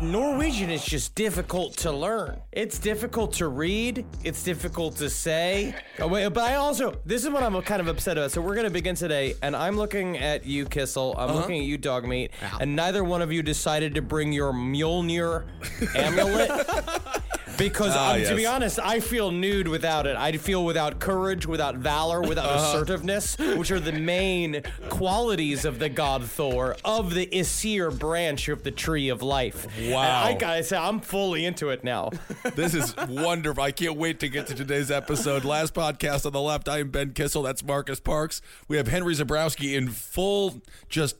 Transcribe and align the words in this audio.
Norwegian 0.00 0.68
is 0.68 0.84
just 0.84 1.14
difficult 1.14 1.76
to 1.78 1.90
learn. 1.90 2.38
It's 2.52 2.78
difficult 2.78 3.32
to 3.34 3.48
read. 3.48 4.04
It's 4.24 4.42
difficult 4.42 4.96
to 4.96 5.08
say. 5.08 5.74
Oh, 5.98 6.06
wait, 6.06 6.28
but 6.28 6.44
I 6.44 6.56
also, 6.56 7.00
this 7.06 7.24
is 7.24 7.30
what 7.30 7.42
I'm 7.42 7.60
kind 7.62 7.80
of 7.80 7.88
upset 7.88 8.18
about. 8.18 8.30
So 8.30 8.42
we're 8.42 8.54
going 8.54 8.66
to 8.66 8.72
begin 8.72 8.94
today, 8.94 9.34
and 9.42 9.56
I'm 9.56 9.76
looking 9.76 10.18
at 10.18 10.44
you, 10.44 10.66
Kissel. 10.66 11.14
I'm 11.16 11.30
uh-huh. 11.30 11.38
looking 11.40 11.58
at 11.58 11.64
you, 11.64 11.78
Dog 11.78 12.04
Dogmeat, 12.04 12.30
and 12.60 12.76
neither 12.76 13.04
one 13.04 13.22
of 13.22 13.32
you 13.32 13.42
decided 13.42 13.94
to 13.94 14.02
bring 14.02 14.32
your 14.32 14.52
Mjolnir 14.52 15.46
amulet. 15.94 16.50
Because 17.58 17.96
um, 17.96 18.22
to 18.22 18.36
be 18.36 18.46
honest, 18.46 18.78
I 18.78 19.00
feel 19.00 19.30
nude 19.30 19.68
without 19.68 20.06
it. 20.06 20.16
I 20.16 20.32
feel 20.32 20.64
without 20.64 20.98
courage, 20.98 21.46
without 21.46 21.76
valor, 21.76 22.20
without 22.20 22.54
assertiveness, 22.56 23.36
which 23.38 23.70
are 23.70 23.80
the 23.80 23.92
main 23.92 24.62
qualities 24.88 25.64
of 25.64 25.78
the 25.78 25.88
god 25.88 26.24
Thor 26.24 26.76
of 26.84 27.14
the 27.14 27.28
Aesir 27.32 27.90
branch 27.90 28.48
of 28.48 28.62
the 28.62 28.70
Tree 28.70 29.08
of 29.08 29.22
Life. 29.22 29.66
Wow. 29.78 30.02
And 30.02 30.12
I 30.12 30.34
gotta 30.34 30.62
say, 30.62 30.76
I'm 30.76 31.00
fully 31.00 31.44
into 31.44 31.70
it 31.70 31.84
now. 31.84 32.10
This 32.54 32.74
is 32.74 32.94
wonderful. 33.08 33.62
I 33.62 33.70
can't 33.70 33.96
wait 33.96 34.20
to 34.20 34.28
get 34.28 34.46
to 34.48 34.54
today's 34.54 34.90
episode. 34.90 35.44
Last 35.44 35.74
podcast 35.74 36.24
on 36.26 36.32
the 36.32 36.40
left, 36.40 36.68
I 36.68 36.78
am 36.80 36.90
Ben 36.90 37.12
Kissel. 37.12 37.42
That's 37.42 37.62
Marcus 37.62 38.00
Parks. 38.00 38.40
We 38.68 38.76
have 38.76 38.88
Henry 38.88 39.14
Zebrowski 39.14 39.76
in 39.76 39.88
full, 39.88 40.62
just, 40.88 41.16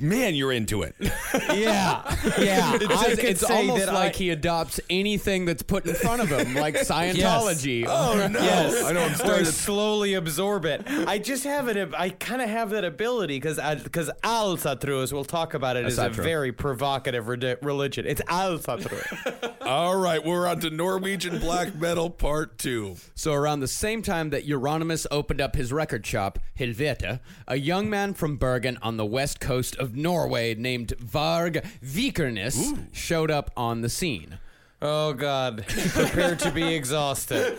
man, 0.00 0.34
you're 0.34 0.52
into 0.52 0.82
it. 0.82 0.94
yeah, 1.00 2.02
yeah. 2.38 2.72
I 2.72 2.78
It's, 3.08 3.14
could 3.16 3.24
it's 3.24 3.46
say 3.46 3.54
almost 3.56 3.86
that 3.86 3.94
like 3.94 4.14
I, 4.14 4.18
he 4.18 4.30
adopts 4.30 4.80
anything 4.90 5.44
that's 5.44 5.62
put 5.62 5.86
in 5.86 5.94
front 5.94 6.22
of 6.22 6.28
him, 6.28 6.54
like 6.54 6.74
Scientology. 6.80 7.84
Oh, 7.88 8.26
no. 8.28 8.40
Yes, 8.50 8.82
I 8.84 8.92
know 8.92 9.02
I'm 9.02 9.14
starting 9.14 9.44
to 9.44 9.52
slowly 9.52 10.14
absorb 10.14 10.64
it. 10.64 10.82
I 10.86 11.18
just 11.18 11.44
have 11.44 11.68
it. 11.68 11.92
I 11.96 12.10
kind 12.10 12.42
of 12.42 12.48
have 12.48 12.70
that 12.70 12.84
ability 12.84 13.36
because 13.38 13.56
because 13.82 14.10
Alsatrus, 14.24 15.12
we'll 15.12 15.24
talk 15.24 15.54
about 15.54 15.76
it. 15.76 15.84
it, 15.84 15.88
is 15.88 15.98
a 15.98 16.08
Asatru. 16.10 16.14
very 16.22 16.52
provocative 16.52 17.28
redi- 17.28 17.56
religion. 17.62 18.06
It's 18.06 18.20
Al 18.28 18.58
Alsatrus. 18.58 19.56
All 19.62 19.96
right, 19.96 20.24
we're 20.24 20.46
on 20.46 20.60
to 20.60 20.70
Norwegian 20.70 21.38
black 21.38 21.74
metal 21.76 22.10
part 22.10 22.58
two. 22.58 22.96
So 23.14 23.32
around 23.34 23.60
the 23.60 23.68
same 23.68 24.02
time 24.02 24.30
that 24.30 24.46
Euronymous 24.46 25.06
opened 25.10 25.40
up 25.40 25.54
his 25.54 25.72
record 25.72 26.04
shop, 26.06 26.38
Helvete, 26.58 27.20
a 27.46 27.56
young 27.56 27.88
man 27.88 28.14
from 28.14 28.36
Bergen 28.36 28.78
on 28.82 28.96
the 28.96 29.06
west 29.06 29.38
coast 29.40 29.76
of 29.80 29.96
Norway 29.96 30.54
named 30.54 30.92
Varg 30.98 31.64
Vikernes 31.84 32.86
showed 32.92 33.30
up 33.30 33.50
on 33.56 33.80
the 33.80 33.88
scene. 33.88 34.38
oh 34.82 35.12
God, 35.14 35.64
prepare 35.68 36.36
to 36.36 36.50
be 36.50 36.74
exhausted. 36.74 37.58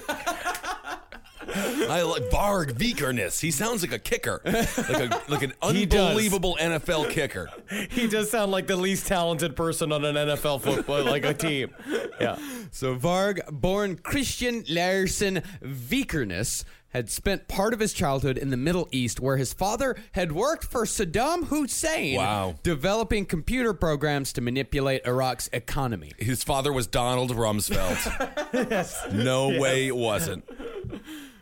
I 1.54 2.02
like 2.04 2.24
Varg 2.30 2.74
Vikernes. 2.74 3.40
He 3.42 3.52
sounds 3.52 3.82
like 3.82 3.92
a 3.92 4.00
kicker, 4.00 4.42
like 4.46 4.78
a 4.78 5.22
like 5.28 5.42
an 5.44 5.54
He 5.72 5.86
does. 5.86 6.10
unbelievable 6.10 6.58
NFL 6.60 7.10
kicker. 7.10 7.50
He 7.90 8.08
does 8.08 8.30
sound 8.32 8.52
like 8.52 8.68
the 8.68 8.76
least 8.78 9.08
talented 9.08 9.56
person 9.56 9.92
on 9.92 10.06
an 10.06 10.16
NFL 10.16 10.62
football 10.62 11.04
like 11.04 11.26
a 11.26 11.34
team. 11.34 11.74
Yeah. 12.20 12.38
So 12.72 12.96
Varg, 12.96 13.40
born 13.52 13.98
Christian 13.98 14.64
Larsen 14.70 15.44
Vikernes, 15.64 16.64
had 16.90 17.10
spent 17.10 17.48
part 17.48 17.74
of 17.74 17.80
his 17.80 17.94
childhood 17.94 18.38
in 18.38 18.50
the 18.50 18.58
Middle 18.58 18.90
East 18.92 19.22
where 19.22 19.38
his 19.38 19.54
father 19.54 19.96
had 20.12 20.34
worked 20.34 20.66
for 20.66 20.84
Saddam 20.84 21.46
Hussein, 21.46 22.18
Wow. 22.18 22.56
developing 22.64 23.26
computer 23.26 23.74
programs 23.74 24.34
to 24.34 24.42
manipulate 24.42 25.02
Iraq's 25.06 25.50
economy. 25.54 26.12
His 26.18 26.44
father 26.44 26.74
was 26.74 26.88
Donald 26.88 27.32
Rumsfeld. 27.32 29.14
No 29.14 29.58
way 29.60 29.88
it 29.88 29.96
wasn't. 29.96 30.44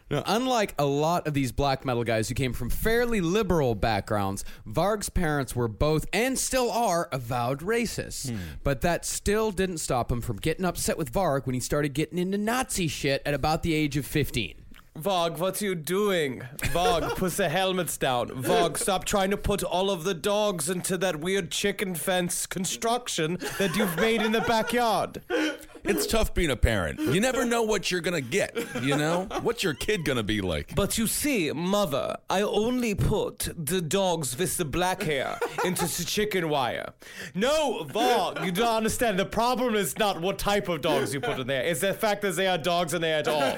Now, 0.10 0.24
unlike 0.26 0.74
a 0.80 0.86
lot 0.86 1.28
of 1.28 1.34
these 1.34 1.52
black 1.52 1.86
metal 1.86 2.04
guys 2.04 2.30
who 2.30 2.36
came 2.36 2.54
from 2.54 2.70
fairly 2.70 3.22
liberal 3.22 3.76
backgrounds, 3.76 4.44
Varg's 4.66 5.10
parents 5.10 5.56
were 5.56 5.68
both 5.68 6.08
and 6.12 6.38
still 6.38 6.72
are 6.72 7.10
avowed 7.12 7.60
racists. 7.60 8.30
Hmm. 8.30 8.38
But 8.64 8.82
that 8.82 9.06
still 9.06 9.52
didn't 9.52 9.78
stop 9.78 10.12
him 10.12 10.22
from 10.22 10.38
getting 10.38 10.66
upset 10.66 10.98
with 10.98 11.12
Varg 11.12 11.46
when 11.46 11.54
he 11.54 11.60
started 11.60 11.94
getting 11.94 12.18
into 12.18 12.38
Nazi 12.38 12.88
shit 12.88 13.22
at 13.26 13.34
about 13.34 13.64
the 13.64 13.74
age 13.74 13.98
of 13.98 14.06
15. 14.06 14.56
Vog, 14.98 15.38
what 15.40 15.62
you 15.62 15.76
doing? 15.76 16.42
Vog, 16.74 17.04
put 17.16 17.32
the 17.34 17.48
helmets 17.48 17.98
down. 17.98 18.30
Vog, 18.42 18.78
stop 18.78 19.06
trying 19.06 19.30
to 19.30 19.38
put 19.38 19.64
all 19.64 19.90
of 19.90 20.04
the 20.04 20.14
dogs 20.14 20.70
into 20.70 20.98
that 20.98 21.20
weird 21.22 21.52
chicken 21.52 21.96
fence 21.96 22.46
construction 22.46 23.38
that 23.58 23.76
you've 23.78 23.96
made 23.98 24.22
in 24.22 24.32
the 24.32 24.42
backyard. 24.42 25.22
It's 25.84 26.06
tough 26.06 26.34
being 26.34 26.52
a 26.52 26.56
parent. 26.56 27.00
You 27.00 27.20
never 27.20 27.46
know 27.46 27.64
what 27.64 27.92
you're 27.92 28.02
gonna 28.02 28.22
get. 28.22 28.58
You 28.82 28.98
know 28.98 29.28
what's 29.42 29.64
your 29.64 29.74
kid 29.74 30.06
gonna 30.06 30.24
be 30.24 30.42
like? 30.42 30.76
But 30.76 30.98
you 30.98 31.08
see, 31.08 31.52
mother, 31.52 32.18
I 32.30 32.42
only 32.42 32.96
put 32.96 33.50
the 33.58 33.82
dogs 33.82 34.38
with 34.38 34.58
the 34.58 34.66
black 34.66 35.02
hair 35.04 35.40
into 35.64 35.86
the 35.86 36.04
chicken 36.06 36.50
wire. 36.50 36.94
No, 37.34 37.86
Vog, 37.86 38.46
you 38.46 38.52
don't 38.52 38.68
understand. 38.78 39.20
The 39.20 39.26
problem 39.26 39.76
is 39.76 39.98
not 39.98 40.22
what 40.22 40.38
type 40.38 40.70
of 40.70 40.82
dogs 40.82 41.14
you 41.14 41.22
put 41.22 41.40
in 41.40 41.48
there. 41.48 41.64
It's 41.64 41.82
the 41.82 41.94
fact 41.94 42.22
that 42.22 42.36
they 42.36 42.48
are 42.48 42.58
dogs 42.58 42.94
and 42.94 43.04
they 43.04 43.14
are 43.14 43.30
all. 43.30 43.58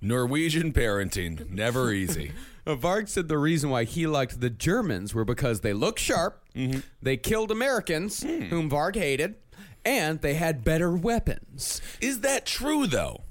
Norwegian 0.00 0.72
parenting, 0.72 1.50
never 1.50 1.92
easy. 1.92 2.32
Uh, 2.66 2.76
Varg 2.76 3.08
said 3.08 3.28
the 3.28 3.38
reason 3.38 3.70
why 3.70 3.84
he 3.84 4.06
liked 4.06 4.40
the 4.40 4.50
Germans 4.50 5.14
were 5.14 5.24
because 5.24 5.60
they 5.60 5.72
looked 5.72 5.98
sharp, 5.98 6.44
mm-hmm. 6.54 6.80
they 7.02 7.16
killed 7.16 7.50
Americans, 7.50 8.22
hmm. 8.22 8.42
whom 8.44 8.70
Varg 8.70 8.94
hated, 8.94 9.36
and 9.88 10.20
they 10.20 10.34
had 10.34 10.64
better 10.64 10.94
weapons. 10.94 11.80
Is 12.00 12.20
that 12.20 12.44
true 12.44 12.86
though? 12.86 13.22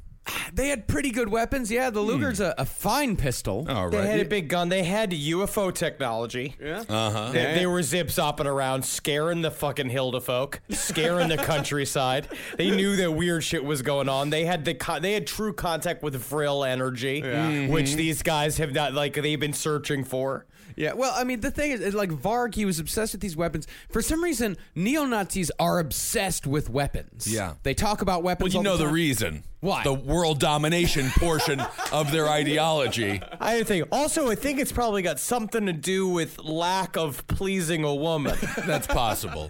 They 0.53 0.67
had 0.67 0.87
pretty 0.89 1.11
good 1.11 1.29
weapons. 1.29 1.71
Yeah, 1.71 1.89
the 1.89 2.01
Luger's 2.01 2.41
a, 2.41 2.53
a 2.57 2.65
fine 2.65 3.15
pistol. 3.15 3.65
All 3.69 3.89
They 3.89 4.05
had 4.05 4.19
a 4.19 4.25
big 4.25 4.49
gun. 4.49 4.67
They 4.67 4.83
had 4.83 5.11
UFO 5.11 5.73
technology. 5.73 6.55
Yeah. 6.61 6.83
Uh 6.89 7.09
huh. 7.11 7.31
They, 7.31 7.55
they 7.59 7.65
were 7.65 7.81
zip 7.81 8.09
zopping 8.11 8.45
around, 8.45 8.83
scaring 8.83 9.41
the 9.41 9.51
fucking 9.51 9.89
Hilda 9.89 10.19
folk, 10.19 10.59
scaring 10.69 11.29
the 11.29 11.37
countryside. 11.37 12.27
They 12.57 12.71
knew 12.71 12.97
that 12.97 13.11
weird 13.13 13.43
shit 13.45 13.63
was 13.63 13.81
going 13.81 14.09
on. 14.09 14.29
They 14.29 14.43
had 14.43 14.65
the 14.65 14.73
con- 14.73 15.01
they 15.01 15.13
had 15.13 15.27
true 15.27 15.53
contact 15.53 16.03
with 16.03 16.15
Vril 16.15 16.65
energy, 16.65 17.21
which 17.69 17.93
these 17.95 18.21
guys 18.21 18.57
have 18.57 18.73
not 18.73 18.93
like 18.93 19.13
they've 19.13 19.39
been 19.39 19.53
searching 19.53 20.03
for. 20.03 20.45
Yeah, 20.77 20.93
well, 20.93 21.11
I 21.15 21.23
mean, 21.23 21.39
the 21.39 21.49
thing 21.49 21.71
is, 21.71 21.81
is, 21.81 21.95
like 21.95 22.11
Varg, 22.11 22.53
he 22.53 22.63
was 22.63 22.79
obsessed 22.79 23.13
with 23.13 23.21
these 23.21 23.35
weapons. 23.35 23.65
For 23.89 23.99
some 24.03 24.23
reason, 24.23 24.57
neo 24.75 25.05
Nazis 25.05 25.49
are 25.59 25.79
obsessed 25.79 26.45
with 26.45 26.69
weapons. 26.69 27.25
Yeah. 27.27 27.55
they 27.63 27.73
talk 27.73 28.03
about 28.03 28.21
weapons. 28.21 28.53
Well, 28.53 28.63
you 28.63 28.69
all 28.69 28.75
know 28.75 28.77
the 28.77 28.85
time. 28.85 28.93
reason. 28.93 29.43
Why? 29.59 29.81
The 29.83 29.93
world 29.93 30.39
domination 30.39 31.09
portion 31.17 31.61
of 31.91 32.11
their 32.11 32.27
ideology. 32.29 33.19
I 33.41 33.63
think. 33.63 33.87
Also, 33.91 34.29
I 34.29 34.35
think 34.35 34.59
it's 34.59 34.71
probably 34.71 35.01
got 35.01 35.19
something 35.19 35.65
to 35.65 35.73
do 35.73 36.07
with 36.07 36.37
lack 36.43 36.95
of 36.95 37.25
pleasing 37.25 37.83
a 37.83 37.95
woman. 37.95 38.37
That's 38.67 38.85
possible. 38.85 39.49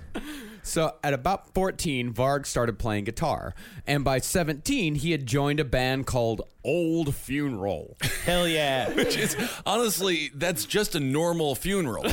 So 0.67 0.95
at 1.01 1.13
about 1.13 1.53
14, 1.53 2.13
Varg 2.13 2.45
started 2.45 2.77
playing 2.77 3.05
guitar, 3.05 3.55
and 3.87 4.03
by 4.03 4.19
17, 4.19 4.95
he 4.95 5.11
had 5.11 5.25
joined 5.25 5.59
a 5.61 5.65
band 5.65 6.05
called 6.05 6.41
Old 6.63 7.15
Funeral. 7.15 7.95
Hell 8.25 8.47
yeah. 8.47 8.89
Which 8.93 9.15
is 9.15 9.37
honestly, 9.65 10.29
that's 10.35 10.65
just 10.65 10.95
a 10.95 10.99
normal 10.99 11.55
funeral. 11.55 12.05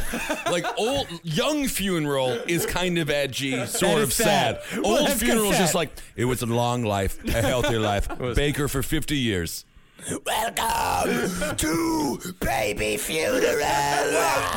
Like 0.49 0.65
old 0.79 1.09
young 1.25 1.67
funeral 1.67 2.29
is 2.47 2.65
kind 2.65 2.99
of 2.99 3.11
edgy, 3.11 3.67
sort 3.67 4.01
of 4.03 4.13
sad. 4.13 4.63
sad. 4.63 4.83
Well, 4.83 5.01
Old 5.01 5.13
funeral 5.13 5.51
is 5.51 5.59
just 5.59 5.75
like 5.75 5.91
it 6.15 6.27
was 6.27 6.43
a 6.43 6.47
long 6.47 6.85
life, 6.85 7.23
a 7.25 7.43
healthy 7.43 7.79
life. 7.79 8.09
Baker 8.37 8.69
for 8.69 8.83
fifty 8.85 9.17
years. 9.17 9.65
Welcome 10.11 11.57
to 11.57 12.19
Baby 12.41 12.99
Funeral. 12.99 13.41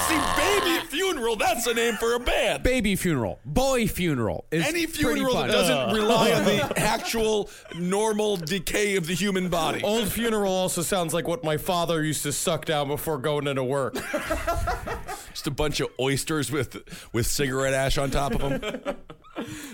See, 0.02 0.20
baby 0.36 0.86
funeral. 0.88 1.36
That's 1.38 1.64
the 1.64 1.74
name 1.74 1.96
for 1.96 2.16
a 2.16 2.20
band. 2.20 2.64
Baby 2.64 2.98
funeral, 2.98 3.40
boy 3.46 3.88
funeral. 3.88 4.46
Is 4.52 4.68
Any 4.68 4.86
funeral 4.88 5.36
that 5.36 5.48
doesn't 5.48 5.96
rely 5.96 6.34
on 6.34 6.44
the 6.44 6.74
actual 6.80 7.50
normal 7.76 8.36
decay 8.36 8.98
of 8.98 9.08
the 9.08 9.14
human 9.14 9.48
body. 9.48 9.82
Old 9.84 10.10
funeral 10.10 10.52
also 10.52 10.82
sounds 10.82 11.14
like 11.14 11.28
what 11.28 11.44
my 11.46 11.56
father 11.56 12.04
used 12.04 12.24
to 12.24 12.34
suck 12.34 12.66
down 12.66 12.90
before 12.90 13.18
going 13.18 13.48
into 13.48 13.64
work. 13.64 13.96
Just 15.34 15.48
a 15.48 15.52
bunch 15.52 15.80
of 15.80 15.88
oysters 16.00 16.52
with 16.52 17.08
with 17.14 17.26
cigarette 17.26 17.74
ash 17.74 17.98
on 17.98 18.12
top 18.12 18.34
of 18.34 18.62
them. 18.62 18.96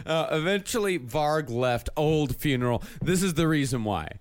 Uh, 0.06 0.28
eventually, 0.32 1.00
Varg 1.00 1.50
left 1.50 1.90
Old 1.96 2.36
Funeral. 2.36 2.84
This 3.02 3.24
is 3.24 3.36
the 3.36 3.48
reason 3.48 3.86
why. 3.86 4.20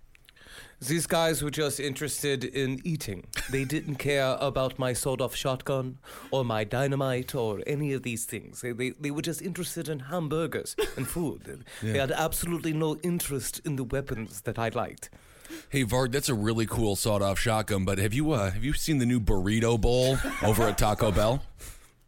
These 0.89 1.07
guys 1.07 1.45
were 1.45 1.51
just 1.51 1.79
interested 1.79 2.43
in 2.43 2.81
eating. 2.83 3.25
They 3.51 3.65
didn't 3.65 3.97
care 3.97 4.37
about 4.41 4.81
my 4.81 4.93
sawed-off 4.93 5.33
shotgun 5.35 5.99
or 6.33 6.45
my 6.45 6.65
dynamite 6.65 7.37
or 7.37 7.63
any 7.69 7.93
of 7.93 8.03
these 8.03 8.25
things. 8.25 8.63
They, 8.63 8.73
they, 8.73 8.91
they 8.91 9.13
were 9.13 9.23
just 9.23 9.41
interested 9.43 9.89
in 9.89 10.01
hamburgers 10.01 10.75
and 10.97 11.07
food. 11.07 11.65
They 11.83 11.99
had 11.99 12.11
absolutely 12.11 12.73
no 12.73 12.97
interest 12.97 13.61
in 13.65 13.77
the 13.77 13.85
weapons 13.85 14.41
that 14.43 14.59
I 14.59 14.71
liked. 14.71 15.11
Hey 15.69 15.85
Varg, 15.85 16.11
that's 16.13 16.29
a 16.29 16.35
really 16.35 16.67
cool 16.67 16.97
sawed-off 16.97 17.39
shotgun. 17.39 17.85
But 17.85 17.99
have 17.99 18.15
you 18.15 18.33
uh, 18.33 18.51
have 18.51 18.65
you 18.65 18.73
seen 18.73 18.99
the 18.99 19.07
new 19.07 19.21
burrito 19.21 19.81
bowl 19.81 20.17
over 20.43 20.65
at 20.65 20.79
Taco 20.79 21.13
Bell? 21.13 21.43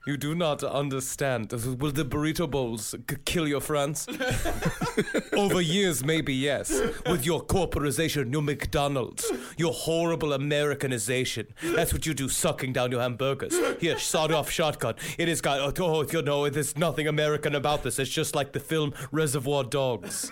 You 0.07 0.19
do 0.19 0.35
not 0.35 0.63
understand. 0.63 1.51
Will 1.53 1.91
the 1.91 2.05
burrito 2.05 2.51
bowls 2.51 2.91
c- 2.91 3.17
kill 3.25 3.49
your 3.49 3.63
friends? 3.63 4.07
Over 5.33 5.63
years, 5.63 6.05
maybe 6.05 6.35
yes. 6.35 6.79
With 7.07 7.25
your 7.25 7.41
corporization, 7.41 8.31
your 8.31 8.43
McDonald's, 8.43 9.25
your 9.57 9.73
horrible 9.73 10.35
Americanization. 10.35 11.47
That's 11.63 11.95
what 11.95 12.05
you 12.05 12.13
do, 12.13 12.29
sucking 12.29 12.75
down 12.75 12.91
your 12.91 13.01
hamburgers. 13.01 13.59
Here, 13.81 13.99
sawed 13.99 14.31
off 14.31 14.51
shotgun. 14.51 14.97
It 15.17 15.29
has 15.29 15.41
got, 15.41 15.59
oh, 15.61 15.85
oh, 15.85 16.03
you 16.03 16.21
know, 16.21 16.51
there's 16.51 16.77
nothing 16.77 17.09
American 17.09 17.55
about 17.55 17.83
this. 17.83 17.99
It's 17.99 18.11
just 18.11 18.35
like 18.35 18.53
the 18.53 18.61
film 18.61 18.93
Reservoir 19.11 19.65
Dogs. 19.65 20.31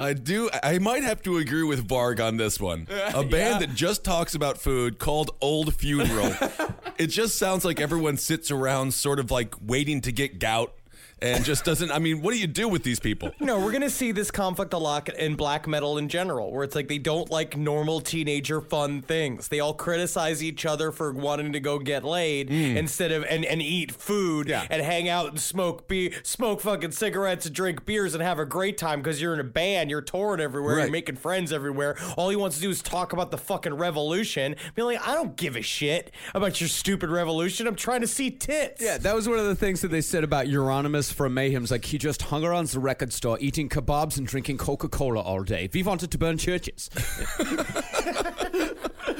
I 0.00 0.12
do. 0.14 0.50
I 0.62 0.78
might 0.78 1.02
have 1.02 1.22
to 1.22 1.38
agree 1.38 1.62
with 1.62 1.86
Varg 1.86 2.24
on 2.24 2.36
this 2.36 2.60
one. 2.60 2.86
A 3.14 3.24
band 3.24 3.62
that 3.62 3.74
just 3.74 4.04
talks 4.04 4.34
about 4.34 4.58
food 4.58 4.98
called 4.98 5.32
Old 5.40 5.74
Funeral. 5.74 6.34
it 6.98 7.08
just 7.08 7.38
sounds 7.38 7.64
like 7.64 7.80
everyone 7.80 8.16
sits 8.16 8.50
around, 8.50 8.92
sort 9.00 9.18
of 9.18 9.30
like 9.30 9.54
waiting 9.60 10.00
to 10.02 10.12
get 10.12 10.38
gout, 10.38 10.74
and 11.22 11.44
just 11.44 11.64
doesn't. 11.64 11.90
I 11.90 11.98
mean, 11.98 12.22
what 12.22 12.32
do 12.32 12.38
you 12.38 12.46
do 12.46 12.68
with 12.68 12.82
these 12.82 13.00
people? 13.00 13.32
No, 13.40 13.58
we're 13.60 13.72
gonna 13.72 13.90
see 13.90 14.12
this 14.12 14.30
conflict 14.30 14.72
a 14.72 14.78
lot 14.78 15.08
in 15.10 15.34
black 15.34 15.66
metal 15.66 15.98
in 15.98 16.08
general, 16.08 16.52
where 16.52 16.64
it's 16.64 16.74
like 16.74 16.88
they 16.88 16.98
don't 16.98 17.30
like 17.30 17.56
normal 17.56 18.00
teenager 18.00 18.60
fun 18.60 19.02
things. 19.02 19.48
They 19.48 19.60
all 19.60 19.74
criticize 19.74 20.42
each 20.42 20.66
other 20.66 20.92
for 20.92 21.12
wanting 21.12 21.52
to 21.52 21.60
go 21.60 21.78
get 21.78 22.04
laid 22.04 22.48
mm. 22.48 22.76
instead 22.76 23.12
of 23.12 23.24
and, 23.24 23.44
and 23.44 23.60
eat 23.60 23.92
food 23.92 24.48
Yeah. 24.48 24.66
and 24.70 24.82
hang 24.82 25.08
out 25.08 25.28
and 25.30 25.40
smoke 25.40 25.88
be 25.88 26.12
smoke 26.22 26.60
fucking 26.60 26.92
cigarettes 26.92 27.46
and 27.46 27.54
drink 27.54 27.84
beers 27.84 28.14
and 28.14 28.22
have 28.22 28.38
a 28.38 28.44
great 28.44 28.78
time 28.78 29.00
because 29.00 29.20
you're 29.20 29.34
in 29.34 29.40
a 29.40 29.44
band, 29.44 29.90
you're 29.90 30.00
touring 30.00 30.40
everywhere, 30.40 30.76
Right. 30.76 30.82
you're 30.84 30.92
making 30.92 31.16
friends 31.16 31.52
everywhere. 31.52 31.96
All 32.16 32.28
he 32.30 32.36
wants 32.36 32.56
to 32.56 32.62
do 32.62 32.70
is 32.70 32.82
talk 32.82 33.12
about 33.12 33.30
the 33.30 33.38
fucking 33.38 33.74
revolution. 33.74 34.56
Be 34.74 34.82
like, 34.82 35.06
I 35.06 35.14
don't 35.14 35.36
give 35.36 35.56
a 35.56 35.62
shit 35.62 36.12
about 36.34 36.60
your 36.60 36.68
stupid 36.68 37.10
revolution. 37.10 37.66
I'm 37.66 37.76
trying 37.76 38.00
to 38.02 38.06
see 38.06 38.30
tits. 38.30 38.82
Yeah, 38.82 38.98
that 38.98 39.14
was 39.14 39.28
one 39.28 39.38
of 39.38 39.46
the 39.46 39.54
things 39.54 39.80
that 39.82 39.88
they 39.88 40.00
said 40.00 40.24
about 40.24 40.46
Euronymous 40.46 41.09
from 41.12 41.34
Mayhem's. 41.34 41.70
Like, 41.70 41.84
he 41.84 41.98
just 41.98 42.22
hung 42.22 42.44
around 42.44 42.68
the 42.68 42.80
record 42.80 43.12
store 43.12 43.38
eating 43.40 43.68
kebabs 43.68 44.18
and 44.18 44.26
drinking 44.26 44.58
Coca 44.58 44.88
Cola 44.88 45.20
all 45.20 45.42
day. 45.42 45.68
We 45.72 45.82
wanted 45.82 46.10
to 46.10 46.18
burn 46.18 46.38
churches. 46.38 46.90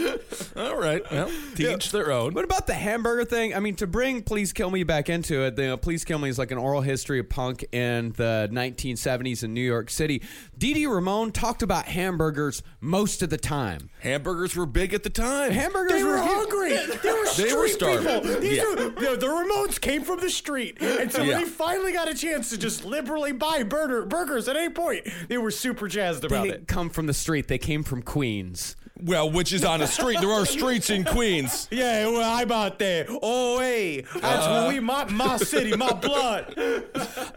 All 0.57 0.77
right. 0.77 1.03
Well, 1.11 1.31
to 1.57 1.75
each 1.75 1.93
their 1.93 2.13
own. 2.13 2.35
What 2.35 2.45
about 2.45 2.67
the 2.67 2.75
hamburger 2.75 3.25
thing? 3.25 3.55
I 3.55 3.61
mean, 3.61 3.77
to 3.77 3.87
bring 3.87 4.23
Please 4.23 4.53
Kill 4.53 4.71
Me 4.71 4.83
back 4.83 5.09
into 5.09 5.43
it, 5.45 5.57
the 5.57 5.77
Please 5.79 6.05
Kill 6.05 6.19
Me 6.19 6.29
is 6.29 6.39
like 6.39 6.51
an 6.51 6.59
oral 6.59 6.81
history 6.81 7.19
of 7.19 7.29
punk 7.29 7.65
in 7.73 8.13
the 8.13 8.49
1970s 8.53 9.43
in 9.45 9.55
New 9.55 9.61
York 9.61 9.91
City. 9.91 10.23
Dee 10.57 10.75
Dee 10.75 10.87
Ramone 10.87 11.33
talked 11.33 11.63
about 11.63 11.87
hamburgers 11.87 12.63
most 12.81 13.23
of 13.23 13.31
the 13.31 13.39
time. 13.39 13.91
Hamburgers 14.01 14.57
were 14.57 14.67
big 14.67 14.95
at 14.95 15.03
the 15.03 15.11
time. 15.11 15.51
Hamburgers 15.53 15.93
They 15.93 16.05
were 16.05 16.17
huge. 16.21 16.29
hungry. 16.29 16.71
They 17.03 17.13
were 17.13 17.27
street 17.27 17.49
They 17.51 17.55
were 17.57 17.69
starving. 17.69 18.21
people. 18.23 18.41
These 18.41 18.57
Yeah. 18.59 18.63
are- 18.65 18.77
the, 18.77 19.17
the 19.19 19.27
Ramones 19.27 19.81
came 19.81 20.03
from 20.03 20.21
the 20.21 20.31
street, 20.31 20.79
and 20.81 21.11
so 21.11 21.23
Yeah. 21.23 21.35
when 21.37 21.45
they 21.45 21.49
finally 21.51 21.93
got 21.93 22.09
a 22.09 22.15
chance 22.15 22.51
to 22.51 22.59
just 22.59 22.85
liberally 22.85 23.33
buy 23.33 23.63
burger, 23.63 24.05
burgers 24.05 24.49
at 24.49 24.57
any 24.57 24.69
point, 24.73 25.07
they 25.29 25.39
were 25.39 25.51
super 25.51 25.89
jazzed 25.89 26.23
They 26.23 26.27
about 26.27 26.45
didn't 26.45 26.63
it. 26.63 26.69
come 26.69 26.91
from 26.91 27.07
the 27.07 27.15
street, 27.15 27.49
they 27.49 27.59
came 27.59 27.83
from 27.83 28.03
Queens. 28.03 28.77
Well, 29.03 29.31
which 29.31 29.53
is 29.53 29.65
on 29.65 29.81
a 29.83 29.87
street. 29.87 30.21
There 30.21 30.31
are 30.31 30.45
streets 30.47 30.91
in 30.91 31.05
Queens. 31.05 31.69
Yeah, 31.81 32.07
well, 32.09 32.39
I'm 32.39 32.51
out 32.53 32.79
there. 32.79 33.07
Oh, 33.23 33.59
hey, 33.61 34.03
that's 34.03 34.25
Uh-huh. 34.25 34.69
we, 34.69 34.81
my, 34.81 35.05
my 35.07 35.37
city, 35.39 35.75
my 35.77 35.93
blood. 35.93 36.55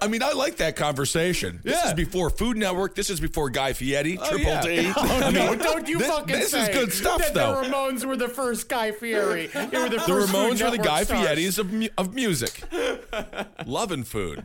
I 0.02 0.08
mean, 0.08 0.22
I 0.24 0.32
like 0.34 0.58
that 0.58 0.76
conversation. 0.76 1.60
This 1.64 1.76
Yeah. 1.76 1.88
is 1.90 1.94
before 1.94 2.30
Food 2.30 2.58
Network. 2.58 2.96
This 2.96 3.10
is 3.10 3.20
before 3.20 3.50
Guy 3.50 3.74
Fieri, 3.74 4.18
Triple 4.18 4.40
yeah. 4.40 4.62
D. 4.62 4.92
Oh, 4.96 5.02
I 5.24 5.32
no, 5.32 5.50
mean, 5.52 5.60
don't 5.60 5.88
you 5.88 6.00
thi- 6.00 6.06
fucking 6.06 6.36
This 6.36 6.52
say 6.52 6.64
is 6.64 6.78
good 6.78 6.92
stuff, 6.94 7.20
that 7.20 7.34
though. 7.34 7.62
The 7.64 7.70
Ramones 7.70 8.06
were 8.06 8.18
the 8.18 8.28
first 8.28 8.68
Guy 8.70 8.92
Fieri. 8.92 9.48
They 9.48 9.66
were 9.78 9.90
the, 9.90 9.98
The 9.98 10.26
Ramones 10.28 10.64
were 10.64 10.72
the 10.72 10.78
Guy 10.84 11.04
stars. 11.04 11.26
Fieri's 11.28 11.60
of, 11.60 11.72
of 11.98 12.14
music. 12.14 12.62
Loving 13.66 14.04
food. 14.04 14.44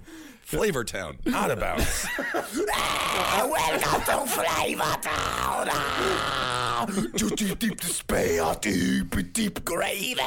Flavor 0.48 0.82
Town. 0.82 1.18
Out 1.34 1.50
of 1.50 1.60
bounds. 1.60 2.06
Welcome 2.34 4.00
to 4.06 4.26
Flavor 4.26 4.96
Town. 5.02 5.68
Ah, 5.70 6.86
Too 7.16 7.28
deep, 7.28 7.58
deep 7.58 7.78
to 7.78 7.86
spare, 7.86 8.54
deep, 8.58 9.34
deep 9.34 9.62
gravy. 9.62 10.22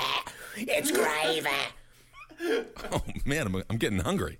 It's 0.57 0.91
gravy. 0.91 1.50
Oh, 2.91 3.01
man, 3.25 3.47
I'm, 3.47 3.63
I'm 3.68 3.77
getting 3.77 3.97
hungry. 3.97 4.38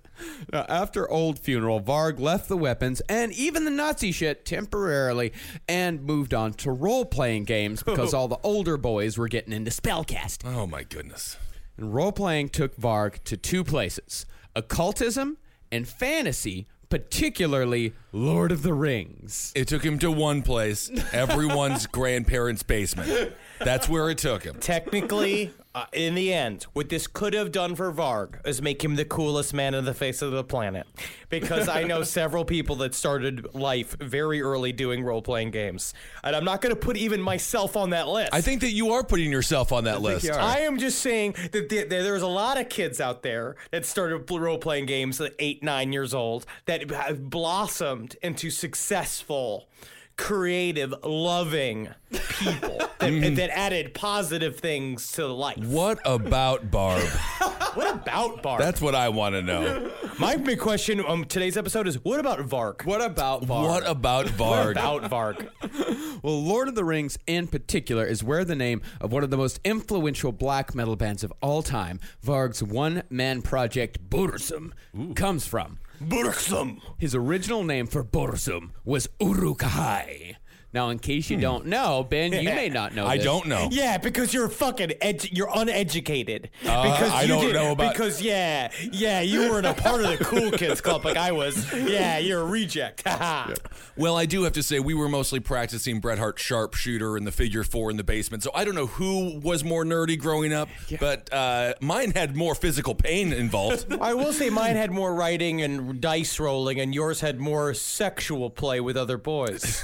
Now, 0.52 0.66
after 0.68 1.10
Old 1.10 1.40
Funeral, 1.40 1.80
Varg 1.80 2.20
left 2.20 2.48
the 2.48 2.56
weapons 2.56 3.02
and 3.08 3.32
even 3.32 3.64
the 3.64 3.72
Nazi 3.72 4.12
shit 4.12 4.44
temporarily 4.44 5.32
and 5.68 6.04
moved 6.04 6.32
on 6.32 6.52
to 6.54 6.70
role 6.70 7.04
playing 7.04 7.42
games 7.42 7.82
because 7.82 8.14
all 8.14 8.28
the 8.28 8.38
older 8.44 8.76
boys 8.76 9.18
were 9.18 9.26
getting 9.26 9.52
into 9.52 9.72
spellcasting. 9.72 10.54
Oh, 10.54 10.68
my 10.68 10.84
goodness. 10.84 11.38
And 11.76 11.92
role 11.92 12.12
playing 12.12 12.50
took 12.50 12.76
Varg 12.76 13.24
to 13.24 13.36
two 13.36 13.64
places 13.64 14.26
occultism 14.54 15.38
and 15.72 15.88
fantasy, 15.88 16.66
particularly 16.88 17.94
Lord 18.12 18.52
of 18.52 18.62
the 18.62 18.74
Rings. 18.74 19.50
It 19.56 19.66
took 19.66 19.82
him 19.82 19.98
to 20.00 20.10
one 20.10 20.42
place, 20.42 20.90
everyone's 21.12 21.86
grandparents' 21.88 22.62
basement. 22.62 23.32
That's 23.58 23.88
where 23.88 24.10
it 24.10 24.18
took 24.18 24.44
him. 24.44 24.56
Technically, 24.60 25.52
uh, 25.74 25.86
in 25.92 26.14
the 26.14 26.32
end, 26.34 26.64
what 26.74 26.88
this 26.90 27.06
could 27.06 27.32
have 27.32 27.50
done 27.50 27.74
for 27.74 27.90
Varg 27.92 28.46
is 28.46 28.60
make 28.60 28.84
him 28.84 28.96
the 28.96 29.04
coolest 29.06 29.54
man 29.54 29.74
on 29.74 29.84
the 29.86 29.94
face 29.94 30.20
of 30.20 30.30
the 30.30 30.44
planet. 30.44 30.86
Because 31.30 31.66
I 31.68 31.84
know 31.84 32.02
several 32.04 32.44
people 32.44 32.76
that 32.76 32.94
started 32.94 33.54
life 33.54 33.96
very 33.98 34.42
early 34.42 34.72
doing 34.72 35.02
role 35.02 35.22
playing 35.22 35.50
games. 35.50 35.94
And 36.22 36.36
I'm 36.36 36.44
not 36.44 36.60
going 36.60 36.74
to 36.74 36.78
put 36.80 36.96
even 36.98 37.22
myself 37.22 37.74
on 37.76 37.90
that 37.90 38.06
list. 38.08 38.34
I 38.34 38.42
think 38.42 38.60
that 38.60 38.72
you 38.72 38.92
are 38.92 39.02
putting 39.02 39.32
yourself 39.32 39.72
on 39.72 39.84
that 39.84 40.02
list. 40.02 40.26
I 40.30 40.60
am 40.60 40.78
just 40.78 40.98
saying 40.98 41.36
that 41.52 41.68
there- 41.70 41.86
there's 41.86 42.22
a 42.22 42.26
lot 42.26 42.60
of 42.60 42.68
kids 42.68 43.00
out 43.00 43.22
there 43.22 43.56
that 43.70 43.86
started 43.86 44.30
role 44.30 44.58
playing 44.58 44.86
games 44.86 45.20
at 45.20 45.32
eight, 45.38 45.62
nine 45.62 45.92
years 45.92 46.12
old 46.12 46.44
that 46.66 46.90
have 46.90 47.30
blossomed 47.30 48.16
into 48.22 48.50
successful, 48.50 49.68
creative, 50.16 50.94
loving 51.04 51.88
people 52.10 52.78
that, 52.98 53.00
mm. 53.00 53.36
that 53.36 53.50
added 53.50 53.94
positive 53.94 54.58
things 54.58 55.12
to 55.12 55.26
life. 55.26 55.58
What 55.58 55.98
about 56.04 56.70
Barb? 56.70 57.08
What 57.74 57.94
about 57.94 58.42
Barb? 58.42 58.60
That's 58.60 58.82
what 58.82 58.94
I 58.94 59.08
want 59.08 59.34
to 59.34 59.40
know. 59.40 59.90
My 60.18 60.36
big 60.36 60.58
question 60.58 61.00
on 61.00 61.24
today's 61.24 61.56
episode 61.56 61.88
is 61.88 61.94
what 62.04 62.20
about 62.20 62.40
Varg? 62.40 62.84
What 62.84 63.00
about 63.00 63.44
Varg? 63.44 63.66
What 63.66 63.88
about 63.88 64.26
What 64.32 64.34
Varg? 64.34 64.70
about 64.72 65.02
Varg? 65.04 65.48
Well, 66.22 66.40
Lord 66.40 66.68
of 66.68 66.76
the 66.76 66.84
Rings 66.84 67.18
in 67.26 67.48
particular 67.48 68.04
is 68.04 68.22
where 68.22 68.44
the 68.44 68.54
name 68.54 68.82
of 69.00 69.10
one 69.10 69.24
of 69.24 69.30
the 69.30 69.36
most 69.36 69.58
influential 69.64 70.30
black 70.30 70.72
metal 70.72 70.94
bands 70.94 71.24
of 71.24 71.32
all 71.40 71.62
time, 71.62 71.98
Varg's 72.22 72.62
one 72.62 73.02
man 73.10 73.42
project 73.42 74.08
Burzum, 74.08 74.72
comes 75.16 75.46
from. 75.46 75.78
Burzum. 76.08 76.80
His 76.98 77.14
original 77.14 77.62
name 77.62 77.86
for 77.86 78.02
Burzum 78.02 78.70
was 78.84 79.08
Uruk-hai. 79.20 80.38
Now, 80.74 80.88
in 80.88 80.98
case 80.98 81.28
you 81.28 81.36
don't 81.36 81.66
know, 81.66 82.02
Ben, 82.08 82.32
you 82.32 82.44
may 82.44 82.68
not 82.70 82.94
know 82.94 83.06
I 83.06 83.16
this. 83.18 83.24
don't 83.26 83.46
know. 83.46 83.68
Yeah, 83.70 83.98
because 83.98 84.32
you're 84.32 84.48
fucking 84.48 84.90
edu- 85.02 85.28
you're 85.30 85.50
uneducated. 85.54 86.48
Uh, 86.66 86.92
because 86.92 87.12
I 87.12 87.22
you 87.22 87.28
don't 87.28 87.44
did- 87.46 87.54
know 87.54 87.72
about- 87.72 87.92
because 87.92 88.22
yeah, 88.22 88.70
yeah, 88.90 89.20
you 89.20 89.50
weren't 89.50 89.66
a 89.66 89.74
part 89.74 90.02
of 90.02 90.18
the 90.18 90.24
cool 90.24 90.50
kids 90.50 90.80
club 90.80 91.04
like 91.04 91.16
I 91.18 91.32
was. 91.32 91.70
Yeah, 91.74 92.18
you're 92.18 92.40
a 92.40 92.46
reject. 92.46 93.02
Haha. 93.06 93.54
Well, 93.96 94.16
I 94.16 94.24
do 94.24 94.44
have 94.44 94.54
to 94.54 94.62
say 94.62 94.78
we 94.80 94.94
were 94.94 95.08
mostly 95.08 95.40
practicing 95.40 96.00
Bret 96.00 96.18
Hart 96.18 96.38
sharpshooter 96.38 97.16
and 97.18 97.26
the 97.26 97.32
figure 97.32 97.62
four 97.64 97.90
in 97.90 97.98
the 97.98 98.04
basement. 98.04 98.42
So 98.42 98.50
I 98.54 98.64
don't 98.64 98.74
know 98.74 98.86
who 98.86 99.38
was 99.40 99.64
more 99.64 99.84
nerdy 99.84 100.18
growing 100.18 100.52
up, 100.54 100.68
but 100.98 101.30
uh, 101.32 101.74
mine 101.80 102.12
had 102.12 102.34
more 102.34 102.54
physical 102.54 102.94
pain 102.94 103.32
involved. 103.34 103.92
I 104.00 104.14
will 104.14 104.32
say 104.32 104.48
mine 104.48 104.76
had 104.76 104.90
more 104.90 105.14
writing 105.14 105.60
and 105.60 106.00
dice 106.00 106.40
rolling, 106.40 106.80
and 106.80 106.94
yours 106.94 107.20
had 107.20 107.38
more 107.40 107.74
sexual 107.74 108.48
play 108.48 108.80
with 108.80 108.96
other 108.96 109.18
boys. 109.18 109.82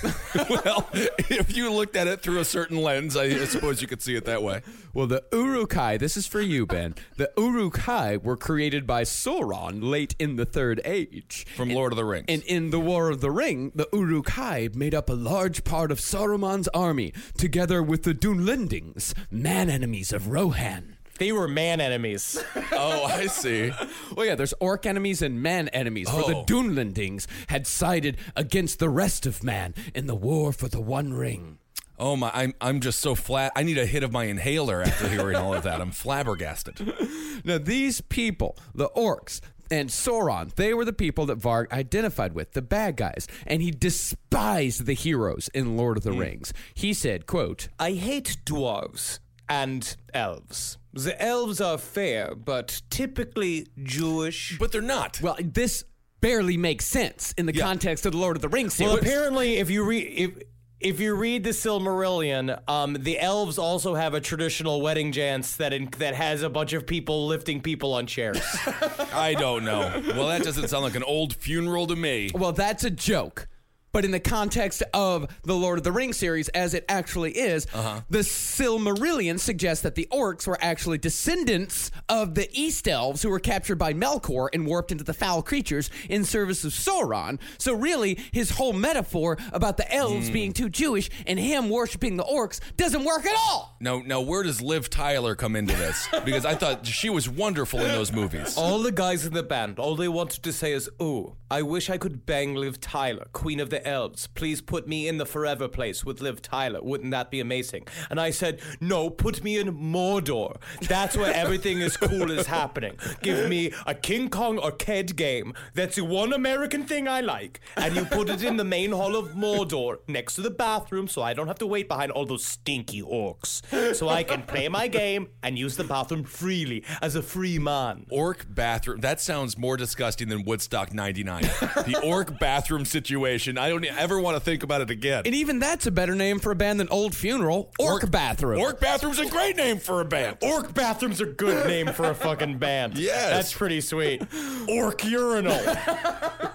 well, 0.48 0.77
well, 0.78 0.88
if 1.18 1.56
you 1.56 1.72
looked 1.72 1.96
at 1.96 2.06
it 2.06 2.20
through 2.20 2.38
a 2.38 2.44
certain 2.44 2.78
lens, 2.78 3.16
I 3.16 3.44
suppose 3.44 3.82
you 3.82 3.88
could 3.88 4.02
see 4.02 4.14
it 4.16 4.24
that 4.24 4.42
way. 4.42 4.62
Well, 4.92 5.06
the 5.06 5.24
Uruk-hai, 5.32 5.96
this 5.96 6.16
is 6.16 6.26
for 6.26 6.40
you, 6.40 6.66
Ben. 6.66 6.94
The 7.16 7.30
Uruk-hai 7.36 8.16
were 8.16 8.36
created 8.36 8.86
by 8.86 9.02
Sauron 9.02 9.82
late 9.82 10.14
in 10.18 10.36
the 10.36 10.46
Third 10.46 10.80
Age. 10.84 11.46
From 11.56 11.70
Lord 11.70 11.92
of 11.92 11.96
the 11.96 12.04
Rings. 12.04 12.26
And 12.28 12.42
in 12.44 12.70
the 12.70 12.80
War 12.80 13.10
of 13.10 13.20
the 13.20 13.30
Ring, 13.30 13.72
the 13.74 13.88
Uruk-hai 13.92 14.70
made 14.74 14.94
up 14.94 15.08
a 15.08 15.14
large 15.14 15.64
part 15.64 15.90
of 15.90 15.98
Saruman's 15.98 16.68
army, 16.68 17.12
together 17.36 17.82
with 17.82 18.02
the 18.02 18.14
Dunlendings, 18.14 19.14
man 19.30 19.70
enemies 19.70 20.12
of 20.12 20.28
Rohan. 20.28 20.97
They 21.18 21.32
were 21.32 21.48
man 21.48 21.80
enemies. 21.80 22.42
oh, 22.72 23.04
I 23.04 23.26
see. 23.26 23.72
Well, 24.14 24.26
yeah, 24.26 24.34
there's 24.34 24.54
orc 24.60 24.86
enemies 24.86 25.22
and 25.22 25.42
man 25.42 25.68
enemies, 25.68 26.08
for 26.08 26.22
the 26.22 26.38
Oh. 26.38 26.44
Dunlendings 26.44 27.26
had 27.48 27.66
sided 27.66 28.16
against 28.36 28.78
the 28.78 28.88
rest 28.88 29.26
of 29.26 29.42
man 29.42 29.74
in 29.94 30.06
the 30.06 30.14
war 30.14 30.52
for 30.52 30.68
the 30.68 30.80
One 30.80 31.12
Ring. 31.12 31.58
Oh 31.98 32.14
my, 32.14 32.30
I'm 32.32 32.54
I'm 32.60 32.80
just 32.80 33.00
so 33.00 33.16
flat. 33.16 33.52
I 33.56 33.64
need 33.64 33.76
a 33.76 33.86
hit 33.86 34.04
of 34.04 34.12
my 34.12 34.24
inhaler 34.24 34.82
after 34.82 35.08
hearing 35.08 35.34
all 35.34 35.52
of 35.52 35.64
that. 35.64 35.80
I'm 35.80 35.90
flabbergasted. 35.90 36.94
Now, 37.44 37.56
these 37.56 38.00
people, 38.00 38.58
the 38.74 38.88
orcs 38.90 39.40
and 39.70 39.90
Sauron, 39.90 40.52
they 40.56 40.74
were 40.74 40.84
the 40.84 40.92
people 40.92 41.24
that 41.26 41.38
Varg 41.38 41.70
identified 41.70 42.32
with, 42.32 42.52
the 42.52 42.62
bad 42.62 42.96
guys, 42.96 43.28
and 43.46 43.62
he 43.62 43.70
despised 43.70 44.86
the 44.86 44.92
heroes 44.92 45.48
in 45.54 45.76
Lord 45.76 45.98
of 45.98 46.02
the 46.02 46.12
hmm. 46.12 46.18
Rings. 46.18 46.52
He 46.74 46.92
said, 46.92 47.26
quote, 47.26 47.68
I 47.78 47.92
hate 47.92 48.38
dwarves 48.44 49.20
and 49.48 49.96
elves. 50.12 50.78
The 51.04 51.20
elves 51.22 51.60
are 51.60 51.78
fair, 51.78 52.34
but 52.34 52.82
typically 52.90 53.66
Jewish. 53.82 54.58
But 54.58 54.72
they're 54.72 54.82
not. 54.82 55.20
well, 55.22 55.36
this 55.40 55.84
barely 56.20 56.56
makes 56.56 56.84
sense 56.84 57.32
in 57.38 57.46
the 57.46 57.52
context 57.52 58.04
of 58.06 58.12
the 58.12 58.18
Lord 58.18 58.36
of 58.36 58.42
the 58.42 58.48
Rings 58.48 58.74
series. 58.74 58.92
Well, 58.92 59.00
apparently, 59.00 59.56
if 59.56 59.70
you 59.70 59.84
read 59.84 60.12
if 60.16 60.42
if 60.80 61.00
you 61.00 61.14
read 61.14 61.42
the 61.42 61.50
Silmarillion, 61.50 62.60
um, 62.68 62.94
the 62.94 63.18
elves 63.18 63.58
also 63.58 63.94
have 63.94 64.14
a 64.14 64.20
traditional 64.20 64.80
wedding 64.80 65.10
dance 65.10 65.56
that 65.56 65.72
in, 65.72 65.88
that 65.98 66.14
has 66.14 66.42
a 66.42 66.48
bunch 66.48 66.72
of 66.72 66.86
people 66.86 67.26
lifting 67.26 67.60
people 67.60 67.94
on 67.94 68.06
chairs. 68.06 68.40
I 69.12 69.34
don't 69.36 69.64
know. 69.64 70.02
Well, 70.14 70.28
that 70.28 70.44
doesn't 70.44 70.68
sound 70.68 70.84
like 70.84 70.94
an 70.94 71.02
old 71.02 71.34
funeral 71.34 71.88
to 71.88 71.96
me. 71.96 72.30
Well, 72.32 72.52
that's 72.52 72.84
a 72.84 72.90
joke. 72.90 73.47
But 73.92 74.04
in 74.04 74.10
the 74.10 74.20
context 74.20 74.82
of 74.92 75.26
the 75.42 75.54
Lord 75.54 75.78
of 75.78 75.84
the 75.84 75.92
Rings 75.92 76.16
series, 76.16 76.48
as 76.50 76.74
it 76.74 76.84
actually 76.88 77.32
is, 77.32 77.66
uh-huh. 77.72 78.02
the 78.10 78.18
Silmarillion 78.18 79.38
suggests 79.38 79.82
that 79.82 79.94
the 79.94 80.08
orcs 80.12 80.46
were 80.46 80.58
actually 80.60 80.98
descendants 80.98 81.90
of 82.08 82.34
the 82.34 82.48
East 82.52 82.86
Elves 82.86 83.22
who 83.22 83.30
were 83.30 83.40
captured 83.40 83.76
by 83.76 83.94
Melkor 83.94 84.48
and 84.52 84.66
warped 84.66 84.92
into 84.92 85.04
the 85.04 85.14
foul 85.14 85.42
creatures 85.42 85.90
in 86.08 86.24
service 86.24 86.64
of 86.64 86.72
Sauron. 86.72 87.38
So, 87.58 87.74
really, 87.74 88.18
his 88.32 88.50
whole 88.50 88.72
metaphor 88.72 89.38
about 89.52 89.76
the 89.76 89.92
elves 89.92 90.28
hmm. 90.28 90.32
being 90.32 90.52
too 90.52 90.68
Jewish 90.68 91.10
and 91.26 91.38
him 91.38 91.70
worshiping 91.70 92.16
the 92.16 92.24
orcs 92.24 92.60
doesn't 92.76 93.04
work 93.04 93.24
at 93.24 93.36
all. 93.36 93.76
Now, 93.80 94.02
now, 94.04 94.20
where 94.20 94.42
does 94.42 94.60
Liv 94.60 94.90
Tyler 94.90 95.34
come 95.34 95.56
into 95.56 95.74
this? 95.74 96.08
Because 96.28 96.44
I 96.44 96.56
thought 96.56 96.84
she 96.84 97.08
was 97.08 97.28
wonderful 97.28 97.80
in 97.80 97.88
those 97.88 98.12
movies. 98.12 98.58
all 98.58 98.82
the 98.82 98.92
guys 98.92 99.24
in 99.24 99.32
the 99.32 99.42
band, 99.42 99.78
all 99.78 99.96
they 99.96 100.08
wanted 100.08 100.42
to 100.42 100.52
say 100.52 100.72
is, 100.72 100.90
"Ooh, 101.00 101.36
I 101.50 101.62
wish 101.62 101.88
I 101.88 101.96
could 101.96 102.26
bang 102.26 102.54
Liv 102.54 102.80
Tyler, 102.80 103.28
Queen 103.32 103.60
of 103.60 103.70
the 103.70 103.77
Elves. 103.84 104.26
Please 104.28 104.60
put 104.60 104.88
me 104.88 105.08
in 105.08 105.18
the 105.18 105.26
Forever 105.26 105.68
Place 105.68 106.04
with 106.04 106.20
Liv 106.20 106.42
Tyler. 106.42 106.80
Wouldn't 106.82 107.10
that 107.10 107.30
be 107.30 107.40
amazing?" 107.40 107.86
And 108.10 108.20
I 108.20 108.30
said, 108.30 108.60
"No, 108.80 109.10
put 109.10 109.42
me 109.42 109.58
in 109.58 109.76
Mordor. 109.76 110.56
That's 110.82 111.16
where 111.16 111.32
everything 111.32 111.80
is 111.80 111.96
cool 111.96 112.30
is 112.30 112.46
happening. 112.46 112.96
Give 113.22 113.48
me 113.48 113.72
a 113.86 113.94
King 113.94 114.30
Kong 114.30 114.58
arcade 114.58 115.16
game. 115.16 115.54
That's 115.74 115.96
the 115.96 116.04
one 116.04 116.32
American 116.32 116.84
thing 116.86 117.08
I 117.08 117.20
like, 117.20 117.60
and 117.76 117.96
you 117.96 118.04
put 118.04 118.28
it 118.28 118.42
in 118.42 118.56
the 118.56 118.64
main 118.64 118.92
hall 118.92 119.16
of 119.16 119.32
Mordor 119.32 119.98
next 120.06 120.34
to 120.36 120.42
the 120.42 120.50
bathroom, 120.50 121.08
so 121.08 121.22
I 121.22 121.34
don't 121.34 121.48
have 121.48 121.58
to 121.58 121.66
wait 121.66 121.88
behind 121.88 122.12
all 122.12 122.26
those 122.26 122.44
stinky 122.44 123.02
orcs. 123.02 123.62
So 123.94 124.08
I 124.08 124.22
can 124.22 124.42
play 124.42 124.68
my 124.68 124.88
game 124.88 125.28
and 125.42 125.58
use 125.58 125.76
the 125.76 125.84
bathroom 125.84 126.24
freely 126.24 126.84
as 127.02 127.14
a 127.14 127.22
free 127.22 127.58
man." 127.58 128.06
Orc 128.10 128.46
bathroom. 128.48 129.00
That 129.00 129.20
sounds 129.20 129.56
more 129.58 129.76
disgusting 129.76 130.28
than 130.28 130.44
Woodstock 130.44 130.92
99. 130.92 131.42
the 131.42 132.00
orc 132.04 132.38
bathroom 132.38 132.84
situation. 132.84 133.58
Don't 133.68 133.84
ever 133.84 134.20
want 134.20 134.36
to 134.36 134.40
think 134.40 134.62
about 134.62 134.80
it 134.80 134.90
again. 134.90 135.22
And 135.26 135.34
even 135.34 135.58
that's 135.58 135.86
a 135.86 135.90
better 135.90 136.14
name 136.14 136.38
for 136.38 136.52
a 136.52 136.56
band 136.56 136.80
than 136.80 136.88
Old 136.88 137.14
Funeral. 137.14 137.72
Orc, 137.78 138.10
Bathroom. 138.10 138.60
Orc 138.60 138.80
bathroom's 138.80 139.18
a 139.18 139.28
great 139.28 139.56
name 139.56 139.78
for 139.78 140.00
a 140.00 140.04
band. 140.04 140.38
Orc 140.42 140.74
bathroom's 140.74 141.20
a 141.20 141.26
good 141.26 141.66
name 141.66 141.88
for 141.88 142.10
a 142.10 142.14
fucking 142.14 142.58
band. 142.58 142.96
Yes. 143.08 143.30
That's 143.30 143.54
pretty 143.54 143.80
sweet. 143.80 144.22
Orc 144.68 145.04
urinal. 145.04 145.58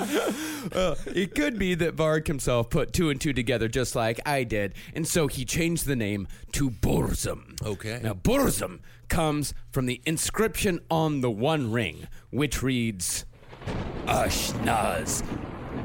It 0.00 1.34
could 1.34 1.58
be 1.58 1.74
that 1.74 1.96
Varg 1.96 2.26
himself 2.26 2.70
put 2.70 2.92
two 2.92 3.10
and 3.10 3.20
two 3.20 3.32
together 3.32 3.68
just 3.68 3.96
like 3.96 4.20
I 4.26 4.44
did, 4.44 4.74
and 4.94 5.06
so 5.06 5.26
he 5.26 5.44
changed 5.44 5.86
the 5.86 5.96
name 5.96 6.28
to 6.52 6.70
Burzum. 6.70 7.60
Okay. 7.64 8.00
Now, 8.02 8.14
Burzum 8.14 8.80
comes 9.08 9.54
from 9.70 9.86
the 9.86 10.00
inscription 10.04 10.80
on 10.90 11.20
the 11.20 11.30
One 11.30 11.72
Ring, 11.72 12.06
which 12.30 12.62
reads 12.62 13.24
Ashnaz 14.06 15.22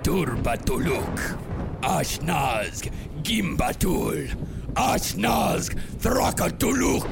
Durbatuluk. 0.03 1.37
Ashnaz 1.81 2.83
Gimbatul. 3.23 4.29
Ashnaz 4.75 5.69
Thrakatuluk. 5.99 7.11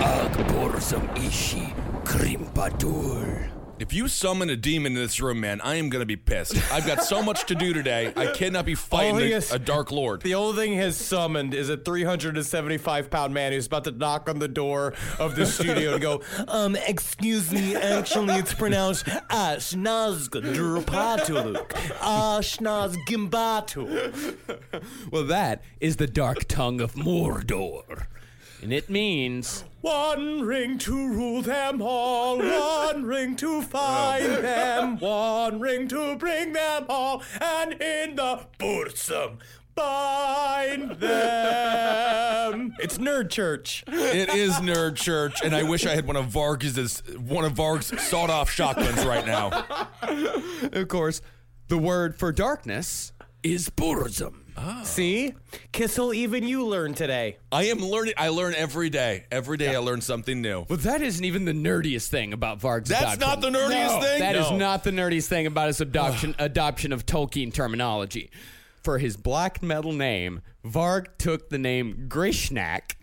Ag 0.00 0.32
Burzum 0.48 1.08
Ishi 1.16 1.72
Krimpatul. 2.04 3.61
If 3.78 3.92
you 3.92 4.06
summon 4.06 4.48
a 4.50 4.56
demon 4.56 4.92
in 4.92 4.98
this 5.02 5.20
room, 5.20 5.40
man, 5.40 5.60
I 5.60 5.74
am 5.76 5.88
going 5.88 6.00
to 6.02 6.06
be 6.06 6.14
pissed. 6.16 6.54
I've 6.72 6.86
got 6.86 7.02
so 7.02 7.20
much 7.22 7.46
to 7.46 7.54
do 7.56 7.72
today. 7.72 8.12
I 8.16 8.26
cannot 8.34 8.64
be 8.64 8.76
fighting 8.76 9.16
a, 9.32 9.36
is- 9.36 9.50
a 9.50 9.58
dark 9.58 9.90
lord. 9.90 10.22
The 10.22 10.34
only 10.34 10.56
thing 10.56 10.74
his 10.74 10.96
summoned 10.96 11.52
is 11.52 11.68
a 11.68 11.76
375 11.76 13.10
pound 13.10 13.34
man 13.34 13.50
who's 13.52 13.66
about 13.66 13.82
to 13.84 13.90
knock 13.90 14.28
on 14.28 14.38
the 14.38 14.46
door 14.46 14.94
of 15.18 15.34
the 15.34 15.46
studio 15.46 15.94
and 15.94 16.02
go, 16.02 16.22
um, 16.48 16.76
excuse 16.76 17.50
me, 17.50 17.74
actually 17.74 18.34
it's 18.34 18.54
pronounced 18.54 19.04
Ashnazgadurpatuluk. 19.06 21.68
Ashnazgimbatu. 21.98 24.36
Well, 25.10 25.24
that 25.24 25.62
is 25.80 25.96
the 25.96 26.06
dark 26.06 26.44
tongue 26.46 26.80
of 26.80 26.94
Mordor. 26.94 28.06
And 28.62 28.72
it 28.72 28.88
means 28.88 29.64
One 29.80 30.42
ring 30.42 30.78
to 30.78 30.92
rule 30.92 31.42
them 31.42 31.82
all, 31.82 32.38
one 32.38 33.04
ring 33.04 33.34
to 33.36 33.60
find 33.60 34.24
oh. 34.24 34.40
them, 34.40 34.98
one 35.00 35.58
ring 35.58 35.88
to 35.88 36.16
bring 36.16 36.52
them 36.52 36.86
all, 36.88 37.24
and 37.40 37.72
in 37.72 38.14
the 38.14 38.46
Burzum 38.60 39.38
bind 39.74 41.00
them. 41.00 42.74
It's 42.78 42.98
Nerd 42.98 43.30
Church. 43.30 43.82
it 43.88 44.28
is 44.28 44.52
nerd 44.56 44.96
church, 44.96 45.40
and 45.42 45.56
I 45.56 45.62
wish 45.64 45.84
I 45.86 45.94
had 45.94 46.06
one 46.06 46.16
of 46.16 46.26
Varg's 46.26 47.00
one 47.18 47.44
of 47.44 47.52
Varg's 47.54 48.00
sawed-off 48.00 48.50
shotguns 48.50 49.04
right 49.04 49.26
now. 49.26 49.64
Of 50.72 50.88
course, 50.88 51.20
the 51.68 51.78
word 51.78 52.14
for 52.16 52.30
darkness 52.32 53.12
is 53.42 53.70
Burzum. 53.70 54.41
Oh. 54.56 54.82
See? 54.84 55.34
Kissel, 55.72 56.12
even 56.12 56.46
you 56.46 56.66
learn 56.66 56.94
today. 56.94 57.38
I 57.50 57.64
am 57.64 57.78
learning. 57.78 58.14
I 58.16 58.28
learn 58.28 58.54
every 58.54 58.90
day. 58.90 59.24
Every 59.30 59.56
day 59.56 59.74
I 59.74 59.78
learn 59.78 60.00
something 60.00 60.40
new. 60.42 60.64
But 60.68 60.82
that 60.82 61.00
isn't 61.02 61.24
even 61.24 61.44
the 61.44 61.52
nerdiest 61.52 62.08
thing 62.08 62.32
about 62.32 62.60
Varg's 62.60 62.88
That's 62.90 63.14
adoption. 63.16 63.20
not 63.20 63.40
the 63.40 63.58
nerdiest 63.58 64.00
thing. 64.02 64.20
That 64.20 64.36
is 64.36 64.50
No. 64.50 64.56
not 64.58 64.84
the 64.84 64.90
nerdiest 64.90 65.26
thing 65.28 65.46
about 65.46 65.68
his 65.68 65.80
adoption 65.80 66.34
adoption 66.38 66.92
of 66.92 67.06
Tolkien 67.06 67.52
terminology. 67.52 68.30
For 68.82 68.98
his 68.98 69.16
black 69.16 69.62
metal 69.62 69.92
name, 69.92 70.42
Varg 70.64 71.06
took 71.18 71.48
the 71.50 71.58
name 71.58 72.06
Grishnak 72.08 72.96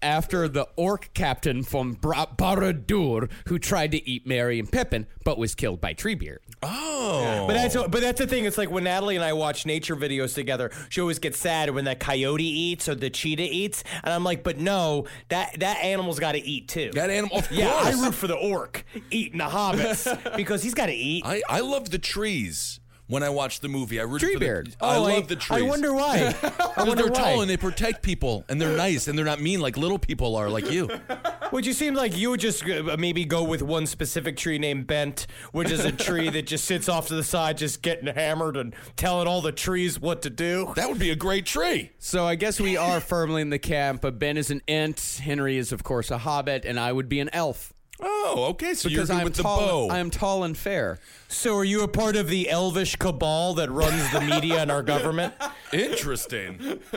after 0.00 0.48
the 0.48 0.68
orc 0.76 1.10
captain 1.12 1.62
from 1.62 1.92
Bra- 1.94 2.26
Barad-dûr 2.26 3.28
who 3.48 3.58
tried 3.58 3.90
to 3.92 4.08
eat 4.08 4.26
Merry 4.26 4.58
and 4.58 4.70
Pippin 4.70 5.06
but 5.24 5.38
was 5.38 5.54
killed 5.54 5.80
by 5.80 5.92
Treebeard. 5.92 6.38
Oh, 6.62 7.44
But 7.46 7.54
that's 7.54 7.76
but 7.76 8.00
that's 8.00 8.18
the 8.18 8.26
thing. 8.26 8.44
It's 8.44 8.58
like 8.58 8.70
when 8.70 8.84
Natalie 8.84 9.14
and 9.16 9.24
I 9.24 9.32
watch 9.32 9.64
nature 9.64 9.94
videos 9.94 10.34
together, 10.34 10.70
she 10.88 11.00
always 11.00 11.18
gets 11.18 11.38
sad 11.38 11.70
when 11.70 11.84
the 11.84 11.94
coyote 11.94 12.42
eats 12.44 12.88
or 12.88 12.94
the 12.96 13.10
cheetah 13.10 13.42
eats, 13.48 13.84
and 14.02 14.12
I'm 14.12 14.24
like, 14.24 14.42
but 14.42 14.58
no, 14.58 15.06
that 15.28 15.60
that 15.60 15.78
animal's 15.84 16.18
got 16.18 16.32
to 16.32 16.38
eat 16.40 16.68
too. 16.68 16.90
that 16.94 17.10
animal. 17.10 17.38
Of 17.38 17.52
yeah, 17.52 17.70
course. 17.70 17.86
I 17.86 18.04
root 18.04 18.14
for 18.14 18.26
the 18.26 18.34
orc 18.36 18.84
eating 19.10 19.38
the 19.38 19.44
hobbits 19.44 20.36
because 20.36 20.62
he's 20.62 20.74
got 20.74 20.86
to 20.86 20.94
eat. 20.94 21.24
I, 21.24 21.42
I 21.48 21.60
love 21.60 21.90
the 21.90 21.98
trees. 21.98 22.77
When 23.08 23.22
I 23.22 23.30
watch 23.30 23.60
the 23.60 23.68
movie, 23.68 23.98
I 23.98 24.04
root 24.04 24.20
for 24.20 24.26
the. 24.26 24.34
Treebeard. 24.34 24.76
I 24.80 24.96
Oh, 24.96 25.02
love 25.02 25.28
the 25.28 25.36
trees. 25.36 25.62
I 25.62 25.66
wonder 25.66 25.92
why. 25.94 26.26
I 26.28 26.30
Because 26.32 26.76
wonder 26.76 26.94
they're 27.04 27.12
why. 27.12 27.18
tall 27.32 27.40
and 27.40 27.50
they 27.50 27.56
protect 27.56 28.02
people 28.02 28.44
and 28.50 28.60
they're 28.60 28.76
nice 28.76 29.08
and 29.08 29.16
they're 29.18 29.24
not 29.24 29.40
mean 29.40 29.60
like 29.60 29.76
little 29.78 29.98
people 29.98 30.36
are 30.36 30.50
like 30.50 30.70
you. 30.70 30.90
Would 31.52 31.64
you 31.64 31.72
seem 31.72 31.94
like 31.94 32.14
you 32.14 32.28
would 32.28 32.40
just 32.40 32.62
uh, 32.68 32.96
maybe 32.98 33.24
go 33.24 33.42
with 33.42 33.62
one 33.62 33.86
specific 33.86 34.36
tree 34.36 34.58
named 34.58 34.86
Bent, 34.86 35.26
which 35.52 35.70
is 35.70 35.82
a 35.86 35.90
tree 35.92 36.28
that 36.28 36.46
just 36.46 36.66
sits 36.66 36.90
off 36.90 37.08
to 37.08 37.14
the 37.14 37.24
side, 37.24 37.56
just 37.56 37.80
getting 37.80 38.14
hammered 38.14 38.58
and 38.58 38.74
telling 38.96 39.26
all 39.26 39.40
the 39.40 39.52
trees 39.52 39.98
what 39.98 40.20
to 40.22 40.28
do? 40.30 40.74
That 40.76 40.90
would 40.90 40.98
be 40.98 41.08
a 41.10 41.16
great 41.16 41.46
tree. 41.46 41.92
So 41.98 42.26
I 42.26 42.34
guess 42.34 42.60
we 42.60 42.76
are 42.76 43.00
firmly 43.00 43.40
in 43.40 43.48
the 43.48 43.58
camp 43.58 44.04
of 44.04 44.18
Ben 44.18 44.36
is 44.36 44.50
an 44.50 44.60
ent, 44.68 45.20
Henry 45.22 45.56
is 45.56 45.72
of 45.72 45.82
course 45.82 46.10
a 46.10 46.18
hobbit, 46.18 46.66
and 46.66 46.78
I 46.78 46.92
would 46.92 47.08
be 47.08 47.20
an 47.20 47.30
elf. 47.32 47.72
Oh, 48.00 48.46
okay. 48.50 48.74
So 48.74 48.88
because 48.88 49.08
you're 49.08 49.18
I'm 49.18 49.24
with 49.24 49.34
the 49.34 49.42
tall. 49.42 49.88
bow. 49.88 49.94
I 49.94 49.98
am 49.98 50.10
tall 50.10 50.44
and 50.44 50.56
fair. 50.56 50.98
So 51.28 51.56
are 51.56 51.64
you 51.64 51.82
a 51.82 51.88
part 51.88 52.14
of 52.16 52.28
the 52.28 52.48
elvish 52.48 52.96
cabal 52.96 53.54
that 53.54 53.70
runs 53.70 54.12
the 54.12 54.20
media 54.20 54.60
and 54.62 54.70
our 54.70 54.82
government? 54.82 55.34
Interesting. 55.72 56.80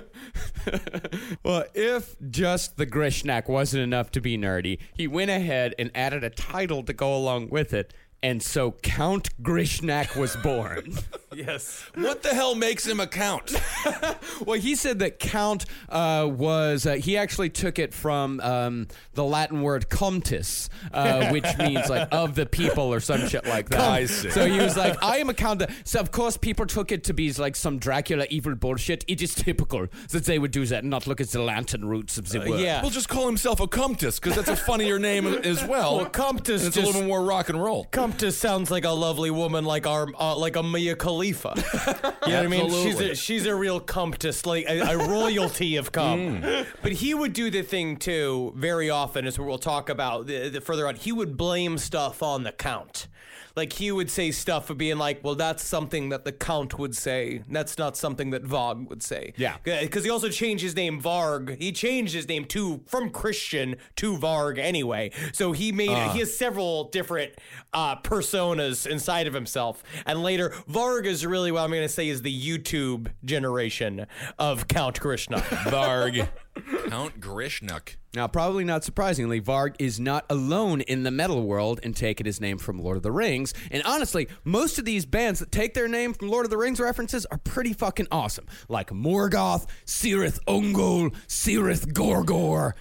Well, 1.44 1.66
if 1.74 2.16
just 2.30 2.78
the 2.78 2.86
Grishnak 2.86 3.50
wasn't 3.50 3.82
enough 3.84 4.12
to 4.12 4.22
be 4.22 4.38
nerdy, 4.38 4.78
he 4.94 5.08
went 5.08 5.32
ahead 5.32 5.74
and 5.80 5.90
added 5.96 6.24
a 6.24 6.30
title 6.30 6.84
to 6.84 6.94
go 6.94 7.16
along 7.16 7.50
with 7.50 7.74
it. 7.74 7.94
And 8.24 8.44
so 8.44 8.74
Count 8.84 9.30
Grishnak 9.42 10.16
was 10.16 10.36
born. 10.36 10.94
yes. 11.36 11.84
what 11.96 12.22
the 12.22 12.30
hell 12.30 12.54
makes 12.54 12.86
him 12.86 13.00
a 13.00 13.08
count? 13.08 13.60
well, 14.46 14.60
he 14.60 14.76
said 14.76 15.00
that 15.00 15.18
Count 15.18 15.66
uh, 15.90 16.30
was, 16.32 16.86
uh, 16.86 16.94
he 16.94 17.18
actually 17.18 17.50
took 17.50 17.80
it 17.80 17.96
from 17.96 18.40
um, 18.42 18.88
the 19.16 19.24
Latin 19.24 19.64
word 19.64 19.90
comtus, 19.90 20.70
uh, 20.94 21.30
which 21.32 21.46
means 21.58 21.90
like 21.90 22.10
of 22.12 22.36
the 22.36 22.46
people 22.46 22.94
or 22.94 23.00
some 23.00 23.28
shit 23.28 23.48
like 23.48 23.70
that. 23.70 23.80
I 23.80 24.06
see. 24.06 24.30
So 24.30 24.46
he 24.46 24.60
was 24.60 24.78
like, 24.78 25.02
I 25.02 25.18
am 25.18 25.30
a 25.30 25.34
count. 25.34 25.64
So, 25.84 26.00
of 26.00 26.12
course, 26.12 26.38
people 26.38 26.68
took 26.68 26.92
it 26.92 27.04
to 27.06 27.16
be 27.16 27.34
like 27.34 27.56
some 27.56 27.80
Dracula 27.80 28.28
evil 28.30 28.54
bullshit. 28.54 29.04
It 29.08 29.24
is 29.24 29.34
typical 29.34 29.88
that 30.12 30.26
they 30.26 30.38
would 30.38 30.52
do 30.52 30.64
that 30.68 30.84
and 30.84 30.92
not 30.92 31.08
look 31.08 31.22
at 31.22 31.30
the 31.30 31.42
Latin 31.42 31.86
roots 31.86 32.20
of 32.20 32.30
the 32.30 32.40
word. 32.40 32.60
yeah. 32.60 32.84
We'll 32.84 32.92
just 32.92 33.10
call 33.10 33.26
himself 33.26 33.60
a 33.60 33.68
Comtus 33.68 34.20
because 34.20 34.36
that's 34.36 34.50
a 34.50 34.56
funnier 34.56 35.00
name 35.00 35.26
as 35.26 35.66
well. 35.66 35.98
Well, 35.98 36.06
Comtus 36.06 36.62
And 36.62 36.68
it's 36.68 36.78
a 36.78 36.82
little 36.82 37.02
bit 37.02 37.08
more 37.08 37.24
rock 37.24 37.50
and 37.50 37.62
roll. 37.62 37.86
Comtus 38.12 38.38
sounds 38.38 38.70
like 38.70 38.84
a 38.84 38.90
lovely 38.90 39.32
woman, 39.32 39.64
like 39.64 39.88
our, 39.88 40.06
uh, 40.20 40.36
like 40.36 40.58
a 40.58 40.64
Mia 40.64 40.96
Khalifa. 40.96 41.54
You 42.28 42.34
know 42.34 42.38
what 42.38 42.46
I 42.46 42.48
mean? 42.50 42.70
She's 42.70 43.00
a, 43.00 43.16
she's 43.16 43.46
a 43.48 43.56
real 43.56 43.80
Comtus, 43.80 44.46
like 44.46 44.66
a, 44.70 44.80
a 44.82 44.98
royalty 45.10 45.76
of 45.78 45.92
cum. 45.92 46.44
But 46.84 46.92
he 46.92 47.16
would 47.16 47.34
do 47.34 47.50
the 47.50 47.64
thing 47.64 47.98
too 47.98 48.54
very 48.56 48.92
often, 48.92 49.26
as 49.26 49.40
we'll 49.40 49.58
talk 49.58 49.90
about 49.90 50.28
the, 50.28 50.50
the 50.50 50.62
further 50.62 50.88
on. 50.88 50.96
He 50.96 51.12
would 51.12 51.36
blame 51.36 51.80
stuff 51.80 52.22
on 52.22 52.44
the 52.44 52.52
count. 52.52 53.08
Like 53.56 53.74
he 53.74 53.92
would 53.92 54.10
say 54.10 54.32
stuff 54.32 54.70
of 54.70 54.78
being 54.78 54.98
like, 54.98 55.24
"Well, 55.24 55.36
that's 55.36 55.64
something 55.64 56.10
that 56.10 56.26
the 56.26 56.32
count 56.32 56.78
would 56.80 56.96
say. 56.96 57.44
That's 57.50 57.78
not 57.78 57.98
something 57.98 58.32
that 58.32 58.44
Varg 58.44 58.90
would 58.90 59.04
say." 59.04 59.34
Yeah. 59.38 59.58
because 59.64 60.04
he 60.04 60.10
also 60.10 60.30
changed 60.30 60.64
his 60.64 60.76
name 60.76 61.02
Varg. 61.02 61.60
He 61.62 61.72
changed 61.72 62.14
his 62.14 62.28
name 62.28 62.46
to 62.46 62.82
from 62.86 63.10
Christian 63.10 63.76
to 63.98 64.18
Varg 64.18 64.58
anyway. 64.58 65.12
So 65.34 65.52
he 65.52 65.72
made 65.72 65.90
he 66.12 66.20
has 66.20 66.36
several 66.36 66.86
different 66.86 67.34
uh, 67.74 67.98
personas 67.98 68.88
inside 68.88 69.28
of 69.28 69.34
himself. 69.34 69.84
And 70.06 70.24
later, 70.24 70.50
Varg 70.70 71.06
is 71.06 71.26
really 71.26 71.52
what 71.52 71.62
I'm 71.62 71.70
going 71.70 71.82
to 71.82 71.90
say 71.90 72.10
is 72.10 72.22
the 72.22 72.48
YouTube 72.50 73.08
generation 73.26 74.08
of 74.40 74.68
Count 74.68 75.00
Krishna. 75.00 75.38
Varg. 75.38 76.28
Count 76.88 77.20
Grishnak. 77.20 77.96
Now, 78.14 78.28
probably 78.28 78.64
not 78.64 78.84
surprisingly, 78.84 79.40
Varg 79.40 79.76
is 79.80 80.00
not 80.00 80.26
alone 80.30 80.82
in 80.82 81.04
the 81.04 81.12
metal 81.12 81.44
world 81.44 81.80
in 81.84 81.94
taking 81.94 82.26
his 82.26 82.42
name 82.42 82.58
from 82.58 82.80
Lord 82.80 82.98
of 82.98 83.04
the 83.04 83.12
Rings. 83.12 83.54
And 83.72 83.82
honestly, 83.84 84.28
most 84.44 84.78
of 84.78 84.86
these 84.86 85.06
bands 85.06 85.40
that 85.40 85.52
take 85.52 85.74
their 85.74 85.88
name 85.88 86.14
from 86.14 86.30
Lord 86.30 86.46
of 86.46 86.50
the 86.50 86.58
Rings 86.58 86.80
references 86.80 87.26
are 87.28 87.38
pretty 87.38 87.74
fucking 87.74 88.08
awesome. 88.12 88.46
Like 88.68 88.90
Morgoth, 88.90 89.68
Cirith 89.86 90.40
Ungol, 90.46 91.16
Cirith 91.28 91.94
Gorgor, 91.94 92.74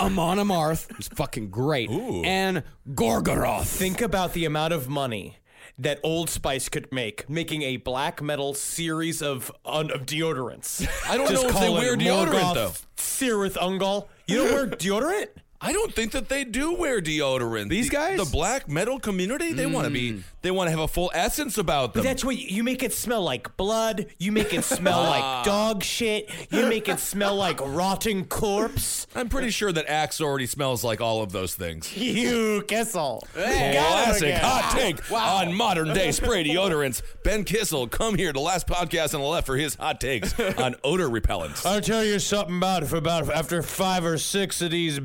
Amon 0.00 0.38
Amarth, 0.38 0.90
who's 0.92 1.08
fucking 1.08 1.50
great, 1.50 1.90
and 1.90 2.62
Gorgoroth. 2.88 3.66
Think 3.66 4.00
about 4.00 4.32
the 4.32 4.44
amount 4.44 4.72
of 4.72 4.88
money 4.88 5.36
that 5.78 6.00
Old 6.02 6.28
Spice 6.30 6.68
could 6.68 6.90
make 6.92 7.28
making 7.30 7.62
a 7.62 7.76
black 7.76 8.20
metal 8.20 8.54
series 8.54 9.22
of, 9.22 9.52
un- 9.64 9.90
of 9.90 10.06
deodorants. 10.06 10.86
I 11.08 11.16
don't 11.16 11.28
Just 11.28 11.42
know 11.44 11.48
if 11.50 11.54
they 11.54 11.66
call 11.66 11.76
it 11.76 11.80
wear 11.80 11.96
deodorant, 11.96 12.28
Morgoth 12.32 12.54
though. 12.54 12.72
Cirith 12.96 13.54
Ungol. 13.56 14.08
You 14.26 14.38
don't 14.38 14.52
wear 14.52 14.66
deodorant? 14.68 15.28
I 15.60 15.72
don't 15.72 15.92
think 15.92 16.12
that 16.12 16.28
they 16.28 16.44
do 16.44 16.72
wear 16.74 17.00
deodorant. 17.00 17.68
These 17.68 17.88
The- 17.88 17.96
guys? 17.96 18.16
the 18.18 18.24
black 18.30 18.68
metal 18.68 19.00
community, 19.00 19.52
they 19.52 19.66
want 19.66 19.86
to 19.86 19.90
be, 19.90 20.12
hmm. 20.12 20.20
they 20.42 20.52
want 20.52 20.68
to 20.68 20.70
have 20.70 20.78
a 20.80 20.86
full 20.86 21.10
essence 21.14 21.58
about 21.58 21.94
them. 21.94 22.04
That's 22.04 22.24
what 22.24 22.36
you, 22.36 22.62
make 22.62 22.84
it 22.84 22.92
smell 22.92 23.22
like 23.22 23.56
blood. 23.56 24.06
You 24.18 24.30
make 24.30 24.54
it 24.54 24.62
smell 24.62 25.02
like 25.10 25.44
dog 25.44 25.82
shit. 25.82 26.30
You 26.50 26.66
make 26.66 26.88
it 26.88 27.00
smell 27.00 27.34
like 27.34 27.60
rotting 27.60 28.26
corpse. 28.26 29.08
I'm 29.16 29.28
pretty 29.28 29.50
sure 29.50 29.72
that 29.72 29.86
Axe 29.88 30.20
already 30.20 30.46
smells 30.46 30.84
like 30.84 31.00
all 31.00 31.22
of 31.22 31.32
those 31.32 31.54
things. 31.54 31.92
You 32.18 32.62
Kissel. 32.66 33.26
Classic 33.34 34.34
hot 34.36 34.72
take 34.76 35.10
on 35.12 35.52
modern 35.54 35.92
day 35.92 36.10
spray 36.12 36.44
deodorants. 36.44 37.02
Ben 37.24 37.44
Kissel, 37.44 37.86
come 37.88 38.14
here 38.16 38.32
to 38.32 38.40
last 38.40 38.66
podcast 38.66 39.14
on 39.14 39.20
the 39.20 39.26
left 39.26 39.46
for 39.46 39.56
his 39.56 39.74
hot 39.74 40.00
takes 40.00 40.38
on 40.38 40.76
odor 40.84 41.08
repellents. 41.08 41.66
I'll 41.66 41.80
tell 41.80 42.04
you 42.04 42.18
something 42.18 42.56
about 42.56 42.82
it. 42.84 42.86
For 42.86 42.96
about 42.96 43.28
after 43.30 43.62
five 43.62 44.04
or 44.04 44.18
six 44.18 44.62
of 44.62 44.70
these 44.70 44.98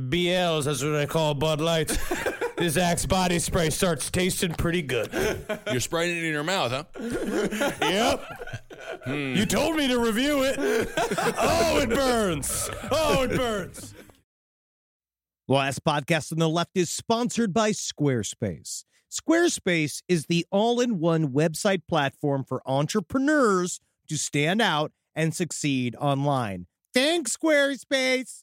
BLs, 0.43 0.65
that's 0.65 0.83
what 0.83 0.95
I 0.95 1.05
call 1.05 1.33
Bud 1.33 1.61
Lights. 1.61 1.97
this 2.57 2.75
Axe 2.75 3.05
body 3.05 3.39
spray 3.39 3.69
starts 3.69 4.11
tasting 4.11 4.53
pretty 4.53 4.81
good. 4.81 5.09
You're 5.71 5.79
spraying 5.79 6.17
it 6.17 6.23
in 6.23 6.33
your 6.33 6.43
mouth, 6.43 6.71
huh? 6.71 6.83
Yep. 7.81 8.25
Hmm. 9.05 9.33
You 9.35 9.45
told 9.45 9.77
me 9.77 9.87
to 9.87 9.99
review 9.99 10.43
it. 10.43 10.57
oh, 10.59 11.79
it 11.81 11.89
burns. 11.89 12.69
Oh, 12.91 13.23
it 13.23 13.35
burns. 13.35 13.93
Last 15.47 15.83
podcast 15.85 16.31
on 16.31 16.39
the 16.39 16.49
left 16.49 16.71
is 16.75 16.89
sponsored 16.89 17.53
by 17.53 17.71
Squarespace. 17.71 18.83
Squarespace 19.11 20.01
is 20.07 20.25
the 20.25 20.45
all 20.51 20.79
in 20.81 20.99
one 20.99 21.29
website 21.29 21.83
platform 21.87 22.43
for 22.43 22.61
entrepreneurs 22.65 23.79
to 24.09 24.17
stand 24.17 24.61
out 24.61 24.91
and 25.15 25.33
succeed 25.33 25.95
online. 25.97 26.67
Thanks, 26.93 27.37
Squarespace. 27.37 28.42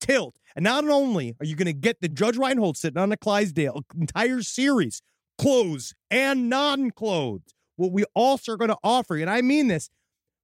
tilt. 0.00 0.38
And 0.54 0.64
not 0.64 0.86
only 0.88 1.34
are 1.40 1.46
you 1.46 1.56
going 1.56 1.66
to 1.66 1.72
get 1.72 2.00
the 2.00 2.08
Judge 2.08 2.36
Reinhold 2.36 2.76
sitting 2.76 2.98
on 2.98 3.10
the 3.10 3.16
Clydesdale 3.16 3.84
entire 3.98 4.42
series, 4.42 5.02
clothes 5.38 5.94
and 6.10 6.48
non 6.48 6.90
clothes, 6.90 7.54
what 7.76 7.92
we 7.92 8.04
also 8.14 8.52
are 8.52 8.56
going 8.56 8.70
to 8.70 8.78
offer, 8.82 9.16
and 9.16 9.30
I 9.30 9.42
mean 9.42 9.68
this, 9.68 9.90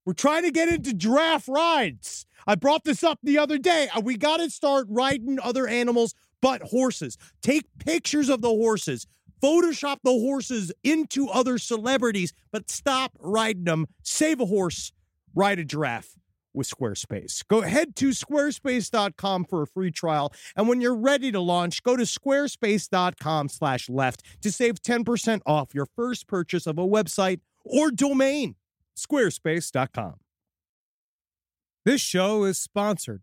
we're 0.05 0.13
trying 0.13 0.43
to 0.43 0.51
get 0.51 0.69
into 0.69 0.93
giraffe 0.93 1.49
rides. 1.49 2.27
I 2.47 2.57
brought 2.57 2.85
this 2.85 3.05
up 3.05 3.21
the 3.23 3.39
other 3.39 3.57
day. 3.57 3.89
We 4.03 4.17
got 4.17 4.39
to 4.39 4.51
start 4.51 4.87
riding 4.91 5.39
other 5.41 5.67
animals 5.69 6.15
but 6.41 6.61
horses. 6.63 7.17
Take 7.41 7.65
pictures 7.79 8.29
of 8.29 8.43
the 8.43 8.49
horses. 8.49 9.07
Photoshop 9.43 9.99
the 10.05 10.11
horses 10.11 10.73
into 10.85 11.29
other 11.29 11.59
celebrities, 11.59 12.33
but 12.53 12.71
stop 12.71 13.13
riding 13.21 13.65
them. 13.65 13.87
Save 14.03 14.41
a 14.41 14.47
horse, 14.47 14.93
ride 15.35 15.59
a 15.59 15.65
giraffe 15.65 16.17
with 16.55 16.69
Squarespace. 16.69 17.47
Go 17.49 17.63
head 17.63 17.97
to 17.97 18.11
squarespace.com 18.11 19.45
for 19.45 19.63
a 19.63 19.67
free 19.67 19.91
trial. 19.91 20.33
And 20.57 20.69
when 20.69 20.81
you're 20.81 20.97
ready 20.97 21.33
to 21.33 21.41
launch, 21.41 21.83
go 21.83 21.97
to 21.97 22.05
squarespace.com 22.05 23.49
slash 23.49 23.89
left 23.89 24.23
to 24.43 24.53
save 24.53 24.83
10% 24.83 25.41
off 25.47 25.75
your 25.75 25.87
first 25.87 26.27
purchase 26.27 26.67
of 26.67 26.79
a 26.79 26.87
website 26.87 27.41
or 27.65 27.91
domain. 27.91 28.57
Squarespace.com. 28.97 30.15
This 31.85 32.01
show 32.01 32.45
is 32.45 32.59
sponsored 32.59 33.23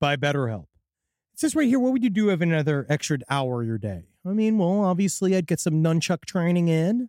by 0.00 0.16
BetterHelp. 0.16 0.66
It 1.32 1.40
says 1.40 1.56
right 1.56 1.66
here, 1.66 1.80
what 1.80 1.92
would 1.92 2.04
you 2.04 2.10
do 2.10 2.30
if 2.30 2.40
another 2.40 2.86
extra 2.88 3.18
hour 3.30 3.62
your 3.62 3.78
day? 3.78 4.04
I 4.26 4.30
mean, 4.30 4.58
well, 4.58 4.84
obviously, 4.84 5.34
I'd 5.34 5.46
get 5.46 5.60
some 5.60 5.82
nunchuck 5.82 6.24
training 6.24 6.68
in. 6.68 7.08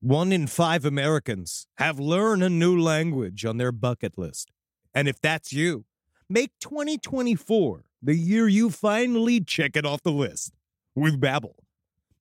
One 0.00 0.30
in 0.30 0.46
five 0.46 0.84
Americans 0.84 1.66
have 1.78 1.98
learned 1.98 2.44
a 2.44 2.48
new 2.48 2.80
language 2.80 3.44
on 3.44 3.56
their 3.56 3.72
bucket 3.72 4.16
list. 4.16 4.48
And 4.94 5.08
if 5.08 5.20
that's 5.20 5.52
you, 5.52 5.86
make 6.28 6.52
2024 6.60 7.84
the 8.00 8.14
year 8.14 8.46
you 8.46 8.70
finally 8.70 9.40
check 9.40 9.74
it 9.74 9.84
off 9.84 10.04
the 10.04 10.12
list 10.12 10.52
with 10.94 11.20
Babbel. 11.20 11.54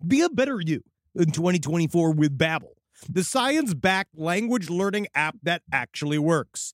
Be 0.05 0.21
a 0.21 0.29
better 0.29 0.59
you 0.59 0.81
in 1.13 1.29
2024 1.29 2.13
with 2.13 2.35
Babbel, 2.35 2.73
the 3.07 3.23
science-backed 3.23 4.17
language 4.17 4.71
learning 4.71 5.05
app 5.13 5.35
that 5.43 5.61
actually 5.71 6.17
works. 6.17 6.73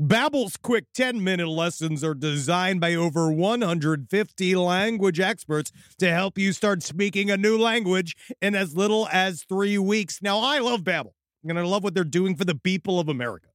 Babbel's 0.00 0.56
quick 0.56 0.86
10-minute 0.92 1.46
lessons 1.46 2.02
are 2.02 2.14
designed 2.14 2.80
by 2.80 2.96
over 2.96 3.30
150 3.30 4.56
language 4.56 5.20
experts 5.20 5.70
to 6.00 6.10
help 6.10 6.36
you 6.36 6.52
start 6.52 6.82
speaking 6.82 7.30
a 7.30 7.36
new 7.36 7.56
language 7.56 8.16
in 8.42 8.56
as 8.56 8.76
little 8.76 9.06
as 9.12 9.44
3 9.48 9.78
weeks. 9.78 10.20
Now, 10.20 10.40
I 10.40 10.58
love 10.58 10.80
Babbel, 10.80 11.12
and 11.44 11.56
I 11.56 11.62
love 11.62 11.84
what 11.84 11.94
they're 11.94 12.02
doing 12.02 12.34
for 12.34 12.44
the 12.44 12.56
people 12.56 12.98
of 12.98 13.08
America. 13.08 13.50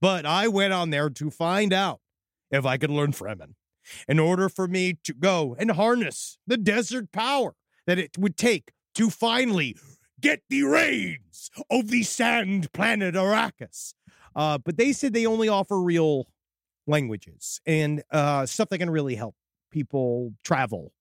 But 0.00 0.24
I 0.26 0.46
went 0.46 0.72
on 0.72 0.90
there 0.90 1.10
to 1.10 1.28
find 1.28 1.72
out 1.72 2.00
if 2.52 2.64
I 2.64 2.76
could 2.76 2.90
learn 2.90 3.10
Fremen 3.10 3.54
in 4.06 4.20
order 4.20 4.48
for 4.48 4.68
me 4.68 4.96
to 5.02 5.12
go 5.12 5.56
and 5.58 5.72
harness 5.72 6.38
the 6.46 6.56
desert 6.56 7.10
power 7.10 7.56
that 7.88 7.98
it 7.98 8.16
would 8.16 8.36
take 8.36 8.70
to 8.94 9.10
finally 9.10 9.74
get 10.20 10.42
the 10.48 10.62
reins 10.62 11.50
of 11.68 11.88
the 11.88 12.04
sand 12.04 12.72
planet 12.72 13.16
Arrakis. 13.16 13.94
Uh, 14.34 14.58
but 14.58 14.76
they 14.76 14.92
said 14.92 15.12
they 15.12 15.26
only 15.26 15.48
offer 15.48 15.80
real 15.80 16.28
languages 16.86 17.60
and 17.66 18.02
uh, 18.10 18.46
stuff 18.46 18.68
that 18.68 18.78
can 18.78 18.90
really 18.90 19.14
help 19.14 19.34
people 19.70 20.32
travel. 20.44 20.92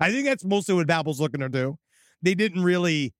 I 0.00 0.10
think 0.10 0.26
that's 0.26 0.44
mostly 0.44 0.74
what 0.74 0.86
Babbel's 0.86 1.20
looking 1.20 1.40
to 1.40 1.48
do. 1.48 1.78
They 2.22 2.34
didn't 2.34 2.62
really 2.62 3.14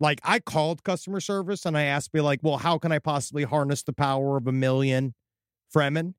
like. 0.00 0.20
I 0.24 0.38
called 0.38 0.84
customer 0.84 1.20
service 1.20 1.66
and 1.66 1.76
I 1.76 1.82
asked, 1.82 2.14
me 2.14 2.20
like, 2.20 2.40
well, 2.42 2.58
how 2.58 2.78
can 2.78 2.92
I 2.92 2.98
possibly 2.98 3.44
harness 3.44 3.82
the 3.82 3.92
power 3.92 4.36
of 4.36 4.46
a 4.46 4.52
million 4.52 5.14
Fremen? 5.74 6.14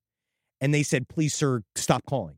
And 0.61 0.73
they 0.73 0.83
said, 0.83 1.07
please, 1.07 1.33
sir, 1.33 1.63
stop 1.75 2.03
calling. 2.05 2.37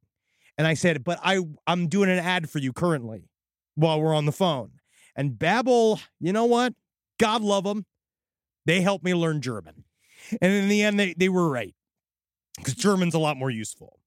And 0.58 0.66
I 0.66 0.74
said, 0.74 1.04
but 1.04 1.20
I 1.24 1.40
I'm 1.68 1.88
doing 1.88 2.10
an 2.10 2.20
ad 2.20 2.50
for 2.50 2.60
you 2.60 2.74
currently 2.74 3.30
while 3.76 4.02
we're 4.02 4.16
on 4.16 4.26
the 4.26 4.32
phone. 4.32 4.72
And 5.16 5.32
Babbel, 5.32 6.02
you 6.20 6.34
know 6.34 6.46
what? 6.46 6.74
God 7.20 7.42
love 7.42 7.64
them. 7.64 7.86
They 8.66 8.82
helped 8.82 9.04
me 9.04 9.14
learn 9.14 9.42
German. 9.42 9.84
And 10.42 10.52
in 10.52 10.70
the 10.70 10.84
end, 10.84 11.00
they, 11.00 11.14
they 11.14 11.30
were 11.30 11.50
right 11.50 11.76
because 12.58 12.76
German's 12.76 13.14
a 13.14 13.20
lot 13.20 13.38
more 13.38 13.50
useful. 13.50 14.00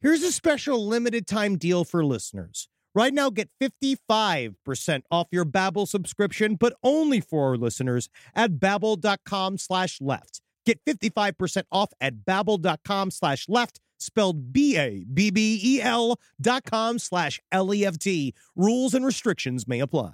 Here's 0.00 0.22
a 0.22 0.32
special 0.32 0.86
limited 0.86 1.26
time 1.26 1.56
deal 1.56 1.84
for 1.84 2.04
listeners. 2.04 2.68
Right 2.94 3.12
now, 3.12 3.30
get 3.30 3.50
55% 3.60 5.02
off 5.10 5.28
your 5.30 5.44
Babbel 5.44 5.86
subscription, 5.86 6.54
but 6.54 6.74
only 6.82 7.20
for 7.20 7.50
our 7.50 7.56
listeners 7.56 8.08
at 8.34 8.52
babbel.com 8.52 9.58
slash 9.58 10.00
left. 10.00 10.40
Get 10.64 10.84
55% 10.84 11.64
off 11.70 11.92
at 12.00 12.24
babbel.com 12.26 13.10
slash 13.10 13.48
left, 13.48 13.80
spelled 13.98 14.52
B-A-B-B-E-L 14.52 16.18
dot 16.40 16.64
com 16.64 16.98
slash 16.98 17.40
L-E-F-T. 17.50 18.34
Rules 18.56 18.94
and 18.94 19.04
restrictions 19.04 19.66
may 19.66 19.80
apply. 19.80 20.12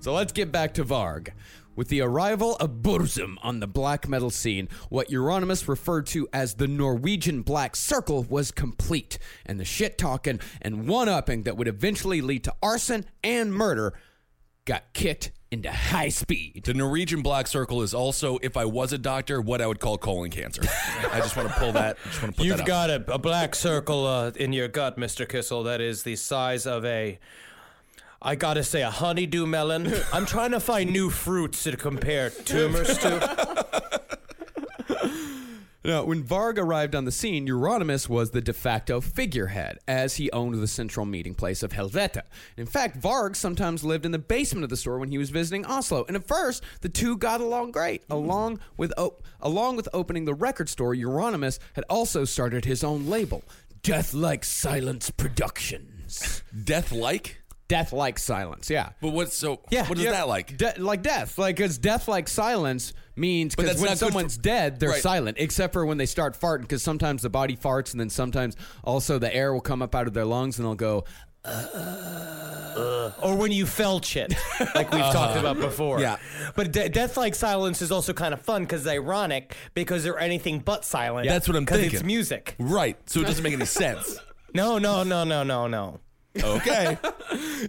So 0.00 0.12
let's 0.12 0.32
get 0.32 0.52
back 0.52 0.74
to 0.74 0.84
Varg. 0.84 1.30
With 1.74 1.88
the 1.88 2.00
arrival 2.00 2.56
of 2.56 2.82
Burzum 2.82 3.36
on 3.42 3.60
the 3.60 3.66
black 3.68 4.08
metal 4.08 4.30
scene, 4.30 4.68
what 4.88 5.10
Euronymous 5.10 5.68
referred 5.68 6.06
to 6.08 6.28
as 6.32 6.54
the 6.54 6.66
Norwegian 6.66 7.42
Black 7.42 7.76
Circle 7.76 8.24
was 8.24 8.50
complete, 8.50 9.18
and 9.46 9.60
the 9.60 9.64
shit 9.64 9.96
talking 9.96 10.40
and 10.60 10.88
one 10.88 11.08
upping 11.08 11.44
that 11.44 11.56
would 11.56 11.68
eventually 11.68 12.20
lead 12.20 12.42
to 12.44 12.54
arson 12.62 13.04
and 13.22 13.54
murder 13.54 13.94
got 14.64 14.92
kicked 14.92 15.30
into 15.50 15.70
high 15.70 16.08
speed. 16.10 16.62
The 16.64 16.74
Norwegian 16.74 17.22
Black 17.22 17.46
Circle 17.46 17.82
is 17.82 17.94
also, 17.94 18.38
if 18.42 18.56
I 18.56 18.64
was 18.64 18.92
a 18.92 18.98
doctor, 18.98 19.40
what 19.40 19.60
I 19.60 19.66
would 19.66 19.80
call 19.80 19.98
colon 19.98 20.30
cancer. 20.30 20.62
I 21.12 21.18
just 21.18 21.36
want 21.36 21.48
to 21.48 21.54
pull 21.54 21.72
that. 21.72 21.96
Just 22.04 22.22
want 22.22 22.34
to 22.34 22.38
put 22.38 22.46
You've 22.46 22.58
that 22.58 22.66
got 22.66 22.90
a, 22.90 23.14
a 23.14 23.18
black 23.18 23.54
circle 23.54 24.06
uh, 24.06 24.30
in 24.36 24.52
your 24.52 24.68
gut, 24.68 24.96
Mr. 24.96 25.28
Kissel, 25.28 25.62
that 25.64 25.80
is 25.80 26.02
the 26.02 26.16
size 26.16 26.66
of 26.66 26.84
a. 26.84 27.18
I 28.20 28.34
gotta 28.34 28.64
say, 28.64 28.82
a 28.82 28.90
honeydew 28.90 29.46
melon. 29.46 29.92
I'm 30.12 30.26
trying 30.26 30.50
to 30.50 30.60
find 30.60 30.90
new 30.90 31.10
fruits 31.10 31.62
to 31.64 31.76
compare 31.76 32.30
tumors 32.30 32.98
to. 32.98 33.78
Now, 35.84 36.04
when 36.04 36.22
Varg 36.22 36.58
arrived 36.58 36.94
on 36.94 37.06
the 37.06 37.12
scene, 37.12 37.46
Euronymous 37.48 38.10
was 38.10 38.32
the 38.32 38.42
de 38.42 38.52
facto 38.52 39.00
figurehead, 39.00 39.78
as 39.88 40.16
he 40.16 40.30
owned 40.32 40.54
the 40.60 40.66
central 40.66 41.06
meeting 41.06 41.34
place 41.34 41.62
of 41.62 41.72
Helvete. 41.72 42.20
In 42.58 42.66
fact, 42.66 43.00
Varg 43.00 43.34
sometimes 43.34 43.84
lived 43.84 44.04
in 44.04 44.12
the 44.12 44.18
basement 44.18 44.64
of 44.64 44.70
the 44.70 44.76
store 44.76 44.98
when 44.98 45.08
he 45.10 45.16
was 45.16 45.30
visiting 45.30 45.64
Oslo, 45.64 46.04
and 46.06 46.14
at 46.14 46.28
first, 46.28 46.62
the 46.82 46.90
two 46.90 47.16
got 47.16 47.40
along 47.40 47.70
great. 47.70 48.06
Mm. 48.08 48.16
Along 48.16 48.60
with 48.76 48.92
o- 48.98 49.16
along 49.40 49.76
with 49.76 49.88
opening 49.94 50.26
the 50.26 50.34
record 50.34 50.68
store, 50.68 50.94
Euronymous 50.94 51.58
had 51.72 51.84
also 51.88 52.26
started 52.26 52.66
his 52.66 52.84
own 52.84 53.06
label, 53.06 53.42
Death 53.82 54.12
Like 54.12 54.44
Silence 54.44 55.08
Productions. 55.10 56.42
Death 56.64 56.92
like? 56.92 57.40
Death 57.68 57.92
Like 57.92 58.18
Silence, 58.18 58.70
yeah. 58.70 58.90
But 59.00 59.10
what's 59.10 59.36
so? 59.36 59.60
Yeah, 59.70 59.86
What 59.86 59.98
is 59.98 60.04
yeah. 60.04 60.12
that 60.12 60.28
like? 60.28 60.56
De- 60.56 60.74
like 60.78 61.02
death, 61.02 61.36
like 61.36 61.56
because 61.56 61.76
death 61.78 62.08
like 62.08 62.26
silence 62.28 62.94
means 63.14 63.54
because 63.54 63.80
when 63.80 63.94
someone's 63.96 64.36
for- 64.36 64.42
dead, 64.42 64.80
they're 64.80 64.90
Right. 64.90 65.02
silent, 65.02 65.36
except 65.38 65.74
for 65.74 65.84
when 65.84 65.98
they 65.98 66.06
start 66.06 66.38
farting. 66.38 66.62
Because 66.62 66.82
sometimes 66.82 67.20
the 67.22 67.28
body 67.30 67.56
farts, 67.56 67.92
and 67.92 68.00
then 68.00 68.08
sometimes 68.08 68.56
also 68.82 69.18
the 69.18 69.34
air 69.34 69.52
will 69.52 69.60
come 69.60 69.82
up 69.82 69.94
out 69.94 70.06
of 70.06 70.14
their 70.14 70.24
lungs, 70.24 70.58
and 70.58 70.66
they'll 70.66 70.74
go. 70.74 71.04
Uh. 71.44 73.10
or 73.22 73.36
when 73.36 73.52
you 73.52 73.64
felch 73.64 74.16
it, 74.16 74.34
like 74.74 74.90
we've 74.92 75.00
talked 75.00 75.36
uh-huh. 75.36 75.40
about 75.40 75.58
before. 75.58 76.00
Yeah. 76.00 76.16
But 76.54 76.72
de- 76.72 76.88
death 76.88 77.16
like 77.16 77.34
silence 77.34 77.82
is 77.82 77.92
also 77.92 78.12
kind 78.12 78.34
of 78.34 78.40
fun 78.40 78.62
because 78.62 78.82
it's 78.82 78.90
ironic 78.90 79.54
because 79.74 80.04
they're 80.04 80.18
anything 80.18 80.60
but 80.60 80.84
silent. 80.84 81.26
Yeah, 81.26 81.32
that's 81.32 81.48
what 81.48 81.56
I'm 81.56 81.64
Because 81.64 81.80
it's 81.80 82.02
music. 82.02 82.54
Right. 82.58 82.96
So 83.08 83.20
it 83.20 83.26
doesn't 83.26 83.42
make 83.42 83.52
any 83.52 83.66
sense. 83.66 84.18
No, 84.54 84.78
no, 84.78 85.02
no, 85.02 85.24
no, 85.24 85.42
no, 85.42 85.66
no. 85.66 86.00
Okay. 86.42 86.98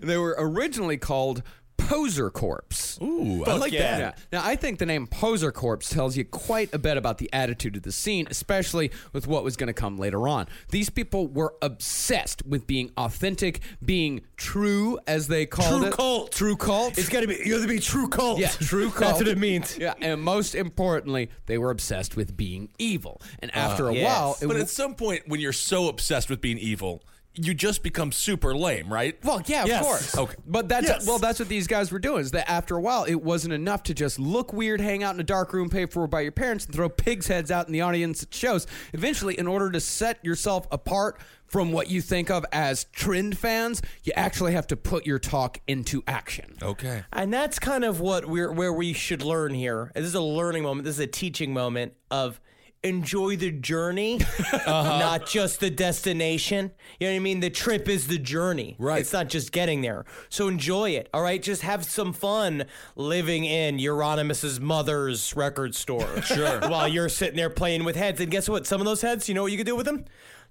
They 0.02 0.18
were 0.18 0.36
originally 0.38 0.98
called 0.98 1.44
Poser 1.80 2.30
Corpse. 2.30 3.00
Ooh, 3.02 3.44
I 3.46 3.54
like 3.56 3.72
yeah. 3.72 3.80
that. 3.80 4.00
Yeah. 4.00 4.40
Now, 4.40 4.46
I 4.46 4.56
think 4.56 4.78
the 4.78 4.86
name 4.86 5.08
Poser 5.08 5.52
Corpse 5.52 5.90
tells 5.90 6.16
you 6.16 6.24
quite 6.24 6.74
a 6.74 6.78
bit 6.78 6.98
about 6.98 7.18
the 7.18 7.30
attitude 7.34 7.78
of 7.78 7.84
the 7.84 7.92
scene, 7.92 8.28
especially 8.30 8.92
with 9.12 9.26
what 9.26 9.44
was 9.44 9.58
going 9.58 9.68
to 9.68 9.74
come 9.74 9.98
later 9.98 10.28
on. 10.28 10.48
These 10.70 10.90
people 10.90 11.28
were 11.28 11.56
obsessed 11.62 12.46
with 12.46 12.68
being 12.68 12.92
authentic, 12.98 13.62
being 13.84 14.22
true, 14.38 15.00
as 15.08 15.28
they 15.28 15.46
called 15.46 15.84
it. 15.84 15.86
True 15.86 15.88
it. 15.88 15.94
cult. 15.94 16.32
True 16.32 16.56
cult. 16.56 16.98
It's 16.98 17.10
gotta 17.10 17.28
be. 17.28 17.42
You 17.44 17.54
have 17.54 17.64
to 17.64 17.68
be 17.68 17.80
true 17.80 18.08
cult. 18.08 18.40
Yeah, 18.40 18.50
true 18.60 18.92
cult. 18.92 19.00
That's 19.00 19.20
what 19.20 19.28
it 19.28 19.38
means. 19.38 19.78
Yeah, 19.80 19.94
and 20.02 20.22
most 20.22 20.56
importantly, 20.56 21.30
they 21.46 21.58
were 21.58 21.72
obsessed 21.72 22.18
with 22.18 22.36
being 22.36 22.70
evil. 22.78 23.22
And 23.40 23.54
after 23.56 23.88
uh, 23.88 23.92
a 23.92 23.94
yes. 23.94 24.06
while, 24.06 24.32
it 24.34 24.42
But 24.42 24.48
w- 24.50 24.62
at 24.62 24.70
some 24.70 24.94
point, 24.94 25.24
when 25.28 25.40
you're 25.40 25.54
so 25.54 25.88
obsessed 25.88 26.30
with 26.30 26.42
being 26.42 26.58
evil, 26.58 27.02
you 27.36 27.54
just 27.54 27.84
become 27.84 28.12
super 28.12 28.56
lame, 28.56 28.92
right? 28.92 29.18
Well, 29.24 29.42
yeah, 29.46 29.64
Yes. 29.66 29.80
of 29.82 29.86
course. 29.86 30.18
Okay. 30.18 30.36
But 30.46 30.68
that's 30.68 30.88
Yes. 30.88 31.08
well, 31.08 31.20
that's 31.20 31.40
what 31.40 31.48
these 31.48 31.68
guys 31.68 31.92
were 31.92 32.00
doing. 32.00 32.22
Is 32.22 32.32
that 32.32 32.50
after 32.50 32.76
a 32.76 32.82
while, 32.82 33.04
it 33.06 33.22
wasn't 33.22 33.54
enough 33.54 33.84
to 33.84 33.94
just 33.94 34.20
look 34.20 34.52
weird, 34.52 34.82
hang 34.82 35.04
out 35.04 35.14
in 35.14 35.22
a 35.22 35.24
dark 35.24 35.54
room 35.54 35.70
paid 35.70 35.92
for 35.94 36.06
by 36.08 36.22
your 36.22 36.32
parents, 36.32 36.66
and 36.66 36.74
throw 36.76 36.90
pigs' 36.90 37.28
heads 37.28 37.50
out 37.52 37.68
in 37.68 37.74
the 37.74 37.82
audience 37.82 38.24
at 38.24 38.34
shows. 38.34 38.68
Eventually, 38.94 39.38
in 39.40 39.48
order 39.48 39.70
to 39.72 39.80
set 39.80 40.24
yourself 40.26 40.68
apart 40.72 41.20
from 41.46 41.72
what 41.72 41.90
you 41.90 42.02
think 42.02 42.30
of 42.30 42.46
as 42.52 42.84
trend 42.92 43.38
fans, 43.38 43.82
you 44.04 44.12
actually 44.16 44.52
have 44.54 44.68
to 44.68 44.76
put 44.76 45.06
your 45.06 45.18
talk 45.20 45.60
into 45.68 46.04
action. 46.08 46.58
Okay. 46.62 47.04
And 47.14 47.34
that's 47.34 47.58
kind 47.58 47.84
of 47.86 48.00
what 48.02 48.26
we're 48.28 48.52
where 48.52 48.74
we 48.74 48.92
should 48.94 49.22
learn 49.24 49.54
here. 49.54 49.92
This 49.96 50.06
is 50.06 50.16
a 50.16 50.22
learning 50.22 50.64
moment. 50.64 50.86
This 50.86 50.96
is 50.96 51.00
a 51.00 51.08
teaching 51.08 51.54
moment 51.54 51.94
of 52.12 52.40
enjoy 52.84 53.36
the 53.36 53.52
journey, 53.52 54.20
uh-huh. 54.54 55.00
not 55.00 55.28
just 55.28 55.60
the 55.60 55.70
destination. 55.70 56.72
You 57.00 57.08
know 57.08 57.14
what 57.14 57.18
I 57.18 57.20
mean? 57.20 57.40
The 57.40 57.50
trip 57.50 57.90
is 57.90 58.08
the 58.08 58.18
journey. 58.18 58.76
Right. 58.80 59.02
It's 59.02 59.14
not 59.14 59.28
just 59.28 59.52
getting 59.52 59.82
there. 59.82 60.06
So 60.30 60.48
enjoy 60.48 60.92
it. 60.92 61.10
All 61.14 61.22
right. 61.22 61.42
Just 61.42 61.62
have 61.64 61.86
some 61.86 62.14
fun 62.14 62.66
living 62.96 63.46
in 63.46 63.78
Euronymous' 63.78 64.60
mother's 64.60 65.36
record 65.36 65.76
store. 65.76 66.08
Sure. 66.30 66.60
While 66.70 66.88
you're 66.88 67.10
sitting 67.10 67.38
there 67.38 67.50
playing 67.50 67.86
with 67.86 67.96
heads. 67.96 68.22
And 68.22 68.30
guess 68.30 68.48
what? 68.48 68.68
Some 68.68 68.80
of 68.82 68.86
those 68.86 69.02
heads, 69.02 69.28
you 69.28 69.34
know 69.34 69.42
what 69.42 69.52
you 69.52 69.58
could 69.58 69.66
do 69.66 69.76
with 69.76 69.88
them? 69.88 70.06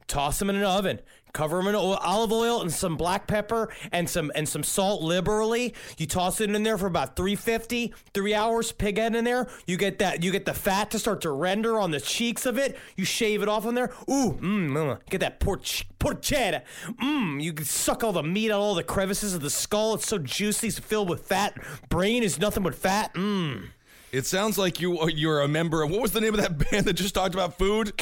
Toss 0.09 0.41
them 0.41 0.51
in 0.51 0.57
an 0.57 0.65
oven. 0.65 1.01
Cover 1.33 1.59
them 1.59 1.69
in 1.69 1.75
olive 1.75 2.33
oil 2.33 2.61
and 2.61 2.73
some 2.73 2.97
black 2.97 3.27
pepper 3.27 3.73
and 3.93 4.09
some 4.09 4.33
and 4.35 4.49
some 4.49 4.63
salt 4.63 5.03
liberally. 5.03 5.75
You 5.97 6.07
toss 6.07 6.41
it 6.41 6.51
in 6.51 6.63
there 6.63 6.79
for 6.79 6.87
about 6.87 7.17
350, 7.17 7.93
three 8.15 8.35
hours. 8.35 8.73
Pig 8.73 8.99
head 8.99 9.15
in 9.15 9.25
there. 9.25 9.49
You 9.67 9.77
get 9.77 9.99
that. 9.99 10.23
You 10.23 10.31
get 10.31 10.45
the 10.45 10.55
fat 10.55 10.91
to 10.93 10.99
start 10.99 11.21
to 11.23 11.31
render 11.31 11.79
on 11.79 11.91
the 11.91 12.01
cheeks 12.01 12.47
of 12.47 12.59
it. 12.59 12.77
You 12.97 13.05
shave 13.05 13.43
it 13.43 13.49
off 13.49 13.67
on 13.67 13.75
there. 13.75 13.91
Ooh, 14.11 14.39
mm, 14.41 14.99
get 15.09 15.21
that 15.21 15.41
porch 15.41 15.87
porchetta. 15.99 16.63
Mmm, 17.01 17.43
you 17.43 17.53
can 17.53 17.65
suck 17.65 18.05
all 18.05 18.13
the 18.13 18.23
meat 18.23 18.51
out 18.51 18.57
of 18.57 18.61
all 18.61 18.75
the 18.75 18.83
crevices 18.83 19.35
of 19.35 19.41
the 19.41 19.51
skull. 19.51 19.95
It's 19.95 20.09
so 20.09 20.19
juicy, 20.19 20.69
it's 20.69 20.79
filled 20.79 21.09
with 21.09 21.27
fat. 21.27 21.57
Brain 21.89 22.23
is 22.23 22.39
nothing 22.39 22.63
but 22.63 22.75
fat. 22.75 23.15
Mmm. 23.15 23.69
It 24.13 24.27
sounds 24.27 24.59
like 24.59 24.81
you 24.81 25.09
you're 25.09 25.43
a 25.43 25.49
member 25.49 25.83
of 25.83 25.91
what 25.91 26.01
was 26.01 26.13
the 26.13 26.21
name 26.21 26.35
of 26.35 26.41
that 26.41 26.59
band 26.71 26.87
that 26.87 26.95
just 26.95 27.15
talked 27.15 27.35
about 27.35 27.59
food? 27.59 27.93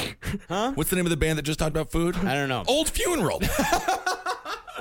Huh? 0.47 0.71
What's 0.75 0.89
the 0.89 0.95
name 0.95 1.05
of 1.05 1.09
the 1.09 1.17
band 1.17 1.37
that 1.37 1.43
just 1.43 1.59
talked 1.59 1.71
about 1.75 1.91
food? 1.91 2.15
I 2.17 2.33
don't 2.33 2.49
know. 2.49 2.63
Old 2.67 2.89
Funeral. 2.89 3.41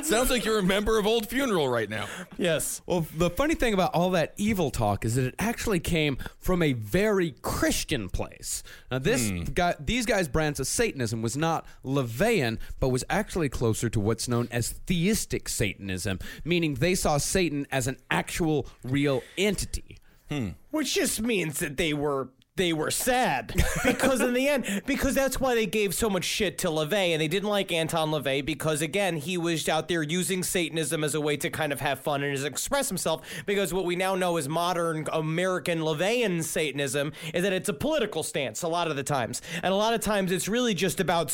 sounds 0.06 0.30
like 0.30 0.44
you're 0.44 0.58
a 0.58 0.62
member 0.62 0.98
of 0.98 1.06
Old 1.06 1.28
Funeral 1.28 1.68
right 1.68 1.88
now. 1.88 2.06
Yes. 2.38 2.80
Well, 2.86 3.06
the 3.16 3.30
funny 3.30 3.54
thing 3.54 3.74
about 3.74 3.94
all 3.94 4.10
that 4.10 4.34
evil 4.36 4.70
talk 4.70 5.04
is 5.04 5.16
that 5.16 5.24
it 5.24 5.34
actually 5.38 5.80
came 5.80 6.18
from 6.38 6.62
a 6.62 6.72
very 6.72 7.34
Christian 7.42 8.08
place. 8.08 8.62
Now, 8.90 8.98
this 8.98 9.28
hmm. 9.28 9.42
guy, 9.44 9.74
these 9.80 10.06
guys' 10.06 10.28
branch 10.28 10.60
of 10.60 10.66
Satanism 10.66 11.22
was 11.22 11.36
not 11.36 11.66
LaVeyan, 11.84 12.58
but 12.80 12.88
was 12.88 13.04
actually 13.10 13.48
closer 13.48 13.88
to 13.90 14.00
what's 14.00 14.28
known 14.28 14.48
as 14.50 14.70
theistic 14.70 15.48
Satanism, 15.48 16.18
meaning 16.44 16.74
they 16.74 16.94
saw 16.94 17.18
Satan 17.18 17.66
as 17.70 17.86
an 17.86 17.96
actual, 18.10 18.66
real 18.84 19.22
entity. 19.36 19.98
Hmm. 20.28 20.50
Which 20.76 20.92
just 20.92 21.22
means 21.22 21.60
that 21.60 21.78
they 21.78 21.94
were 21.94 22.28
they 22.56 22.72
were 22.72 22.90
sad. 22.90 23.54
Because 23.84 24.20
in 24.20 24.34
the 24.34 24.48
end 24.48 24.82
because 24.86 25.14
that's 25.14 25.38
why 25.38 25.54
they 25.54 25.66
gave 25.66 25.94
so 25.94 26.10
much 26.10 26.24
shit 26.24 26.58
to 26.58 26.68
LaVey 26.68 27.10
and 27.10 27.20
they 27.20 27.28
didn't 27.28 27.48
like 27.48 27.70
Anton 27.70 28.10
LaVey 28.10 28.44
because 28.44 28.82
again 28.82 29.16
he 29.16 29.38
was 29.38 29.68
out 29.68 29.86
there 29.86 30.02
using 30.02 30.42
Satanism 30.42 31.04
as 31.04 31.14
a 31.14 31.20
way 31.20 31.36
to 31.36 31.50
kind 31.50 31.72
of 31.72 31.80
have 31.80 32.00
fun 32.00 32.24
and 32.24 32.44
express 32.44 32.88
himself 32.88 33.22
because 33.46 33.72
what 33.72 33.84
we 33.84 33.94
now 33.94 34.14
know 34.16 34.38
as 34.38 34.48
modern 34.48 35.06
American 35.12 35.80
LaVeyan 35.80 36.42
Satanism 36.42 37.12
is 37.32 37.42
that 37.42 37.52
it's 37.52 37.68
a 37.68 37.72
political 37.72 38.22
stance 38.22 38.62
a 38.62 38.68
lot 38.68 38.88
of 38.88 38.96
the 38.96 39.04
times. 39.04 39.40
And 39.62 39.72
a 39.72 39.76
lot 39.76 39.94
of 39.94 40.00
times 40.00 40.32
it's 40.32 40.48
really 40.48 40.74
just 40.74 40.98
about 40.98 41.32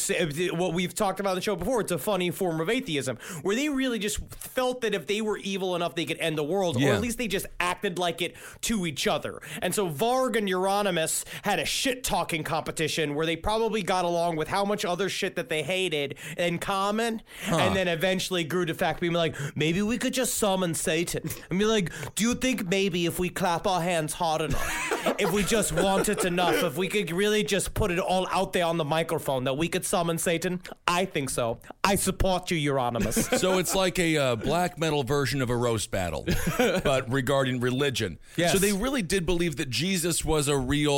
what 0.53 0.75
we've 0.75 0.95
talked 0.95 1.21
about 1.21 1.31
on 1.31 1.37
the 1.37 1.43
show 1.43 1.57
before 1.57 1.81
it's 1.81 1.93
a 1.93 1.99
funny 1.99 2.31
form 2.31 2.61
of 2.61 2.69
atheism 2.69 3.17
where 3.43 3.57
they 3.57 3.69
really 3.69 3.99
just 3.99 4.19
felt 4.35 4.83
that 4.83 4.95
if 4.95 5.07
they 5.07 5.21
were 5.21 5.39
evil 5.39 5.75
enough 5.75 5.95
they 5.95 6.05
could 6.05 6.19
end 6.19 6.37
the 6.37 6.45
world 6.45 6.77
or 6.77 6.93
at 6.93 7.01
least 7.01 7.19
they 7.19 7.29
just 7.29 7.47
acted 7.61 7.99
like 7.99 8.21
it 8.21 8.37
to 8.63 8.85
each 8.87 9.07
other. 9.07 9.41
And 9.63 9.75
so 9.75 9.89
Varg 9.89 10.37
and 10.37 10.49
Euronymous 10.49 11.12
had 11.43 11.59
a 11.59 11.65
shit 11.65 12.05
talking 12.05 12.43
competition 12.43 13.15
where 13.15 13.27
they 13.27 13.37
probably 13.37 13.83
got 13.83 14.05
along 14.05 14.37
with 14.37 14.49
how 14.49 14.65
much 14.65 14.85
other 14.85 15.09
shit 15.09 15.37
that 15.37 15.49
they 15.49 15.63
hated 15.63 16.17
in 16.37 16.59
common, 16.59 17.23
and 17.47 17.75
then 17.77 17.89
eventually 17.89 18.45
grew 18.45 18.65
to 18.65 18.75
fact 18.75 19.01
being 19.01 19.13
like, 19.13 19.37
maybe 19.57 19.83
we 19.83 19.99
could 19.99 20.15
just 20.15 20.35
summon 20.35 20.75
Satan. 20.75 21.29
And 21.51 21.59
be 21.59 21.65
like, 21.65 21.91
do 22.15 22.25
you 22.25 22.35
think 22.35 22.67
maybe 22.69 23.07
if 23.07 23.19
we 23.19 23.29
clap 23.29 23.67
our 23.67 23.81
hands 23.81 24.13
hard 24.13 24.43
enough, 24.43 25.17
if 25.19 25.33
we 25.33 25.43
just 25.43 25.73
want 25.73 26.09
it 26.09 26.25
enough, 26.25 26.63
if 26.63 26.77
we 26.77 26.89
could 26.89 27.11
really 27.11 27.45
just 27.45 27.75
put 27.75 27.91
it 27.91 27.99
all 27.99 28.27
out 28.31 28.53
there 28.53 28.67
on 28.67 28.77
the 28.77 28.85
microphone 28.85 29.45
that 29.45 29.55
we 29.55 29.69
could 29.69 29.85
summon 29.85 30.19
Satan? 30.19 30.61
I 30.87 31.05
think 31.05 31.31
so. 31.31 31.59
I 31.85 31.97
support 31.97 32.51
you, 32.51 32.73
Euronymous. 32.73 33.31
So 33.43 33.59
it's 33.59 33.75
like 33.75 33.99
a 33.99 34.17
uh, 34.17 34.37
black 34.37 34.79
metal 34.79 35.03
version 35.03 35.43
of 35.43 35.51
a 35.51 35.57
roast 35.57 35.91
battle, 35.91 36.25
but 36.57 37.11
regarding 37.11 37.59
religion. 37.59 38.21
Yes. 38.37 38.53
So 38.53 38.59
they 38.59 38.73
really 38.73 39.03
did 39.03 39.27
believe 39.27 39.57
that 39.57 39.69
Jesus 39.69 40.25
was 40.25 40.47
a 40.47 40.57
real 40.57 40.93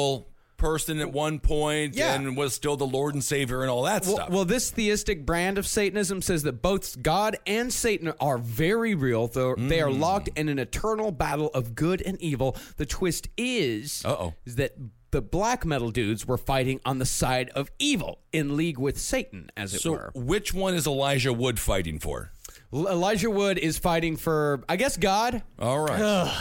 person 0.57 0.99
at 1.01 1.13
one 1.13 1.41
point 1.41 1.95
Yeah. 1.95 2.15
and 2.15 2.37
was 2.37 2.55
still 2.55 2.77
the 2.77 2.87
Lord 2.87 3.13
and 3.15 3.23
Savior 3.23 3.61
and 3.63 3.71
all 3.71 3.83
that 3.83 4.05
Well, 4.07 4.15
stuff. 4.17 4.31
well, 4.31 4.45
this 4.45 4.71
theistic 4.71 5.27
brand 5.27 5.59
of 5.59 5.67
Satanism 5.67 6.23
says 6.23 6.43
that 6.45 6.63
both 6.63 7.03
God 7.03 7.37
and 7.47 7.73
Satan 7.73 8.13
are 8.21 8.39
very 8.39 8.95
real, 8.95 9.27
though 9.27 9.55
they 9.57 9.81
are 9.81 9.89
mm. 9.91 10.01
locked 10.01 10.29
in 10.37 10.49
an 10.49 10.59
eternal 10.59 11.11
battle 11.11 11.49
of 11.53 11.75
good 11.75 12.01
and 12.01 12.21
evil. 12.23 12.57
The 12.77 12.87
twist 12.87 13.29
is, 13.37 14.03
Uh-oh. 14.07 14.35
is 14.47 14.57
that 14.57 14.73
the 15.11 15.21
black 15.21 15.65
metal 15.67 15.91
dudes 15.91 16.27
were 16.27 16.39
fighting 16.39 16.81
on 16.87 16.99
the 16.99 17.07
side 17.07 17.51
of 17.51 17.71
evil, 17.79 18.21
in 18.33 18.57
league 18.57 18.79
with 18.79 18.99
Satan, 18.99 19.51
as 19.57 19.75
it 19.75 19.81
so 19.81 19.93
were. 19.93 20.11
which 20.15 20.55
one 20.55 20.75
is 20.75 20.87
Elijah 20.87 21.33
Wood 21.33 21.59
fighting 21.59 21.99
for? 21.99 22.31
L- 22.73 22.89
Elijah 22.89 23.31
Wood 23.31 23.59
is 23.59 23.77
fighting 23.79 24.17
for, 24.17 24.65
I 24.69 24.77
guess, 24.77 24.97
God. 24.97 25.43
All 25.59 25.81
right. 25.81 26.33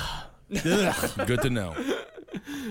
Good 0.49 1.41
to 1.41 1.49
know. 1.49 1.75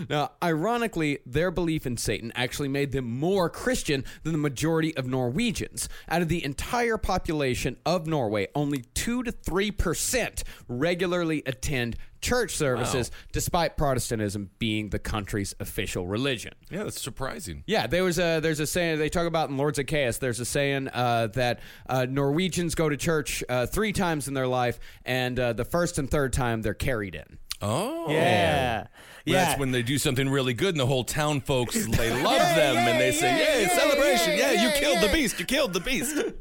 Now, 0.09 0.33
ironically, 0.43 1.19
their 1.27 1.51
belief 1.51 1.87
in 1.87 1.97
Satan 1.97 2.33
actually 2.35 2.69
made 2.69 2.93
them 2.93 3.09
more 3.09 3.49
Christian 3.49 4.05
than 4.23 4.33
the 4.33 4.39
majority 4.39 4.97
of 4.97 5.07
Norwegians. 5.07 5.89
Out 6.09 6.23
of 6.23 6.29
the 6.29 6.45
entire 6.45 6.99
population 6.99 7.77
of 7.85 8.07
Norway, 8.07 8.49
only 8.55 8.85
2 8.95 9.23
to 9.25 9.33
3% 9.33 10.43
regularly 10.69 11.43
attend 11.47 11.97
church 12.23 12.55
services, 12.57 13.11
despite 13.33 13.77
Protestantism 13.77 14.51
being 14.59 14.91
the 14.91 14.99
country's 14.99 15.55
official 15.61 16.07
religion. 16.07 16.53
Yeah, 16.71 16.85
that's 16.85 17.01
surprising. 17.03 17.65
Yeah, 17.67 17.87
there 17.89 18.05
was 18.05 18.19
a 18.19 18.41
there's 18.41 18.61
a 18.61 18.67
saying 18.67 18.99
they 18.99 19.09
talk 19.09 19.27
about 19.27 19.51
in 19.51 19.59
Lords 19.59 19.79
of 19.79 19.87
Chaos. 19.87 20.19
There's 20.19 20.41
a 20.41 20.45
saying 20.45 20.89
uh, 20.89 21.29
that 21.35 21.61
uh, 21.89 22.07
Norwegians 22.09 22.75
go 22.75 22.89
to 22.89 22.97
church 22.97 23.43
uh, 23.49 23.67
three 23.67 23.93
times 23.93 24.29
in 24.29 24.35
their 24.35 24.47
life, 24.47 24.79
and 25.05 25.39
uh, 25.39 25.53
the 25.53 25.65
first 25.65 25.99
and 25.99 26.09
third 26.11 26.33
time 26.33 26.63
they're 26.63 26.75
carried 26.75 27.15
in. 27.15 27.39
Oh. 27.61 28.11
yeah. 28.11 28.87
Well, 29.27 29.35
That's 29.37 29.59
when 29.59 29.71
they 29.71 29.83
do 29.83 29.99
something 29.99 30.29
really 30.29 30.55
good, 30.55 30.71
and 30.71 30.81
the 30.81 30.87
whole 30.87 31.05
town 31.05 31.41
folks 31.41 31.75
they 31.97 32.11
love 32.23 32.57
them, 32.57 32.77
and 32.77 33.01
they 33.01 33.13
say, 33.13 33.39
"Yay, 33.39 33.67
celebration! 33.69 34.37
Yeah, 34.37 34.53
you 34.53 34.71
killed 34.79 35.01
the 35.03 35.13
beast! 35.13 35.39
You 35.39 35.47
killed 35.47 35.73
the 35.73 35.81
beast!" 35.81 36.17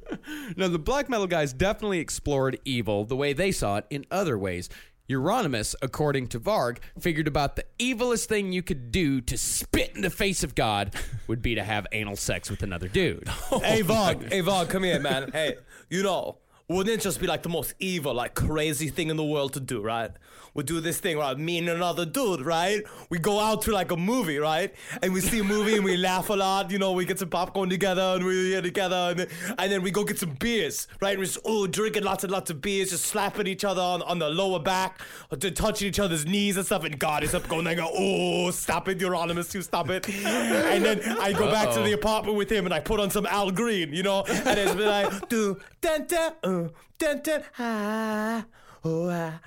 Now, 0.56 0.68
the 0.68 0.78
black 0.80 1.10
metal 1.10 1.28
guys 1.28 1.52
definitely 1.54 2.00
explored 2.00 2.60
evil 2.66 3.06
the 3.06 3.16
way 3.16 3.34
they 3.34 3.52
saw 3.52 3.78
it 3.78 3.86
in 3.90 4.06
other 4.12 4.38
ways. 4.38 4.70
Euronymous, 5.10 5.76
according 5.82 6.28
to 6.28 6.40
Varg, 6.40 6.78
figured 7.00 7.28
about 7.28 7.56
the 7.56 7.66
evilest 7.80 8.26
thing 8.28 8.52
you 8.52 8.62
could 8.62 8.92
do 8.92 9.20
to 9.22 9.38
spit 9.38 9.92
in 9.96 10.02
the 10.02 10.10
face 10.10 10.44
of 10.44 10.56
God 10.56 10.94
would 11.28 11.42
be 11.42 11.56
to 11.56 11.64
have 11.64 11.88
anal 11.92 12.16
sex 12.16 12.50
with 12.50 12.64
another 12.64 12.88
dude. 12.88 13.28
Oh 13.52 13.60
hey 13.60 13.82
Varg, 13.84 14.32
hey 14.32 14.42
Varg, 14.42 14.70
come 14.70 14.84
here, 14.84 15.00
man. 15.00 15.32
Hey, 15.32 15.56
you 15.90 16.04
know, 16.04 16.38
wouldn't 16.72 17.00
it 17.00 17.02
just 17.02 17.20
be 17.20 17.28
like 17.28 17.44
the 17.44 17.50
most 17.50 17.74
evil, 17.80 18.14
like 18.14 18.34
crazy 18.34 18.90
thing 18.90 19.10
in 19.10 19.18
the 19.18 19.24
world 19.24 19.54
to 19.54 19.60
do, 19.60 19.82
right? 19.82 20.12
We 20.54 20.64
do 20.64 20.82
this 20.82 21.00
thing, 21.00 21.18
right? 21.18 21.38
Me 21.38 21.60
and 21.60 21.70
another 21.70 22.06
dude, 22.06 22.42
right? 22.42 22.84
We 23.10 23.20
go 23.20 23.40
out 23.40 23.62
to 23.64 23.72
like 23.72 23.92
a 23.92 23.96
movie, 23.96 24.38
right? 24.38 24.74
And 25.02 25.14
we 25.14 25.22
see 25.22 25.40
a 25.40 25.44
movie 25.46 25.76
and 25.76 25.86
we 25.86 25.96
laugh 26.12 26.30
a 26.30 26.34
lot. 26.34 26.72
You 26.72 26.78
know, 26.78 26.92
we 26.92 27.06
get 27.06 27.20
some 27.20 27.30
popcorn 27.30 27.70
together 27.70 28.02
and 28.02 28.26
we're 28.26 28.44
here 28.44 28.62
together, 28.62 29.16
and, 29.18 29.28
and 29.58 29.72
then 29.72 29.82
we 29.82 29.92
go 29.92 30.04
get 30.04 30.20
some 30.20 30.34
beers, 30.34 30.90
right? 31.00 31.12
And 31.12 31.20
we're 31.20 31.26
just 31.26 31.40
oh 31.46 31.68
drinking 31.68 32.04
lots 32.04 32.26
and 32.26 32.32
lots 32.34 32.52
of 32.52 32.62
beers, 32.62 32.90
just 32.90 33.06
slapping 33.06 33.48
each 33.48 33.64
other 33.64 33.82
on, 33.82 34.02
on 34.02 34.20
the 34.20 34.30
lower 34.30 34.60
back, 34.60 35.00
or 35.32 35.38
to 35.38 35.52
touching 35.52 35.88
each 35.88 36.00
other's 36.00 36.26
knees 36.26 36.58
and 36.58 36.66
stuff. 36.66 36.84
And 36.84 37.00
God 37.00 37.24
is 37.24 37.34
up 37.34 37.48
going 37.48 37.66
I 37.66 37.76
go, 37.76 37.90
oh, 37.94 38.52
stop 38.52 38.90
it, 38.90 39.00
Euronymous, 39.00 39.54
you 39.54 39.62
stop 39.62 39.90
it. 39.90 40.08
and 40.26 40.84
then 40.84 41.02
I 41.20 41.32
go 41.32 41.50
back 41.50 41.74
to 41.76 41.82
the 41.82 41.94
apartment 41.94 42.38
with 42.38 42.52
him 42.52 42.66
and 42.66 42.74
I 42.74 42.82
put 42.82 43.00
on 43.00 43.10
some 43.10 43.26
Al 43.26 43.52
Green, 43.52 43.94
you 43.94 44.04
know, 44.04 44.24
and 44.28 44.60
it's 44.60 44.76
been 44.76 44.88
like, 44.88 45.30
do, 45.30 45.58
dun, 45.80 46.06
dun, 46.08 46.34
uh, 46.44 46.61
dun, 46.98 47.22
dun, 47.22 47.44
ah. 47.60 48.46
Oh, 48.84 49.10
ah, 49.12 49.40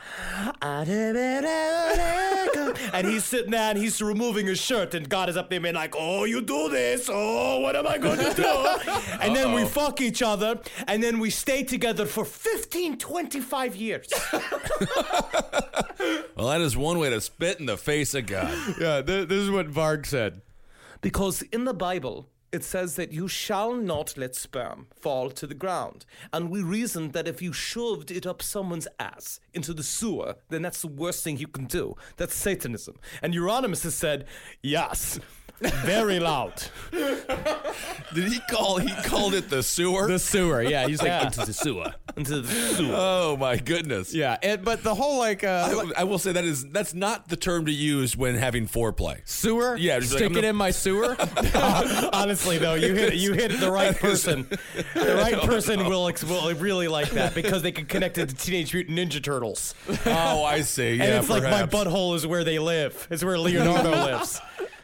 and 2.93 3.07
he's 3.09 3.25
sitting 3.25 3.51
there 3.51 3.71
and 3.71 3.79
he's 3.79 4.01
removing 4.01 4.47
his 4.47 4.61
shirt 4.61 4.95
and 4.95 5.09
God 5.09 5.29
is 5.29 5.37
up 5.37 5.51
there 5.51 5.59
being 5.59 5.75
like, 5.75 5.97
oh, 5.99 6.23
you 6.23 6.41
do 6.41 6.69
this. 6.69 7.11
Oh, 7.13 7.59
what 7.59 7.75
am 7.75 7.89
I 7.89 7.99
going 7.99 8.19
to 8.19 8.33
do? 8.33 8.45
and 9.21 9.35
then 9.35 9.53
we 9.53 9.65
fuck 9.65 10.01
each 10.01 10.23
other 10.23 10.61
and 10.87 11.03
then 11.03 11.19
we 11.19 11.31
stay 11.31 11.65
together 11.65 12.07
for 12.07 12.25
15, 12.25 12.99
25 12.99 13.77
years. 13.77 14.09
Well, 16.37 16.49
that 16.49 16.61
is 16.61 16.77
one 16.77 16.99
way 16.99 17.09
to 17.11 17.21
spit 17.21 17.61
in 17.61 17.67
the 17.67 17.79
face 17.79 18.13
of 18.13 18.27
God. 18.27 18.53
yeah, 18.79 19.01
th- 19.01 19.29
this 19.29 19.39
is 19.39 19.51
what 19.51 19.71
Varg 19.71 20.05
said. 20.05 20.43
Because 21.01 21.43
in 21.43 21.65
the 21.65 21.73
Bible, 21.73 22.29
it 22.55 22.63
says 22.63 22.95
that 22.95 23.13
you 23.13 23.27
shall 23.27 23.75
not 23.75 24.17
let 24.17 24.37
sperm 24.37 24.87
fall 24.95 25.29
to 25.31 25.47
the 25.47 25.55
ground. 25.55 26.07
And 26.33 26.51
we 26.51 26.63
reasoned 26.63 27.13
that 27.13 27.27
if 27.27 27.43
you 27.43 27.53
shoved 27.53 28.13
it 28.13 28.27
up 28.27 28.41
someone's 28.41 28.87
ass 29.01 29.41
into 29.53 29.75
the 29.75 29.83
sewer, 29.83 30.37
then 30.51 30.63
that's 30.63 30.83
the 30.83 30.89
worst 30.89 31.25
thing 31.25 31.37
you 31.37 31.49
can 31.49 31.65
do. 31.67 31.97
That's 32.17 32.35
Satanism. 32.35 32.95
And 33.21 33.35
Euronymous 33.35 33.83
has 33.83 33.97
said, 33.97 34.27
yes, 34.63 35.19
very 35.61 36.19
loud. 36.21 36.63
Did 36.93 38.29
he 38.33 38.39
call? 38.51 38.79
He 38.79 38.93
called 39.05 39.35
it 39.35 39.49
the 39.51 39.63
sewer. 39.63 40.07
The 40.07 40.19
sewer, 40.19 40.63
yeah. 40.63 40.87
He's 40.87 41.01
like 41.01 41.09
Yeah. 41.09 41.27
into 41.27 41.45
the 41.47 41.53
sewer. 41.53 41.93
into 42.17 42.41
the 42.43 42.49
sewer. 42.75 42.95
oh 42.97 43.37
my 43.37 43.57
goodness. 43.57 44.15
Yeah, 44.15 44.37
and, 44.43 44.65
but 44.65 44.83
the 44.83 44.95
whole 44.95 45.19
like 45.19 45.43
uh, 45.43 45.91
I, 45.97 46.01
I 46.03 46.05
will 46.05 46.19
say 46.19 46.33
that 46.33 46.45
is 46.45 46.65
that's 46.69 46.95
not 46.95 47.29
the 47.29 47.37
term 47.37 47.67
to 47.67 47.73
use 47.73 48.17
when 48.17 48.37
having 48.37 48.69
foreplay. 48.69 49.21
sewer. 49.29 49.77
Yeah, 49.77 49.99
just 49.99 50.13
like, 50.13 50.19
stick 50.21 50.31
it 50.31 50.35
gonna- 50.35 50.49
in 50.49 50.57
my 50.57 50.71
sewer. 50.71 51.17
Honestly, 52.13 52.59
though, 52.59 52.75
you 52.75 52.95
hit 52.95 53.15
you 53.15 53.33
hit 53.33 53.59
the 53.61 53.71
right 53.71 53.97
person. 53.99 54.47
The 54.95 55.15
right 55.17 55.41
person 55.41 55.87
will 55.87 56.05
will 56.29 56.55
really 56.55 56.89
like 56.89 57.11
that 57.11 57.35
because 57.35 57.63
they 57.63 57.73
can 57.73 57.87
connect 57.87 58.19
it 58.19 58.29
to 58.29 58.35
Teenage 58.35 58.73
Mutant 58.75 58.99
Ninja 58.99 59.23
Turtles, 59.23 59.75
Oh, 60.07 60.45
I 60.45 60.61
see. 60.61 60.95
Yeah, 60.97 61.05
and 61.05 61.15
it's 61.15 61.29
like 61.31 61.43
my 61.43 61.63
butthole 61.67 62.15
is 62.15 62.27
where 62.27 62.45
they 62.45 62.59
live. 62.59 63.07
It's 63.11 63.25
where 63.25 63.39
Leonardo 63.39 63.91
lives. 63.91 64.41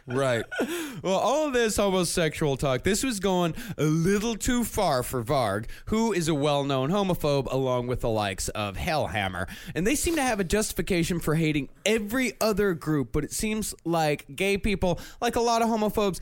Right. 0.06 0.44
Well, 1.02 1.18
all 1.18 1.46
of 1.46 1.52
this 1.52 1.76
homosexual 1.76 2.56
talk, 2.56 2.82
this 2.82 3.02
was 3.02 3.20
going 3.20 3.54
a 3.78 3.84
little 3.84 4.34
too 4.34 4.64
far 4.64 5.02
for 5.02 5.22
Varg, 5.22 5.66
who 5.86 6.12
is 6.12 6.28
a 6.28 6.34
well 6.34 6.64
known 6.64 6.90
homophobe 6.90 7.50
along 7.50 7.86
with 7.86 8.00
the 8.00 8.08
likes 8.08 8.48
of 8.50 8.76
Hellhammer. 8.76 9.48
And 9.74 9.86
they 9.86 9.94
seem 9.94 10.16
to 10.16 10.22
have 10.22 10.40
a 10.40 10.44
justification 10.44 11.20
for 11.20 11.34
hating 11.34 11.68
every 11.86 12.34
other 12.40 12.74
group, 12.74 13.12
but 13.12 13.24
it 13.24 13.32
seems 13.32 13.74
like 13.84 14.36
gay 14.36 14.58
people, 14.58 15.00
like 15.20 15.36
a 15.36 15.40
lot 15.40 15.62
of 15.62 15.68
homophobes, 15.68 16.20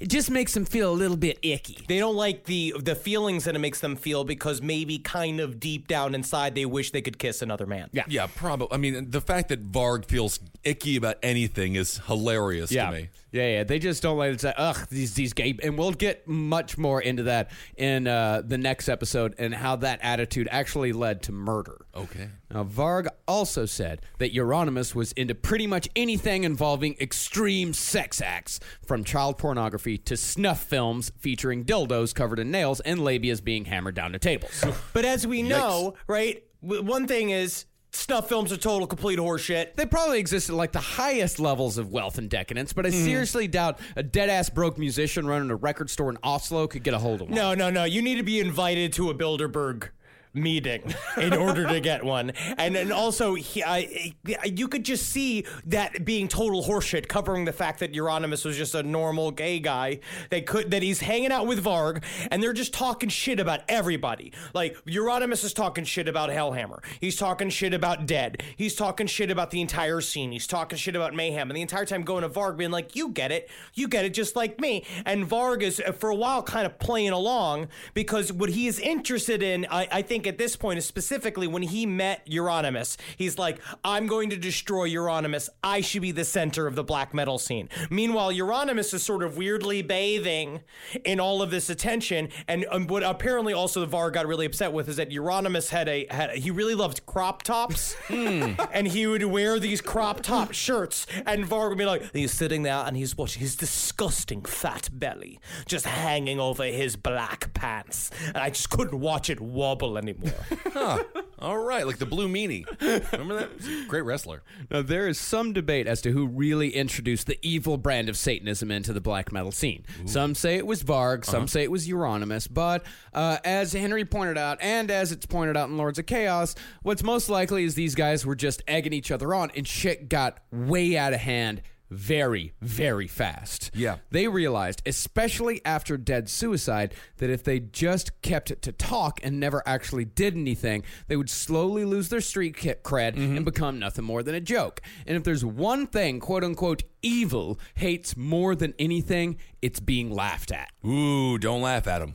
it 0.00 0.08
just 0.08 0.30
makes 0.30 0.54
them 0.54 0.64
feel 0.64 0.92
a 0.92 0.94
little 0.94 1.16
bit 1.16 1.38
icky. 1.42 1.84
They 1.88 1.98
don't 1.98 2.14
like 2.14 2.44
the 2.44 2.74
the 2.78 2.94
feelings 2.94 3.44
that 3.44 3.56
it 3.56 3.58
makes 3.58 3.80
them 3.80 3.96
feel 3.96 4.22
because 4.22 4.62
maybe 4.62 4.98
kind 4.98 5.40
of 5.40 5.58
deep 5.58 5.88
down 5.88 6.14
inside 6.14 6.54
they 6.54 6.66
wish 6.66 6.92
they 6.92 7.02
could 7.02 7.18
kiss 7.18 7.42
another 7.42 7.66
man. 7.66 7.90
Yeah. 7.92 8.04
Yeah, 8.06 8.28
probably. 8.32 8.68
I 8.70 8.76
mean, 8.76 9.10
the 9.10 9.20
fact 9.20 9.48
that 9.48 9.72
Varg 9.72 10.04
feels 10.04 10.38
icky 10.64 10.96
about 10.96 11.16
anything 11.22 11.74
is 11.76 11.98
hilarious 12.06 12.70
Yeah. 12.70 12.86
to 12.90 12.92
me. 12.96 13.08
Yeah, 13.30 13.46
yeah. 13.48 13.64
They 13.64 13.78
just 13.78 14.02
don't 14.02 14.16
like 14.16 14.32
to 14.32 14.38
say, 14.38 14.54
ugh, 14.56 14.86
these 14.90 15.12
these 15.14 15.34
gay 15.34 15.54
and 15.62 15.76
we'll 15.76 15.92
get 15.92 16.26
much 16.26 16.78
more 16.78 17.00
into 17.02 17.24
that 17.24 17.50
in 17.76 18.06
uh, 18.06 18.40
the 18.44 18.56
next 18.56 18.88
episode 18.88 19.34
and 19.38 19.54
how 19.54 19.76
that 19.76 20.00
attitude 20.02 20.48
actually 20.50 20.92
led 20.94 21.22
to 21.24 21.32
murder. 21.32 21.76
Okay. 21.94 22.30
Now, 22.50 22.64
Varg 22.64 23.06
also 23.26 23.66
said 23.66 24.00
that 24.16 24.32
Euronymous 24.34 24.94
was 24.94 25.12
into 25.12 25.34
pretty 25.34 25.66
much 25.66 25.88
anything 25.94 26.44
involving 26.44 26.96
extreme 27.00 27.74
sex 27.74 28.22
acts, 28.22 28.60
from 28.86 29.04
child 29.04 29.36
pornography 29.36 29.98
to 29.98 30.16
snuff 30.16 30.62
films 30.62 31.12
featuring 31.18 31.64
dildos 31.66 32.14
covered 32.14 32.38
in 32.38 32.50
nails 32.50 32.80
and 32.80 33.00
labias 33.00 33.44
being 33.44 33.66
hammered 33.66 33.94
down 33.94 34.12
to 34.12 34.18
tables. 34.18 34.64
But 34.94 35.04
as 35.04 35.26
we 35.26 35.42
know, 35.42 35.94
right, 36.06 36.42
one 36.60 37.06
thing 37.06 37.28
is 37.28 37.66
snuff 37.92 38.28
films 38.28 38.52
are 38.52 38.56
total 38.56 38.86
complete 38.86 39.18
horseshit. 39.18 39.76
They 39.76 39.86
probably 39.86 40.18
exist 40.18 40.48
at 40.48 40.56
like 40.56 40.72
the 40.72 40.80
highest 40.80 41.40
levels 41.40 41.78
of 41.78 41.90
wealth 41.90 42.18
and 42.18 42.28
decadence, 42.28 42.72
but 42.72 42.86
I 42.86 42.90
mm-hmm. 42.90 43.04
seriously 43.04 43.48
doubt 43.48 43.78
a 43.96 44.02
dead 44.02 44.28
ass 44.28 44.50
broke 44.50 44.78
musician 44.78 45.26
running 45.26 45.50
a 45.50 45.56
record 45.56 45.90
store 45.90 46.10
in 46.10 46.18
Oslo 46.22 46.66
could 46.66 46.82
get 46.82 46.94
a 46.94 46.98
hold 46.98 47.22
of 47.22 47.28
one. 47.28 47.36
No, 47.36 47.54
no, 47.54 47.70
no. 47.70 47.84
You 47.84 48.02
need 48.02 48.16
to 48.16 48.22
be 48.22 48.40
invited 48.40 48.92
to 48.94 49.10
a 49.10 49.14
Bilderberg 49.14 49.90
meeting 50.34 50.94
in 51.16 51.32
order 51.32 51.66
to 51.66 51.80
get 51.80 52.04
one. 52.04 52.32
And 52.56 52.76
and 52.76 52.92
also, 52.92 53.34
he, 53.34 53.62
I, 53.62 54.14
you 54.44 54.68
could 54.68 54.84
just 54.84 55.08
see 55.08 55.44
that 55.66 56.04
being 56.04 56.28
total 56.28 56.64
horseshit, 56.64 57.08
covering 57.08 57.44
the 57.44 57.52
fact 57.52 57.80
that 57.80 57.92
Euronymous 57.92 58.44
was 58.44 58.56
just 58.56 58.74
a 58.74 58.82
normal 58.82 59.30
gay 59.30 59.58
guy. 59.58 60.00
That 60.30 60.46
could 60.46 60.70
that 60.70 60.82
he's 60.82 61.00
hanging 61.00 61.32
out 61.32 61.46
with 61.46 61.64
Varg, 61.64 62.02
and 62.30 62.42
they're 62.42 62.52
just 62.52 62.72
talking 62.72 63.08
shit 63.08 63.40
about 63.40 63.60
everybody. 63.68 64.32
Like 64.54 64.76
Euronymous 64.84 65.44
is 65.44 65.52
talking 65.52 65.84
shit 65.84 66.08
about 66.08 66.30
Hellhammer. 66.30 66.82
He's 67.00 67.16
talking 67.16 67.50
shit 67.50 67.74
about 67.74 68.06
Dead. 68.06 68.42
He's 68.56 68.74
talking 68.74 69.06
shit 69.06 69.30
about 69.30 69.50
the 69.50 69.60
entire 69.60 70.00
scene. 70.00 70.32
He's 70.32 70.46
talking 70.46 70.78
shit 70.78 70.96
about 70.96 71.14
Mayhem, 71.14 71.50
and 71.50 71.56
the 71.56 71.62
entire 71.62 71.84
time 71.84 72.02
going 72.02 72.22
to 72.22 72.28
Varg, 72.28 72.56
being 72.56 72.70
like, 72.70 72.94
"You 72.94 73.08
get 73.08 73.32
it, 73.32 73.50
you 73.74 73.88
get 73.88 74.04
it, 74.04 74.14
just 74.14 74.36
like 74.36 74.60
me." 74.60 74.84
And 75.04 75.28
Varg 75.28 75.62
is 75.62 75.82
for 75.98 76.10
a 76.10 76.14
while 76.14 76.42
kind 76.42 76.66
of 76.66 76.78
playing 76.78 77.10
along 77.10 77.68
because 77.94 78.32
what 78.32 78.50
he 78.50 78.66
is 78.66 78.78
interested 78.78 79.42
in, 79.42 79.66
I, 79.70 79.88
I 79.90 80.02
think 80.02 80.26
at 80.28 80.38
this 80.38 80.56
point 80.56 80.78
is 80.78 80.86
specifically 80.86 81.46
when 81.46 81.62
he 81.62 81.86
met 81.86 82.26
Euronymous. 82.26 82.96
He's 83.16 83.38
like, 83.38 83.60
"I'm 83.84 84.06
going 84.06 84.30
to 84.30 84.36
destroy 84.36 84.88
Euronymous. 84.88 85.48
I 85.62 85.80
should 85.80 86.02
be 86.02 86.12
the 86.12 86.24
center 86.24 86.66
of 86.66 86.74
the 86.74 86.84
black 86.84 87.12
metal 87.14 87.38
scene." 87.38 87.68
Meanwhile, 87.90 88.32
Euronymous 88.32 88.94
is 88.94 89.02
sort 89.02 89.22
of 89.22 89.36
weirdly 89.36 89.82
bathing 89.82 90.60
in 91.04 91.20
all 91.20 91.42
of 91.42 91.50
this 91.50 91.70
attention, 91.70 92.28
and 92.46 92.66
um, 92.70 92.86
what 92.86 93.02
apparently 93.02 93.52
also 93.52 93.84
Var 93.86 94.10
got 94.10 94.26
really 94.26 94.46
upset 94.46 94.72
with 94.72 94.88
is 94.88 94.96
that 94.96 95.10
Euronymous 95.10 95.70
had 95.70 95.88
a 95.88 96.06
had 96.10 96.30
he 96.30 96.50
really 96.50 96.74
loved 96.74 97.06
crop 97.06 97.42
tops, 97.42 97.96
and 98.10 98.88
he 98.88 99.06
would 99.06 99.24
wear 99.24 99.58
these 99.58 99.80
crop 99.80 100.22
top 100.22 100.52
shirts, 100.52 101.06
and 101.26 101.44
Var 101.46 101.68
would 101.68 101.78
be 101.78 101.84
like, 101.84 102.02
he's 102.12 102.32
sitting 102.32 102.62
there 102.62 102.74
and 102.74 102.96
he's 102.96 103.16
watching 103.16 103.40
his 103.40 103.56
disgusting 103.56 104.42
fat 104.42 104.88
belly 104.92 105.40
just 105.66 105.86
hanging 105.86 106.38
over 106.40 106.64
his 106.64 106.96
black 106.96 107.52
pants, 107.54 108.10
and 108.26 108.38
I 108.38 108.50
just 108.50 108.70
couldn't 108.70 108.98
watch 108.98 109.30
it 109.30 109.40
wobble 109.40 109.96
anymore. 109.96 110.07
Huh. 110.72 111.02
All 111.40 111.58
right, 111.58 111.86
like 111.86 111.98
the 111.98 112.06
Blue 112.06 112.28
Meanie. 112.28 112.64
Remember 113.12 113.34
that? 113.34 113.50
He's 113.58 113.84
a 113.84 113.86
great 113.86 114.02
wrestler. 114.02 114.42
Now, 114.70 114.82
there 114.82 115.08
is 115.08 115.18
some 115.18 115.52
debate 115.52 115.86
as 115.86 116.00
to 116.02 116.12
who 116.12 116.26
really 116.26 116.70
introduced 116.70 117.26
the 117.26 117.38
evil 117.42 117.76
brand 117.78 118.08
of 118.08 118.16
Satanism 118.16 118.70
into 118.70 118.92
the 118.92 119.00
black 119.00 119.32
metal 119.32 119.50
scene. 119.50 119.84
Some 120.04 120.34
say 120.34 120.56
it 120.56 120.66
was 120.66 120.82
Varg, 120.82 121.24
some 121.24 121.48
say 121.48 121.62
it 121.62 121.70
was 121.70 121.88
Euronymous, 121.88 122.48
but 122.52 122.84
uh, 123.12 123.38
as 123.44 123.72
Henry 123.72 124.04
pointed 124.04 124.38
out, 124.38 124.58
and 124.60 124.90
as 124.90 125.10
it's 125.10 125.26
pointed 125.26 125.56
out 125.56 125.68
in 125.68 125.76
Lords 125.76 125.98
of 125.98 126.06
Chaos, 126.06 126.54
what's 126.82 127.02
most 127.02 127.28
likely 127.28 127.64
is 127.64 127.74
these 127.74 127.94
guys 127.94 128.24
were 128.26 128.36
just 128.36 128.62
egging 128.68 128.92
each 128.92 129.10
other 129.10 129.34
on, 129.34 129.50
and 129.56 129.66
shit 129.66 130.08
got 130.08 130.38
way 130.52 130.96
out 130.96 131.12
of 131.12 131.20
hand 131.20 131.62
very, 131.90 132.52
very 132.60 133.06
fast. 133.06 133.70
Yeah. 133.74 133.96
They 134.10 134.28
realized, 134.28 134.82
especially 134.86 135.60
after 135.64 135.96
Dead 135.96 136.28
Suicide, 136.28 136.94
that 137.18 137.30
if 137.30 137.42
they 137.44 137.60
just 137.60 138.20
kept 138.22 138.50
it 138.50 138.62
to 138.62 138.72
talk 138.72 139.20
and 139.22 139.40
never 139.40 139.62
actually 139.66 140.04
did 140.04 140.34
anything, 140.34 140.84
they 141.06 141.16
would 141.16 141.30
slowly 141.30 141.84
lose 141.84 142.08
their 142.08 142.20
street 142.20 142.56
cred 142.56 143.08
and 143.08 143.18
mm-hmm. 143.18 143.44
become 143.44 143.78
nothing 143.78 144.04
more 144.04 144.22
than 144.22 144.34
a 144.34 144.40
joke. 144.40 144.80
And 145.06 145.16
if 145.16 145.24
there's 145.24 145.44
one 145.44 145.86
thing, 145.86 146.20
quote 146.20 146.44
unquote, 146.44 146.82
evil 147.02 147.58
hates 147.74 148.16
more 148.16 148.54
than 148.54 148.74
anything, 148.78 149.38
it's 149.62 149.80
being 149.80 150.10
laughed 150.10 150.52
at. 150.52 150.70
Ooh, 150.86 151.38
don't 151.38 151.62
laugh 151.62 151.86
at 151.86 152.02
him. 152.02 152.14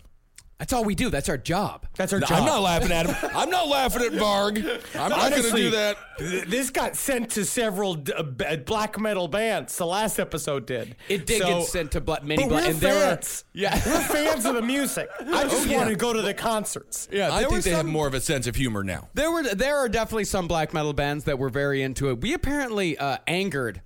That's 0.60 0.72
all 0.72 0.86
we 0.86 0.96
do. 0.96 1.10
That's 1.10 1.28
our 1.28 1.38
job. 1.38 1.88
That's 1.98 2.14
our 2.14 2.20
No, 2.20 2.28
job. 2.28 2.40
I'm 2.40 2.46
not 2.46 2.62
laughing 2.62 2.92
at 2.92 3.08
him. 3.08 3.32
I'm 3.36 3.50
not 3.50 3.68
laughing 3.68 4.04
at 4.04 4.12
Varg. 4.14 4.58
I'm 4.96 5.10
not 5.10 5.20
going 5.20 5.32
to 5.34 5.38
Honestly, 5.40 5.62
do 5.64 5.72
that. 5.72 5.98
th- 6.20 6.46
This 6.46 6.70
got 6.70 6.96
sent 6.96 7.32
to 7.32 7.44
several 7.44 7.96
d- 7.96 8.14
uh, 8.14 8.24
b- 8.24 8.58
black 8.58 8.98
metal 8.98 9.28
bands. 9.28 9.76
The 9.78 9.86
last 9.86 10.20
episode 10.20 10.66
did. 10.66 10.96
It 11.10 11.26
did 11.26 11.42
So- 11.42 11.48
get 11.60 11.64
sent 11.68 11.92
to 11.94 12.02
bla- 12.02 12.20
many 12.24 12.44
But 12.44 12.50
black, 12.50 12.64
we're 12.66 12.70
and 12.72 12.80
there 12.80 12.94
were 12.94 13.00
fans. 13.16 13.44
yeah, 13.54 13.74
We're 13.86 14.00
fans 14.04 14.46
of 14.46 14.56
the 14.56 14.62
music. 14.62 15.10
I 15.20 15.44
just 15.46 15.68
yeah. 15.68 15.78
want 15.78 15.90
to 15.90 15.96
go 15.98 16.14
to 16.14 16.22
the 16.22 16.34
concerts. 16.34 17.10
yeah. 17.12 17.34
I 17.34 17.40
there 17.40 17.50
were 17.50 17.56
think 17.56 17.64
they 17.66 17.70
have 17.72 17.80
some- 17.80 17.90
more 17.90 18.08
of 18.08 18.14
a 18.14 18.22
sense 18.22 18.48
of 18.48 18.56
humor 18.56 18.84
now. 18.84 19.10
There 19.16 19.32
were 19.32 19.44
there 19.44 19.78
are 19.78 19.90
definitely 19.90 20.26
some 20.26 20.48
black 20.48 20.74
metal 20.74 20.94
bands 20.94 21.26
that 21.26 21.38
were 21.40 21.50
very 21.50 21.82
into 21.82 22.10
it. 22.10 22.22
We 22.22 22.34
apparently 22.34 22.98
uh, 22.98 23.18
angered 23.28 23.82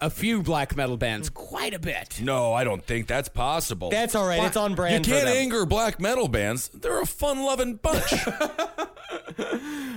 a 0.00 0.10
few 0.10 0.42
black 0.42 0.76
metal 0.76 0.96
bands 0.96 1.30
quite 1.30 1.74
a 1.74 1.78
bit. 1.78 2.20
No, 2.22 2.52
I 2.52 2.64
don't 2.64 2.84
think 2.84 3.06
that's 3.06 3.28
possible. 3.28 3.90
That's 3.90 4.14
all 4.14 4.26
right. 4.26 4.42
It's 4.44 4.56
on 4.56 4.70
you 4.70 4.76
brand. 4.76 5.04
for 5.06 5.12
can't 5.12 5.26
them. 5.26 5.36
anger 5.36 5.66
black 5.66 6.00
metal 6.00 6.28
bands. 6.28 6.68
They're 6.68 7.00
a 7.00 7.06
fun-loving 7.06 7.76
bunch. 7.76 8.12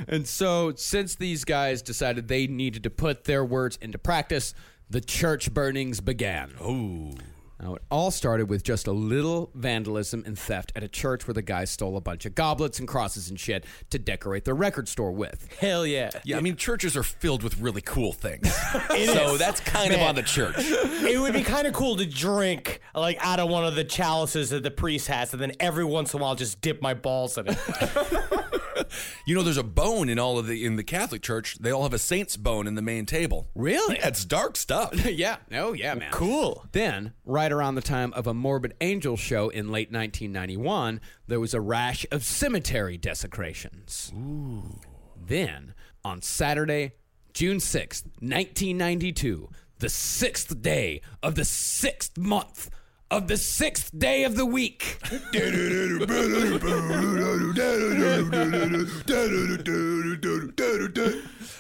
And 0.07 0.27
so, 0.27 0.73
since 0.75 1.13
these 1.13 1.45
guys 1.45 1.83
decided 1.83 2.27
they 2.27 2.47
needed 2.47 2.81
to 2.83 2.89
put 2.89 3.25
their 3.25 3.45
words 3.45 3.77
into 3.79 3.99
practice, 3.99 4.55
the 4.89 5.01
church 5.01 5.53
burnings 5.53 6.01
began. 6.01 6.51
Ooh. 6.61 7.13
Now, 7.61 7.75
it 7.75 7.81
all 7.91 8.09
started 8.09 8.49
with 8.49 8.63
just 8.63 8.87
a 8.87 8.93
little 8.93 9.51
vandalism 9.53 10.23
and 10.25 10.39
theft 10.39 10.71
at 10.77 10.83
a 10.83 10.87
church 10.87 11.27
where 11.27 11.33
the 11.33 11.41
guys 11.41 11.69
stole 11.69 11.97
a 11.97 12.01
bunch 12.01 12.25
of 12.25 12.33
goblets 12.33 12.79
and 12.79 12.87
crosses 12.87 13.29
and 13.29 13.37
shit 13.37 13.65
to 13.89 13.99
decorate 13.99 14.45
their 14.45 14.55
record 14.55 14.87
store 14.87 15.11
with. 15.11 15.47
Hell 15.59 15.85
yeah. 15.85 16.09
Yeah, 16.23 16.37
I 16.37 16.41
mean, 16.41 16.55
churches 16.55 16.95
are 16.95 17.03
filled 17.03 17.43
with 17.43 17.59
really 17.59 17.81
cool 17.81 18.13
things. 18.13 18.47
It 18.91 19.09
so 19.13 19.33
is. 19.33 19.39
that's 19.39 19.59
kind 19.59 19.91
Man. 19.91 19.99
of 19.99 20.07
on 20.07 20.15
the 20.15 20.23
church. 20.23 20.55
It 20.57 21.19
would 21.19 21.33
be 21.33 21.43
kind 21.43 21.67
of 21.67 21.73
cool 21.73 21.95
to 21.97 22.05
drink 22.05 22.79
like 22.95 23.17
out 23.19 23.39
of 23.39 23.49
one 23.49 23.65
of 23.65 23.75
the 23.75 23.83
chalices 23.83 24.49
that 24.51 24.63
the 24.63 24.71
priest 24.71 25.07
has, 25.07 25.31
and 25.33 25.41
then 25.41 25.51
every 25.59 25.85
once 25.85 26.13
in 26.13 26.19
a 26.19 26.23
while 26.23 26.35
just 26.35 26.61
dip 26.61 26.81
my 26.81 26.93
balls 26.93 27.37
in 27.37 27.47
it. 27.47 27.57
You 29.25 29.35
know, 29.35 29.43
there's 29.43 29.57
a 29.57 29.63
bone 29.63 30.09
in 30.09 30.17
all 30.17 30.39
of 30.39 30.47
the 30.47 30.65
in 30.65 30.75
the 30.75 30.83
Catholic 30.83 31.21
Church. 31.21 31.59
They 31.59 31.71
all 31.71 31.83
have 31.83 31.93
a 31.93 31.99
saint's 31.99 32.35
bone 32.35 32.65
in 32.65 32.73
the 32.75 32.81
main 32.81 33.05
table. 33.05 33.47
Really? 33.53 33.95
Yeah, 33.95 34.07
it's 34.07 34.25
dark 34.25 34.57
stuff. 34.57 35.05
yeah. 35.09 35.37
Oh 35.51 35.73
yeah, 35.73 35.93
man. 35.93 36.11
Cool. 36.11 36.65
Then, 36.71 37.13
right 37.25 37.51
around 37.51 37.75
the 37.75 37.81
time 37.81 38.11
of 38.13 38.25
a 38.25 38.33
Morbid 38.33 38.73
Angel 38.81 39.17
show 39.17 39.49
in 39.49 39.71
late 39.71 39.91
1991, 39.91 40.99
there 41.27 41.39
was 41.39 41.53
a 41.53 41.61
rash 41.61 42.05
of 42.11 42.23
cemetery 42.23 42.97
desecrations. 42.97 44.11
Ooh. 44.15 44.79
Then, 45.15 45.75
on 46.03 46.21
Saturday, 46.21 46.93
June 47.33 47.57
6th, 47.57 48.05
1992, 48.21 49.49
the 49.77 49.89
sixth 49.89 50.61
day 50.61 51.01
of 51.21 51.35
the 51.35 51.45
sixth 51.45 52.17
month 52.17 52.69
of 53.11 53.27
the 53.27 53.37
sixth 53.37 53.97
day 53.97 54.23
of 54.23 54.35
the 54.35 54.45
week. 54.45 54.99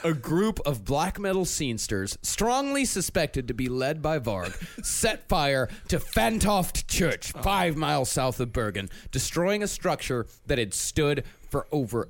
A 0.03 0.13
group 0.13 0.59
of 0.65 0.85
black 0.85 1.19
metal 1.19 1.45
scenesters, 1.45 2.17
strongly 2.21 2.85
suspected 2.85 3.47
to 3.47 3.53
be 3.53 3.67
led 3.67 4.01
by 4.01 4.19
Varg, 4.19 4.53
set 4.85 5.27
fire 5.27 5.69
to 5.87 5.99
Fantoft 5.99 6.87
Church, 6.87 7.31
five 7.31 7.75
miles 7.75 8.09
south 8.09 8.39
of 8.39 8.53
Bergen, 8.53 8.89
destroying 9.11 9.63
a 9.63 9.67
structure 9.67 10.27
that 10.45 10.57
had 10.57 10.73
stood 10.73 11.23
for 11.49 11.67
over 11.71 12.09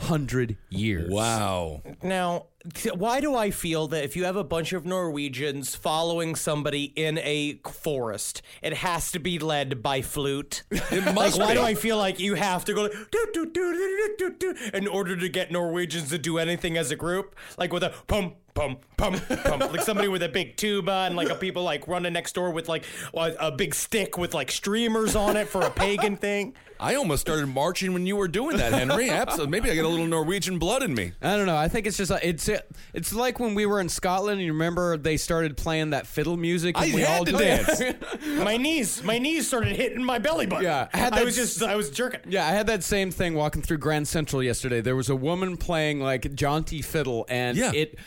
800 0.00 0.56
years. 0.70 1.10
Wow. 1.10 1.82
Now, 2.02 2.46
why 2.94 3.20
do 3.20 3.34
I 3.34 3.50
feel 3.50 3.88
that 3.88 4.04
if 4.04 4.16
you 4.16 4.24
have 4.24 4.36
a 4.36 4.44
bunch 4.44 4.72
of 4.72 4.84
Norwegians 4.86 5.74
following 5.74 6.34
somebody 6.34 6.84
in 6.96 7.18
a 7.18 7.60
forest, 7.70 8.42
it 8.62 8.74
has 8.74 9.10
to 9.12 9.18
be 9.18 9.38
led 9.38 9.82
by 9.82 10.02
flute? 10.02 10.62
It 10.70 11.14
Like, 11.14 11.36
why 11.36 11.48
be. 11.48 11.54
do 11.54 11.62
I 11.62 11.74
feel 11.74 11.96
like 11.98 12.20
you 12.20 12.34
have 12.34 12.64
to 12.66 12.74
go 12.74 12.82
like, 12.82 12.92
"Doo, 12.92 13.26
doo, 13.32 13.46
doo, 13.46 13.52
doo, 13.52 14.16
doo, 14.18 14.30
doo, 14.38 14.54
doo," 14.54 14.70
in 14.74 14.86
order 14.86 15.16
to 15.16 15.28
get 15.28 15.50
Norwegians 15.50 16.10
to 16.10 16.18
do 16.18 16.38
anything 16.38 16.76
as 16.76 16.90
a 16.90 16.96
group? 16.96 17.34
Like 17.56 17.72
with 17.72 17.82
a 17.82 17.92
pum, 18.06 18.34
pum, 18.58 18.76
pum, 18.96 19.14
pum. 19.44 19.60
like 19.60 19.82
somebody 19.82 20.08
with 20.08 20.22
a 20.22 20.28
big 20.28 20.56
tuba 20.56 21.04
and 21.06 21.16
like 21.16 21.28
a 21.30 21.34
people 21.34 21.62
like 21.62 21.86
running 21.86 22.12
next 22.12 22.34
door 22.34 22.50
with 22.50 22.68
like 22.68 22.84
a 23.14 23.34
a 23.40 23.52
big 23.52 23.74
stick 23.74 24.18
with 24.18 24.34
like 24.34 24.50
streamers 24.50 25.14
on 25.14 25.36
it 25.36 25.48
for 25.48 25.62
a 25.62 25.70
pagan 25.70 26.16
thing. 26.16 26.54
I 26.80 26.94
almost 26.94 27.22
started 27.22 27.46
marching 27.48 27.92
when 27.92 28.06
you 28.06 28.14
were 28.14 28.28
doing 28.28 28.56
that, 28.58 28.72
Henry. 28.72 29.10
Absolutely. 29.10 29.50
Maybe 29.50 29.68
I 29.68 29.74
got 29.74 29.84
a 29.84 29.88
little 29.88 30.06
Norwegian 30.06 30.60
blood 30.60 30.84
in 30.84 30.94
me. 30.94 31.10
I 31.20 31.36
don't 31.36 31.46
know. 31.46 31.56
I 31.56 31.66
think 31.66 31.88
it's 31.88 31.96
just 31.96 32.08
like, 32.12 32.24
it's 32.24 32.48
it's 32.94 33.12
like 33.12 33.40
when 33.40 33.56
we 33.56 33.66
were 33.66 33.80
in 33.80 33.88
Scotland. 33.88 34.38
And 34.38 34.46
you 34.46 34.52
remember 34.52 34.96
they 34.96 35.16
started 35.16 35.56
playing 35.56 35.90
that 35.90 36.06
fiddle 36.06 36.36
music. 36.36 36.76
and 36.78 36.92
I 36.92 36.94
we 36.94 37.00
had 37.00 37.18
all 37.18 37.24
to 37.24 37.32
danced. 37.32 37.80
dance. 37.80 38.04
My 38.44 38.56
knees, 38.56 39.02
my 39.02 39.18
knees 39.18 39.48
started 39.48 39.74
hitting 39.74 40.04
my 40.04 40.18
belly 40.20 40.46
button. 40.46 40.64
Yeah, 40.64 40.86
I 40.92 40.96
had 40.96 41.12
I 41.14 41.16
that 41.18 41.24
was 41.24 41.34
just, 41.34 41.62
I 41.62 41.74
was 41.74 41.90
jerking. 41.90 42.20
Yeah, 42.28 42.46
I 42.46 42.50
had 42.50 42.68
that 42.68 42.84
same 42.84 43.10
thing 43.10 43.34
walking 43.34 43.62
through 43.62 43.78
Grand 43.78 44.06
Central 44.06 44.40
yesterday. 44.42 44.80
There 44.80 44.94
was 44.96 45.08
a 45.08 45.16
woman 45.16 45.56
playing 45.56 46.00
like 46.00 46.32
jaunty 46.34 46.80
fiddle, 46.82 47.26
and 47.28 47.56
Yeah. 47.58 47.72
it 47.74 47.98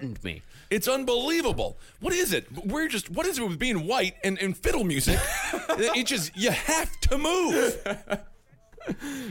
heartened 0.00 0.24
me. 0.24 0.42
It's 0.70 0.88
unbelievable. 0.88 1.78
What 2.00 2.14
is 2.14 2.32
it? 2.32 2.46
We're 2.64 2.88
just, 2.88 3.10
what 3.10 3.26
is 3.26 3.38
it 3.38 3.46
with 3.46 3.58
being 3.58 3.86
white 3.86 4.14
and, 4.24 4.38
and 4.40 4.56
fiddle 4.56 4.84
music? 4.84 5.18
it 5.52 6.06
just, 6.06 6.36
you 6.36 6.50
have 6.50 6.98
to 7.02 7.18
move. 7.18 7.86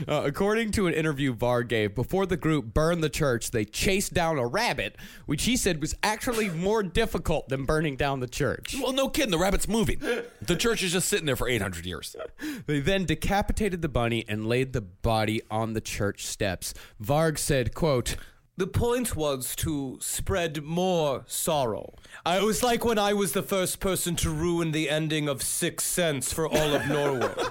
Uh, 0.06 0.22
according 0.24 0.70
to 0.70 0.86
an 0.86 0.94
interview 0.94 1.34
Var 1.34 1.64
gave, 1.64 1.94
before 1.94 2.24
the 2.24 2.36
group 2.36 2.72
burned 2.72 3.02
the 3.02 3.10
church, 3.10 3.50
they 3.50 3.64
chased 3.64 4.14
down 4.14 4.38
a 4.38 4.46
rabbit, 4.46 4.96
which 5.26 5.42
he 5.42 5.56
said 5.56 5.80
was 5.80 5.92
actually 6.04 6.48
more 6.48 6.84
difficult 6.84 7.48
than 7.48 7.64
burning 7.64 7.96
down 7.96 8.20
the 8.20 8.28
church. 8.28 8.76
Well, 8.80 8.92
no 8.92 9.08
kidding. 9.08 9.32
The 9.32 9.38
rabbit's 9.38 9.66
moving. 9.66 9.98
The 9.98 10.56
church 10.56 10.84
is 10.84 10.92
just 10.92 11.08
sitting 11.08 11.26
there 11.26 11.36
for 11.36 11.48
800 11.48 11.84
years. 11.84 12.14
They 12.66 12.78
then 12.78 13.04
decapitated 13.04 13.82
the 13.82 13.88
bunny 13.88 14.24
and 14.28 14.46
laid 14.46 14.72
the 14.72 14.80
body 14.80 15.42
on 15.50 15.72
the 15.72 15.80
church 15.80 16.24
steps. 16.24 16.72
Varg 17.02 17.38
said, 17.38 17.74
quote, 17.74 18.16
The 18.60 18.66
point 18.66 19.16
was 19.16 19.56
to 19.56 19.96
spread 20.02 20.62
more 20.62 21.24
sorrow. 21.26 21.94
It 22.26 22.42
was 22.42 22.62
like 22.62 22.84
when 22.84 22.98
I 22.98 23.14
was 23.14 23.32
the 23.32 23.42
first 23.42 23.80
person 23.80 24.16
to 24.16 24.28
ruin 24.28 24.72
the 24.72 24.90
ending 24.90 25.30
of 25.30 25.42
Sixth 25.42 25.86
Sense 25.86 26.30
for 26.30 26.46
all 26.46 26.74
of 26.74 26.86
Norway. 26.86 27.32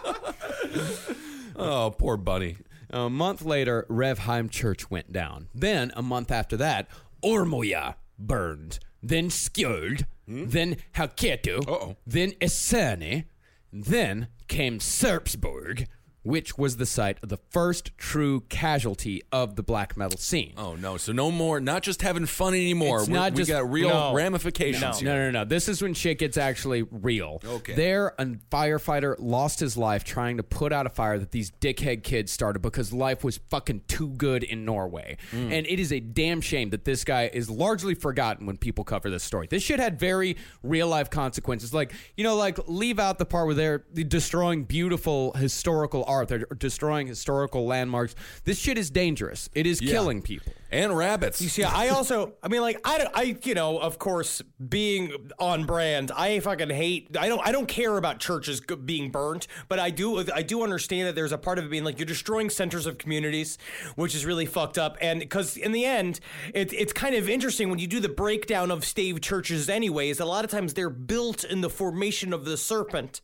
Oh, 1.55 1.95
poor 1.97 2.15
bunny. 2.15 2.57
A 2.91 3.09
month 3.09 3.41
later, 3.41 3.87
Revheim 3.89 4.51
Church 4.51 4.91
went 4.91 5.11
down. 5.11 5.49
Then, 5.53 5.91
a 5.95 6.03
month 6.03 6.31
after 6.31 6.55
that, 6.57 6.87
Ormoja 7.23 7.95
burned. 8.19 8.77
Then 9.01 9.29
Skjold. 9.29 10.03
Hmm? 10.27 10.45
Then 10.45 10.77
Hauketo. 10.93 11.67
Uh-oh. 11.67 11.97
Then 12.05 12.33
Essene. 12.39 13.25
Then 13.73 14.27
came 14.47 14.77
Sarpsborg, 14.79 15.87
which 16.23 16.57
was 16.57 16.77
the 16.77 16.85
site 16.85 17.17
of 17.23 17.29
the 17.29 17.37
first 17.49 17.91
true 17.97 18.41
casualty 18.49 19.21
of 19.31 19.55
the 19.55 19.63
black 19.63 19.95
metal 19.95 20.17
scene. 20.17 20.53
Oh, 20.57 20.75
no. 20.75 20.97
So 20.97 21.11
no 21.13 21.31
more, 21.31 21.59
not 21.59 21.81
just 21.83 22.01
having 22.01 22.25
fun 22.25 22.53
anymore. 22.53 22.99
It's 22.99 23.07
We're- 23.07 23.19
not 23.19 23.31
we 23.33 23.37
just- 23.37 23.49
got 23.49 23.71
real 23.71 23.89
no. 23.89 24.13
ramifications 24.13 24.81
No, 24.81 24.91
here. 24.91 25.05
no, 25.05 25.31
no, 25.31 25.39
no. 25.43 25.45
This 25.45 25.69
is 25.69 25.81
when 25.81 25.93
shit 25.93 26.19
gets 26.19 26.37
actually 26.37 26.83
real. 26.83 27.41
Okay. 27.45 27.73
There, 27.73 28.13
a 28.19 28.25
firefighter 28.51 29.15
lost 29.17 29.59
his 29.59 29.77
life 29.77 30.03
trying 30.03 30.37
to 30.37 30.43
put 30.43 30.73
out 30.73 30.85
a 30.85 30.89
fire 30.89 31.17
that 31.19 31.31
these 31.31 31.51
dickhead 31.51 32.03
kids 32.03 32.31
started 32.31 32.59
because 32.61 32.91
life 32.91 33.23
was 33.23 33.39
fucking 33.49 33.81
too 33.87 34.09
good 34.09 34.43
in 34.43 34.65
Norway. 34.65 35.17
Mm. 35.31 35.51
And 35.51 35.67
it 35.67 35.79
is 35.79 35.91
a 35.93 35.99
damn 35.99 36.41
shame 36.41 36.69
that 36.71 36.85
this 36.85 37.03
guy 37.03 37.29
is 37.33 37.49
largely 37.49 37.95
forgotten 37.95 38.45
when 38.45 38.57
people 38.57 38.83
cover 38.83 39.09
this 39.09 39.23
story. 39.23 39.47
This 39.49 39.63
shit 39.63 39.79
had 39.79 39.99
very 39.99 40.35
real 40.63 40.87
life 40.87 41.09
consequences. 41.09 41.73
Like, 41.73 41.93
you 42.17 42.23
know, 42.23 42.35
like 42.35 42.57
leave 42.67 42.99
out 42.99 43.19
the 43.19 43.25
part 43.25 43.45
where 43.45 43.55
they're 43.55 43.79
destroying 43.93 44.63
beautiful 44.65 45.33
historical 45.33 46.03
art, 46.09 46.27
they're 46.27 46.39
destroying 46.57 47.07
historical 47.07 47.65
landmarks. 47.65 48.15
This 48.43 48.57
shit 48.59 48.77
is 48.77 48.89
dangerous. 48.89 49.49
It 49.53 49.65
is 49.67 49.81
Yeah. 49.81 49.91
killing 49.91 50.21
people. 50.21 50.51
And 50.71 50.95
rabbits. 50.95 51.41
You 51.41 51.49
see, 51.49 51.63
I 51.63 51.87
also, 51.87 52.33
I 52.43 52.47
mean, 52.47 52.61
like, 52.61 52.79
I, 52.85 52.97
don't- 52.99 53.11
I, 53.15 53.37
you 53.43 53.53
know, 53.55 53.79
of 53.79 53.97
course, 53.97 54.41
being 54.67 55.11
on 55.39 55.65
brand, 55.65 56.11
I 56.15 56.39
fucking 56.41 56.69
hate. 56.69 57.15
I 57.17 57.27
don't, 57.27 57.41
I 57.47 57.51
don't 57.51 57.67
care 57.67 57.97
about 57.97 58.19
churches 58.19 58.59
g- 58.61 58.75
being 58.75 59.09
burnt, 59.09 59.47
but 59.67 59.79
I 59.79 59.89
do, 59.89 60.19
I 60.31 60.43
do 60.43 60.61
understand 60.61 61.07
that 61.07 61.15
there's 61.15 61.31
a 61.31 61.39
part 61.39 61.57
of 61.57 61.65
it 61.65 61.71
being 61.71 61.83
like 61.83 61.97
you're 61.97 62.05
destroying 62.05 62.49
centers 62.51 62.85
of 62.85 62.97
communities, 62.99 63.57
which 63.95 64.13
is 64.13 64.25
really 64.27 64.45
fucked 64.45 64.77
up. 64.77 64.95
And 65.01 65.19
because 65.21 65.57
in 65.57 65.71
the 65.71 65.85
end, 65.85 66.19
it, 66.53 66.71
it's 66.71 66.93
kind 66.93 67.15
of 67.15 67.27
interesting 67.29 67.69
when 67.71 67.79
you 67.79 67.87
do 67.87 67.99
the 67.99 68.09
breakdown 68.09 68.69
of 68.69 68.85
stave 68.85 69.21
churches, 69.21 69.69
anyways. 69.69 70.19
A 70.19 70.25
lot 70.25 70.45
of 70.45 70.51
times 70.51 70.75
they're 70.75 70.89
built 70.91 71.43
in 71.43 71.61
the 71.61 71.69
formation 71.69 72.31
of 72.31 72.45
the 72.45 72.57
serpent. 72.57 73.21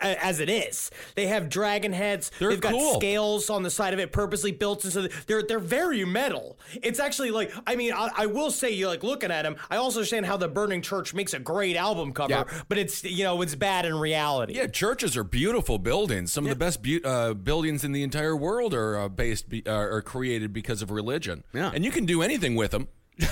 As 0.00 0.40
it 0.40 0.48
is, 0.48 0.90
they 1.14 1.26
have 1.26 1.48
dragon 1.48 1.92
heads. 1.92 2.30
They're 2.38 2.50
They've 2.50 2.60
got 2.60 2.94
scales 2.96 3.50
on 3.50 3.62
the 3.62 3.70
side 3.70 3.92
of 3.94 4.00
it, 4.00 4.12
purposely 4.12 4.52
built 4.52 4.84
into 4.84 5.02
the. 5.02 5.12
They're 5.26 5.42
they're 5.42 5.58
very 5.58 6.04
metal. 6.04 6.58
It's 6.82 6.98
actually 6.98 7.30
like 7.30 7.52
I 7.66 7.76
mean 7.76 7.92
I, 7.92 8.08
I 8.16 8.26
will 8.26 8.50
say 8.50 8.70
you 8.70 8.86
like 8.88 9.02
looking 9.02 9.30
at 9.30 9.42
them. 9.42 9.56
I 9.70 9.76
also 9.76 9.98
understand 9.98 10.26
how 10.26 10.36
the 10.36 10.48
Burning 10.48 10.82
Church 10.82 11.12
makes 11.14 11.34
a 11.34 11.38
great 11.38 11.76
album 11.76 12.12
cover, 12.12 12.32
Yeah. 12.32 12.44
but 12.68 12.78
it's 12.78 13.04
you 13.04 13.24
know 13.24 13.42
it's 13.42 13.54
bad 13.54 13.84
in 13.84 13.94
reality. 13.94 14.54
Yeah, 14.54 14.66
churches 14.68 15.16
are 15.16 15.24
beautiful 15.24 15.78
buildings. 15.78 16.32
Some 16.32 16.44
of 16.44 16.50
the 16.50 16.56
best 16.56 16.82
bu- 16.82 17.00
uh, 17.04 17.34
buildings 17.34 17.84
in 17.84 17.92
the 17.92 18.02
entire 18.02 18.36
world 18.36 18.72
are 18.74 18.98
uh, 18.98 19.08
based 19.08 19.48
be- 19.48 19.66
uh, 19.66 19.72
are 19.72 20.02
created 20.02 20.52
because 20.52 20.82
of 20.82 20.90
religion. 20.90 21.44
Yeah. 21.52 21.70
and 21.74 21.84
you 21.84 21.90
can 21.90 22.06
do 22.06 22.22
anything 22.22 22.54
with 22.56 22.70
them. 22.70 22.88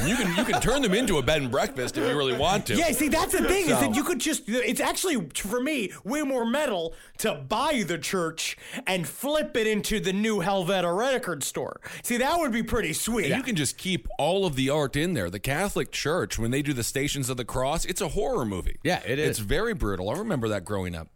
You 0.06 0.16
can 0.16 0.36
you 0.36 0.44
can 0.44 0.60
turn 0.60 0.82
them 0.82 0.94
into 0.94 1.18
a 1.18 1.22
bed 1.22 1.42
and 1.42 1.50
breakfast 1.50 1.96
if 1.96 2.08
you 2.08 2.16
really 2.16 2.36
want 2.36 2.66
to. 2.66 2.76
Yeah, 2.76 2.90
see, 2.92 3.08
that's 3.08 3.32
the 3.32 3.46
thing 3.46 3.64
is 3.64 3.80
that 3.80 3.94
you 3.94 4.04
could 4.04 4.18
just, 4.18 4.48
it's 4.48 4.80
actually, 4.80 5.28
for 5.34 5.60
me, 5.60 5.92
way 6.04 6.22
more 6.22 6.44
metal 6.44 6.94
to 7.18 7.34
buy 7.34 7.84
the 7.86 7.98
church 7.98 8.56
and 8.86 9.06
flip 9.06 9.56
it 9.56 9.66
into 9.66 10.00
the 10.00 10.12
new 10.12 10.38
Helvetica 10.38 10.96
record 10.96 11.42
store. 11.42 11.80
See, 12.02 12.16
that 12.18 12.38
would 12.38 12.52
be 12.52 12.62
pretty 12.62 12.92
sweet. 12.92 13.34
You 13.34 13.42
can 13.42 13.56
just 13.56 13.78
keep 13.78 14.08
all 14.18 14.46
of 14.46 14.56
the 14.56 14.70
art 14.70 14.96
in 14.96 15.14
there. 15.14 15.30
The 15.30 15.38
Catholic 15.38 15.90
Church, 15.92 16.38
when 16.38 16.50
they 16.50 16.62
do 16.62 16.72
the 16.72 16.84
Stations 16.84 17.28
of 17.30 17.36
the 17.36 17.44
Cross, 17.44 17.84
it's 17.86 18.00
a 18.00 18.08
horror 18.08 18.44
movie. 18.44 18.78
Yeah, 18.82 19.00
it 19.06 19.18
is. 19.18 19.30
It's 19.30 19.38
very 19.38 19.74
brutal. 19.74 20.10
I 20.10 20.18
remember 20.18 20.48
that 20.48 20.64
growing 20.64 20.94
up. 20.94 21.08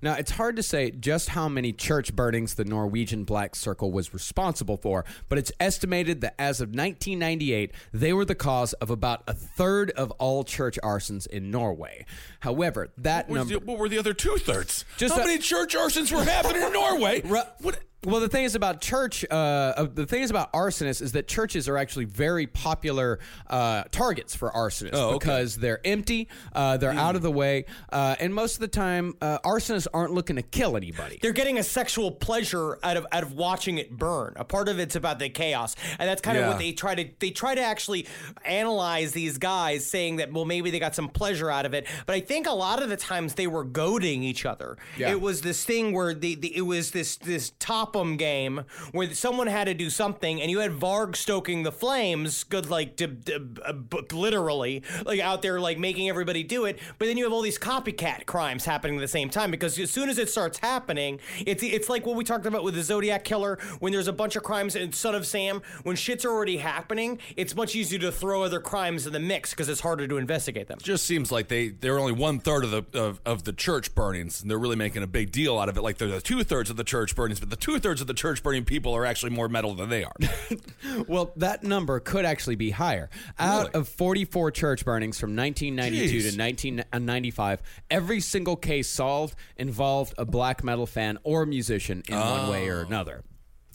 Now, 0.00 0.14
it's 0.14 0.32
hard 0.32 0.56
to 0.56 0.62
say 0.62 0.90
just 0.90 1.30
how 1.30 1.48
many 1.48 1.72
church 1.72 2.14
burnings 2.14 2.54
the 2.54 2.64
Norwegian 2.64 3.24
Black 3.24 3.54
Circle 3.56 3.92
was 3.92 4.12
responsible 4.14 4.76
for, 4.76 5.04
but 5.28 5.38
it's 5.38 5.52
estimated 5.60 6.20
that 6.22 6.34
as 6.38 6.60
of 6.60 6.68
1998, 6.68 7.72
they 7.92 8.12
were 8.12 8.24
the 8.24 8.34
cause 8.34 8.72
of 8.74 8.90
about 8.90 9.22
a 9.26 9.34
third 9.34 9.90
of 9.92 10.10
all 10.12 10.44
church 10.44 10.78
arsons 10.82 11.26
in 11.26 11.50
Norway. 11.50 12.04
However, 12.40 12.88
that 12.98 13.28
What, 13.28 13.38
was 13.40 13.48
number. 13.50 13.64
the, 13.64 13.70
what 13.70 13.78
were 13.78 13.88
the 13.88 13.98
other 13.98 14.14
two 14.14 14.36
thirds? 14.38 14.84
Just 14.96 15.14
How 15.14 15.22
a- 15.22 15.26
many 15.26 15.38
church 15.38 15.74
arsons 15.74 16.12
were 16.12 16.24
happening 16.24 16.62
in 16.62 16.72
Norway? 16.72 17.20
Ru- 17.24 17.40
What? 17.60 17.78
Well, 18.04 18.20
the 18.20 18.28
thing 18.28 18.44
is 18.44 18.56
about 18.56 18.80
church. 18.80 19.24
Uh, 19.30 19.34
uh, 19.34 19.84
the 19.94 20.06
thing 20.06 20.22
is 20.22 20.30
about 20.30 20.52
arsonists 20.52 21.00
is 21.00 21.12
that 21.12 21.28
churches 21.28 21.68
are 21.68 21.76
actually 21.78 22.06
very 22.06 22.48
popular 22.48 23.20
uh, 23.48 23.84
targets 23.92 24.34
for 24.34 24.50
arsonists 24.50 24.90
Oh, 24.94 25.10
okay. 25.10 25.18
because 25.18 25.56
they're 25.56 25.80
empty, 25.86 26.28
uh, 26.52 26.76
they're 26.78 26.90
out 26.92 27.14
of 27.14 27.22
the 27.22 27.30
way, 27.30 27.64
uh, 27.92 28.16
and 28.18 28.34
most 28.34 28.54
of 28.54 28.60
the 28.60 28.66
time, 28.68 29.14
uh, 29.20 29.38
arsonists 29.44 29.86
aren't 29.94 30.12
looking 30.12 30.34
to 30.36 30.42
kill 30.42 30.76
anybody. 30.76 31.18
they're 31.22 31.32
getting 31.32 31.58
a 31.58 31.62
sexual 31.62 32.10
pleasure 32.10 32.76
out 32.82 32.96
of 32.96 33.06
out 33.12 33.22
of 33.22 33.34
watching 33.34 33.78
it 33.78 33.96
burn. 33.96 34.32
A 34.36 34.44
part 34.44 34.68
of 34.68 34.80
it's 34.80 34.96
about 34.96 35.20
the 35.20 35.28
chaos, 35.28 35.76
and 36.00 36.08
that's 36.08 36.20
kind 36.22 36.36
of 36.36 36.48
what 36.48 36.58
they 36.58 36.72
try 36.72 36.96
to 36.96 37.08
they 37.20 37.30
try 37.30 37.54
to 37.54 37.62
actually 37.62 38.06
analyze 38.44 39.12
these 39.12 39.38
guys, 39.38 39.86
saying 39.86 40.16
that 40.16 40.32
well 40.32 40.44
maybe 40.44 40.70
they 40.72 40.80
got 40.80 40.94
some 40.96 41.08
pleasure 41.08 41.50
out 41.50 41.66
of 41.66 41.72
it, 41.74 41.86
but 42.06 42.14
I 42.16 42.20
think 42.20 42.48
a 42.48 42.52
lot 42.52 42.82
of 42.82 42.88
the 42.88 42.96
times 42.96 43.34
they 43.34 43.46
were 43.46 43.64
goading 43.64 44.22
each 44.24 44.44
other. 44.44 44.76
Yeah. 44.98 45.12
It 45.12 45.20
was 45.20 45.42
this 45.42 45.64
thing 45.64 45.92
where 45.92 46.14
the, 46.14 46.34
the 46.34 46.56
it 46.56 46.62
was 46.62 46.90
this 46.90 47.16
this 47.16 47.52
top 47.60 47.91
stop 47.92 48.00
'em 48.00 48.16
game 48.16 48.64
where 48.92 49.12
someone 49.14 49.46
had 49.46 49.64
to 49.64 49.74
do 49.74 49.90
something, 49.90 50.40
and 50.40 50.50
you 50.50 50.60
had 50.60 50.72
Varg 50.72 51.16
stoking 51.16 51.62
the 51.62 51.72
flames, 51.72 52.44
good 52.44 52.70
like 52.70 53.00
uh, 53.00 53.72
literally, 54.12 54.82
like 55.04 55.20
out 55.20 55.42
there 55.42 55.60
like 55.60 55.78
making 55.78 56.08
everybody 56.08 56.42
do 56.42 56.64
it. 56.64 56.78
But 56.98 57.06
then 57.06 57.16
you 57.16 57.24
have 57.24 57.32
all 57.32 57.42
these 57.42 57.58
copycat 57.58 58.26
crimes 58.26 58.64
happening 58.64 58.96
at 58.96 59.00
the 59.00 59.08
same 59.08 59.28
time 59.28 59.50
because 59.50 59.78
as 59.78 59.90
soon 59.90 60.08
as 60.08 60.18
it 60.18 60.28
starts 60.28 60.58
happening, 60.58 61.20
it's 61.44 61.62
it's 61.62 61.88
like 61.88 62.06
what 62.06 62.16
we 62.16 62.24
talked 62.24 62.46
about 62.46 62.64
with 62.64 62.74
the 62.74 62.82
Zodiac 62.82 63.24
killer 63.24 63.58
when 63.80 63.92
there's 63.92 64.08
a 64.08 64.12
bunch 64.12 64.36
of 64.36 64.42
crimes 64.42 64.76
in 64.76 64.92
Son 64.92 65.14
of 65.14 65.26
Sam. 65.26 65.62
When 65.82 65.96
shit's 65.96 66.24
already 66.24 66.58
happening, 66.58 67.18
it's 67.36 67.54
much 67.54 67.74
easier 67.76 67.98
to 68.00 68.12
throw 68.12 68.42
other 68.42 68.60
crimes 68.60 69.06
in 69.06 69.12
the 69.12 69.20
mix 69.20 69.50
because 69.50 69.68
it's 69.68 69.80
harder 69.80 70.06
to 70.06 70.16
investigate 70.16 70.68
them. 70.68 70.78
just 70.82 71.04
seems 71.04 71.30
like 71.30 71.48
they 71.48 71.68
they're 71.68 71.98
only 71.98 72.12
one 72.12 72.38
third 72.38 72.64
of 72.64 72.70
the 72.70 72.98
of, 72.98 73.20
of 73.26 73.44
the 73.44 73.52
church 73.52 73.94
burnings 73.94 74.40
and 74.40 74.50
they're 74.50 74.58
really 74.58 74.76
making 74.76 75.02
a 75.02 75.06
big 75.06 75.30
deal 75.30 75.58
out 75.58 75.68
of 75.68 75.76
it 75.76 75.82
like 75.82 75.98
they're 75.98 76.08
the 76.08 76.20
two 76.20 76.42
thirds 76.44 76.70
of 76.70 76.76
the 76.76 76.84
church 76.84 77.14
burnings 77.14 77.40
but 77.40 77.50
the 77.50 77.56
two 77.56 77.78
thirds 77.82 78.00
of 78.00 78.06
the 78.06 78.14
church 78.14 78.42
burning 78.42 78.64
people 78.64 78.94
are 78.94 79.04
actually 79.04 79.30
more 79.30 79.48
metal 79.48 79.74
than 79.74 79.88
they 79.88 80.04
are 80.04 80.14
Well, 81.06 81.32
that 81.36 81.62
number 81.62 82.00
could 82.00 82.24
actually 82.24 82.56
be 82.56 82.70
higher. 82.70 83.08
Out 83.38 83.68
Really? 83.68 83.80
of 83.80 83.88
44 83.88 84.50
church 84.50 84.84
burnings 84.84 85.18
from 85.18 85.34
1992 85.36 86.04
Jeez. 86.04 86.32
to 86.32 86.38
1995, 86.38 87.58
uh, 87.58 87.62
every 87.90 88.20
single 88.20 88.56
case 88.56 88.88
solved 88.88 89.34
involved 89.56 90.14
a 90.18 90.24
black 90.24 90.62
metal 90.62 90.86
fan 90.86 91.18
or 91.22 91.46
musician 91.46 92.02
in 92.08 92.18
one 92.18 92.48
way 92.50 92.68
or 92.68 92.80
oh. 92.80 92.86
another. 92.86 93.22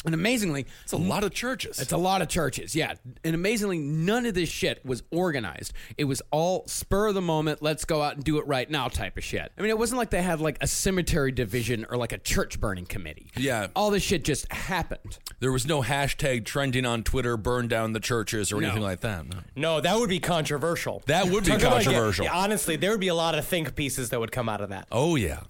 And 0.06 0.14
amazingly, 0.14 0.68
it's 0.84 0.94
a 0.94 0.98
lot 0.98 1.24
of 1.24 1.34
churches 1.34 1.80
it's 1.80 1.92
a 1.92 1.98
lot 1.98 2.22
of 2.22 2.28
churches, 2.30 2.76
yeah. 2.76 2.94
And 3.24 3.34
amazingly, 3.36 3.80
none 3.80 4.26
of 4.26 4.36
this 4.36 4.48
shit 4.48 4.86
was 4.86 5.04
organized. 5.12 5.74
It 5.98 6.04
was 6.06 6.22
all 6.32 6.66
spur 6.68 7.08
of 7.08 7.16
the 7.16 7.22
moment, 7.22 7.62
let's 7.62 7.84
go 7.84 8.02
out 8.04 8.16
and 8.16 8.24
do 8.24 8.38
it 8.38 8.46
right 8.48 8.70
now 8.70 8.88
type 8.90 9.18
of 9.18 9.24
shit. 9.24 9.52
I 9.58 9.62
mean, 9.62 9.70
it 9.72 9.78
wasn't 9.78 9.98
like 9.98 10.12
they 10.12 10.22
had 10.22 10.40
like 10.40 10.58
a 10.62 10.68
cemetery 10.68 11.32
division 11.32 11.86
or 11.90 11.98
like 11.98 12.12
a 12.14 12.20
church 12.20 12.60
burning 12.60 12.86
committee. 12.86 13.32
Yeah. 13.36 13.68
All 13.76 13.90
this 13.90 14.04
shit 14.04 14.24
just 14.24 14.50
happened. 14.52 15.18
there 15.40 15.52
was 15.52 15.66
no 15.66 15.82
hashtag 15.82 16.46
trending 16.46 16.86
on 16.86 17.04
twitter 17.04 17.36
burn 17.36 17.68
down 17.68 17.94
the 17.94 18.00
churches 18.00 18.52
or 18.52 18.58
anything 18.62 18.82
like 18.84 19.02
that 19.02 19.26
no. 19.28 19.40
No, 19.56 19.82
that 19.82 19.98
would 19.98 20.10
be 20.10 20.20
controversial. 20.20 21.02
That 21.08 21.28
would 21.28 21.44
be 21.44 21.52
Talk 21.52 21.60
about- 21.62 21.72
controversial. 21.84 22.26
yeah, 22.26 22.34
honestly, 22.36 22.76
there 22.76 22.92
would 22.92 23.00
be 23.00 23.08
a 23.10 23.16
lot 23.16 23.36
of 23.38 23.46
think 23.46 23.76
pieces 23.76 24.10
that 24.12 24.20
would 24.20 24.32
come 24.32 24.48
out 24.48 24.62
of 24.62 24.70
that. 24.70 24.88
oh 24.92 25.16
yeah 25.16 25.42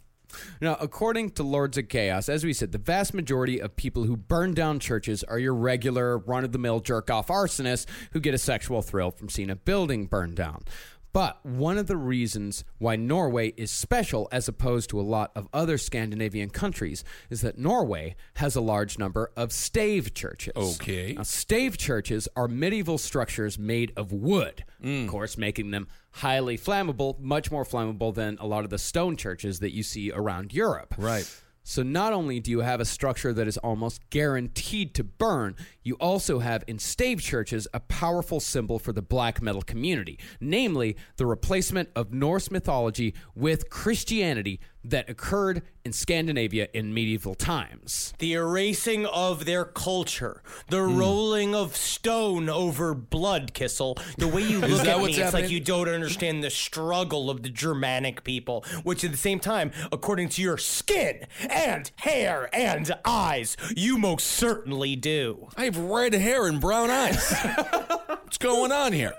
Now, 0.61 0.77
according 0.79 1.31
to 1.31 1.43
Lords 1.43 1.77
of 1.77 1.89
Chaos, 1.89 2.29
as 2.29 2.43
we 2.43 2.53
said, 2.53 2.71
the 2.71 2.77
vast 2.77 3.13
majority 3.13 3.59
of 3.59 3.75
people 3.75 4.03
who 4.03 4.17
burn 4.17 4.53
down 4.53 4.79
churches 4.79 5.23
are 5.23 5.39
your 5.39 5.53
regular 5.53 6.17
run 6.17 6.43
of 6.43 6.51
the 6.51 6.59
mill 6.59 6.79
jerk 6.79 7.09
off 7.09 7.27
arsonists 7.27 7.85
who 8.11 8.19
get 8.19 8.33
a 8.33 8.37
sexual 8.37 8.81
thrill 8.81 9.11
from 9.11 9.29
seeing 9.29 9.49
a 9.49 9.55
building 9.55 10.05
burned 10.05 10.35
down. 10.35 10.63
But 11.13 11.43
one 11.45 11.77
of 11.77 11.87
the 11.87 11.97
reasons 11.97 12.63
why 12.77 12.95
Norway 12.95 13.53
is 13.57 13.71
special 13.71 14.27
as 14.31 14.47
opposed 14.47 14.89
to 14.91 14.99
a 14.99 15.01
lot 15.01 15.31
of 15.35 15.47
other 15.53 15.77
Scandinavian 15.77 16.49
countries 16.49 17.03
is 17.29 17.41
that 17.41 17.57
Norway 17.57 18.15
has 18.35 18.55
a 18.55 18.61
large 18.61 18.99
number 18.99 19.31
of 19.35 19.51
stave 19.51 20.13
churches. 20.13 20.53
Okay. 20.55 21.13
Now, 21.13 21.23
stave 21.23 21.77
churches 21.77 22.27
are 22.35 22.47
medieval 22.47 22.97
structures 22.97 23.57
made 23.57 23.93
of 23.97 24.11
wood, 24.11 24.63
of 24.79 24.85
mm. 24.85 25.07
course, 25.07 25.37
making 25.37 25.71
them 25.71 25.87
highly 26.11 26.57
flammable, 26.57 27.19
much 27.19 27.51
more 27.51 27.63
flammable 27.63 28.13
than 28.13 28.37
a 28.39 28.45
lot 28.45 28.63
of 28.63 28.69
the 28.69 28.79
stone 28.79 29.15
churches 29.15 29.59
that 29.59 29.73
you 29.73 29.83
see 29.83 30.11
around 30.11 30.53
Europe. 30.53 30.95
Right. 30.97 31.29
So 31.69 31.83
not 31.83 32.13
only 32.13 32.39
do 32.39 32.49
you 32.49 32.61
have 32.61 32.79
a 32.79 32.85
structure 32.85 33.33
that 33.33 33.45
is 33.45 33.57
almost 33.57 34.09
guaranteed 34.09 34.95
to 34.95 35.03
burn, 35.03 35.57
you 35.83 35.95
also 35.95 36.39
have 36.39 36.63
in 36.65 36.79
stave 36.79 37.21
churches 37.21 37.67
a 37.73 37.81
powerful 37.81 38.39
symbol 38.39 38.79
for 38.79 38.93
the 38.93 39.01
black 39.01 39.41
metal 39.41 39.61
community, 39.61 40.17
namely 40.39 40.95
the 41.17 41.25
replacement 41.25 41.89
of 41.93 42.13
Norse 42.13 42.49
mythology 42.49 43.13
with 43.35 43.69
Christianity 43.69 44.61
that 44.89 45.09
occurred 45.09 45.61
in 45.83 45.93
Scandinavia 45.93 46.67
in 46.73 46.93
medieval 46.93 47.33
times. 47.33 48.13
The 48.19 48.33
erasing 48.33 49.05
of 49.05 49.45
their 49.45 49.63
culture, 49.65 50.43
the 50.69 50.83
hmm. 50.83 50.97
rolling 50.97 51.55
of 51.55 51.75
stone 51.75 52.49
over 52.49 52.93
blood, 52.93 53.53
Kissel. 53.53 53.97
The 54.17 54.27
way 54.27 54.41
you 54.41 54.59
look 54.61 54.85
at 54.85 54.99
me, 55.01 55.13
it's 55.15 55.33
like 55.33 55.49
you 55.49 55.59
don't 55.59 55.87
understand 55.87 56.43
the 56.43 56.49
struggle 56.49 57.29
of 57.29 57.43
the 57.43 57.49
Germanic 57.49 58.23
people, 58.23 58.65
which 58.83 59.03
at 59.03 59.11
the 59.11 59.17
same 59.17 59.39
time, 59.39 59.71
according 59.91 60.29
to 60.29 60.41
your 60.41 60.57
skin 60.57 61.25
and 61.49 61.91
hair 61.97 62.49
and 62.53 62.91
eyes, 63.05 63.55
you 63.75 63.97
most 63.97 64.27
certainly 64.27 64.95
do. 64.95 65.47
I 65.55 65.65
have 65.65 65.77
red 65.77 66.13
hair 66.13 66.47
and 66.47 66.59
brown 66.59 66.89
eyes. 66.89 67.33
What's 68.07 68.37
going 68.37 68.73
on 68.73 68.91
here? 68.91 69.13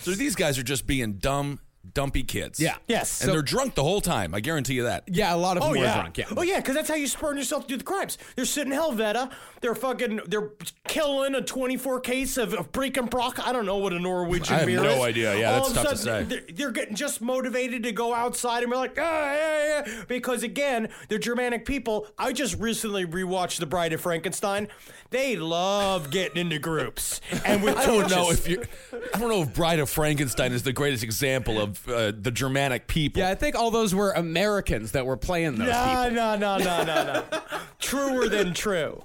So 0.00 0.10
these 0.12 0.34
guys 0.34 0.58
are 0.58 0.64
just 0.64 0.86
being 0.86 1.14
dumb, 1.14 1.60
dumpy 1.94 2.22
kids. 2.22 2.60
Yeah. 2.60 2.76
Yes. 2.86 3.22
And 3.22 3.32
they're 3.32 3.42
drunk 3.42 3.74
the 3.74 3.82
whole 3.82 4.00
time. 4.00 4.34
I 4.34 4.40
guarantee 4.40 4.74
you 4.74 4.84
that. 4.84 5.04
Yeah, 5.06 5.34
a 5.34 5.36
lot 5.36 5.56
of 5.56 5.62
them 5.62 5.72
Oh 5.72 5.78
were 5.78 5.84
yeah. 5.84 5.94
drunk. 5.94 6.18
Yeah. 6.18 6.24
Oh 6.36 6.42
yeah, 6.42 6.56
because 6.60 6.74
that's 6.74 6.88
how 6.88 6.94
you 6.94 7.06
spurn 7.06 7.36
yourself 7.36 7.62
to 7.64 7.68
do 7.68 7.76
the 7.76 7.84
crimes. 7.84 8.18
They're 8.36 8.44
sitting 8.44 8.72
in 8.72 8.78
Helvete. 8.78 9.30
They're 9.60 9.74
fucking. 9.74 10.20
They're 10.26 10.50
killing 10.88 11.34
a 11.34 11.42
24 11.42 12.00
case 12.00 12.36
of, 12.36 12.54
of 12.54 12.72
Brekenbrock. 12.72 13.40
I 13.44 13.52
don't 13.52 13.66
know 13.66 13.78
what 13.78 13.92
a 13.92 13.98
Norwegian 13.98 14.54
I 14.54 14.58
have 14.58 14.66
beer 14.66 14.82
no 14.82 14.90
is. 14.90 15.00
idea. 15.02 15.38
Yeah, 15.38 15.52
All 15.58 15.68
that's 15.68 15.70
of 15.70 15.76
a 15.76 15.82
tough 15.82 15.92
to 15.92 15.96
sudden, 15.98 16.30
say. 16.30 16.36
They're, 16.36 16.54
they're 16.54 16.70
getting 16.72 16.94
just 16.94 17.20
motivated 17.20 17.82
to 17.84 17.92
go 17.92 18.14
outside 18.14 18.62
and 18.62 18.70
be 18.70 18.76
like, 18.76 18.96
ah, 19.00 19.32
yeah, 19.32 19.82
yeah. 19.86 20.02
Because 20.08 20.42
again, 20.42 20.88
they're 21.08 21.18
Germanic 21.18 21.64
people. 21.64 22.06
I 22.18 22.32
just 22.32 22.58
recently 22.58 23.04
rewatched 23.06 23.58
The 23.58 23.66
Bride 23.66 23.92
of 23.92 24.00
Frankenstein. 24.00 24.68
They 25.10 25.36
love 25.36 26.10
getting 26.10 26.38
into 26.38 26.58
groups 26.58 27.20
and 27.44 27.62
with 27.62 27.76
I 27.78 27.86
don't 27.86 28.10
know 28.10 28.24
torches. 28.26 28.40
if 28.40 28.48
you. 28.48 28.64
I 29.14 29.18
don't 29.18 29.28
know 29.30 29.42
if 29.42 29.54
Bride 29.54 29.78
of 29.78 29.88
Frankenstein 29.88 30.52
is 30.52 30.62
the 30.64 30.72
greatest 30.72 31.04
example 31.04 31.60
of 31.60 31.75
uh, 31.88 32.12
the 32.18 32.30
Germanic 32.30 32.86
people. 32.86 33.20
Yeah, 33.22 33.30
I 33.30 33.34
think 33.34 33.56
all 33.56 33.70
those 33.70 33.94
were 33.94 34.12
Americans 34.12 34.92
that 34.92 35.06
were 35.06 35.16
playing 35.16 35.56
those 35.56 35.68
No, 35.68 36.02
people. 36.02 36.16
no, 36.16 36.36
no, 36.36 36.58
no, 36.58 36.84
no, 36.84 37.04
no. 37.32 37.38
Truer 37.78 38.28
than 38.28 38.54
true. 38.54 39.02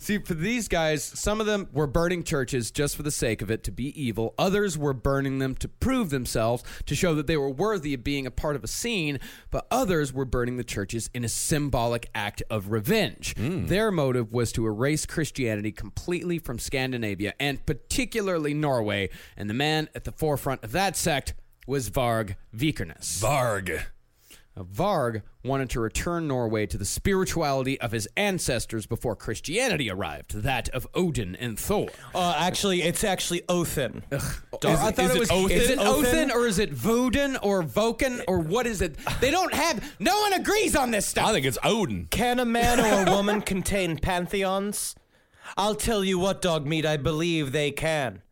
See, 0.00 0.18
for 0.18 0.34
these 0.34 0.68
guys, 0.68 1.02
some 1.04 1.40
of 1.40 1.46
them 1.46 1.68
were 1.72 1.86
burning 1.86 2.22
churches 2.24 2.70
just 2.70 2.96
for 2.96 3.02
the 3.02 3.10
sake 3.10 3.40
of 3.40 3.50
it 3.50 3.62
to 3.64 3.70
be 3.70 4.00
evil. 4.00 4.34
Others 4.38 4.76
were 4.76 4.92
burning 4.92 5.38
them 5.38 5.54
to 5.56 5.68
prove 5.68 6.10
themselves, 6.10 6.64
to 6.86 6.94
show 6.94 7.14
that 7.14 7.26
they 7.26 7.36
were 7.36 7.48
worthy 7.50 7.94
of 7.94 8.02
being 8.04 8.26
a 8.26 8.30
part 8.30 8.56
of 8.56 8.64
a 8.64 8.68
scene. 8.68 9.20
But 9.50 9.66
others 9.70 10.12
were 10.12 10.24
burning 10.24 10.56
the 10.56 10.64
churches 10.64 11.08
in 11.14 11.24
a 11.24 11.28
symbolic 11.28 12.10
act 12.14 12.42
of 12.50 12.70
revenge. 12.70 13.34
Their 13.36 13.90
motive 13.92 14.32
was 14.32 14.50
to 14.52 14.66
erase 14.66 15.06
Christianity 15.06 15.72
completely 15.72 16.38
from 16.38 16.58
Scandinavia 16.58 17.34
and 17.38 17.64
particularly 17.64 18.54
Norway. 18.54 19.08
And 19.36 19.48
the 19.48 19.54
man 19.54 19.88
at 19.94 20.04
the 20.04 20.12
forefront 20.12 20.64
of 20.64 20.72
that 20.72 20.96
sect 20.96 21.34
was 21.68 21.90
Varg 21.90 22.34
Vikernes. 22.56 23.20
Varg. 23.20 23.82
Now, 24.56 24.62
Varg 24.64 25.22
wanted 25.44 25.68
to 25.70 25.80
return 25.80 26.26
Norway 26.26 26.66
to 26.66 26.78
the 26.78 26.86
spirituality 26.86 27.78
of 27.80 27.92
his 27.92 28.08
ancestors 28.16 28.86
before 28.86 29.14
Christianity 29.14 29.90
arrived, 29.90 30.42
that 30.42 30.70
of 30.70 30.86
Odin 30.94 31.36
and 31.36 31.58
Thor. 31.58 31.90
Uh, 32.14 32.34
actually, 32.38 32.82
it's 32.82 33.04
actually 33.04 33.42
Othin. 33.50 34.02
I 34.10 34.18
thought 34.18 34.98
is 34.98 35.10
it 35.10 35.16
it 35.16 35.18
was 35.20 35.30
Othin? 35.30 35.50
Is 35.50 35.70
it 35.70 35.78
Othin 35.78 36.06
Othin? 36.06 36.30
or 36.30 36.46
is 36.46 36.58
it 36.58 36.72
Vodin 36.72 37.38
or 37.42 37.62
Voken 37.62 38.24
or 38.26 38.38
what 38.40 38.66
is 38.66 38.80
it? 38.80 38.96
They 39.20 39.30
don't 39.30 39.52
have. 39.52 39.94
No 40.00 40.18
one 40.22 40.32
agrees 40.32 40.74
on 40.74 40.90
this 40.90 41.06
stuff. 41.06 41.26
I 41.26 41.32
think 41.32 41.44
it's 41.44 41.58
Odin. 41.62 42.06
Can 42.06 42.40
a 42.40 42.46
man 42.46 42.80
or 42.80 43.08
a 43.10 43.14
woman 43.14 43.42
contain 43.42 43.98
pantheons? 43.98 44.96
I'll 45.56 45.74
tell 45.74 46.02
you 46.02 46.18
what, 46.18 46.40
dog 46.40 46.66
meat, 46.66 46.86
I 46.86 46.96
believe 46.96 47.52
they 47.52 47.70
can. 47.70 48.22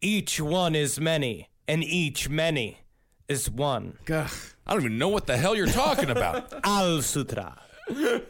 Each 0.00 0.40
one 0.40 0.76
is 0.76 1.00
many, 1.00 1.47
and 1.68 1.84
each 1.84 2.28
many 2.28 2.78
is 3.28 3.50
one. 3.50 3.98
I 4.66 4.72
don't 4.72 4.80
even 4.80 4.98
know 4.98 5.08
what 5.08 5.26
the 5.26 5.36
hell 5.36 5.54
you're 5.54 5.66
talking 5.66 6.10
about. 6.10 6.52
Al 6.64 7.02
Sutra. 7.02 7.56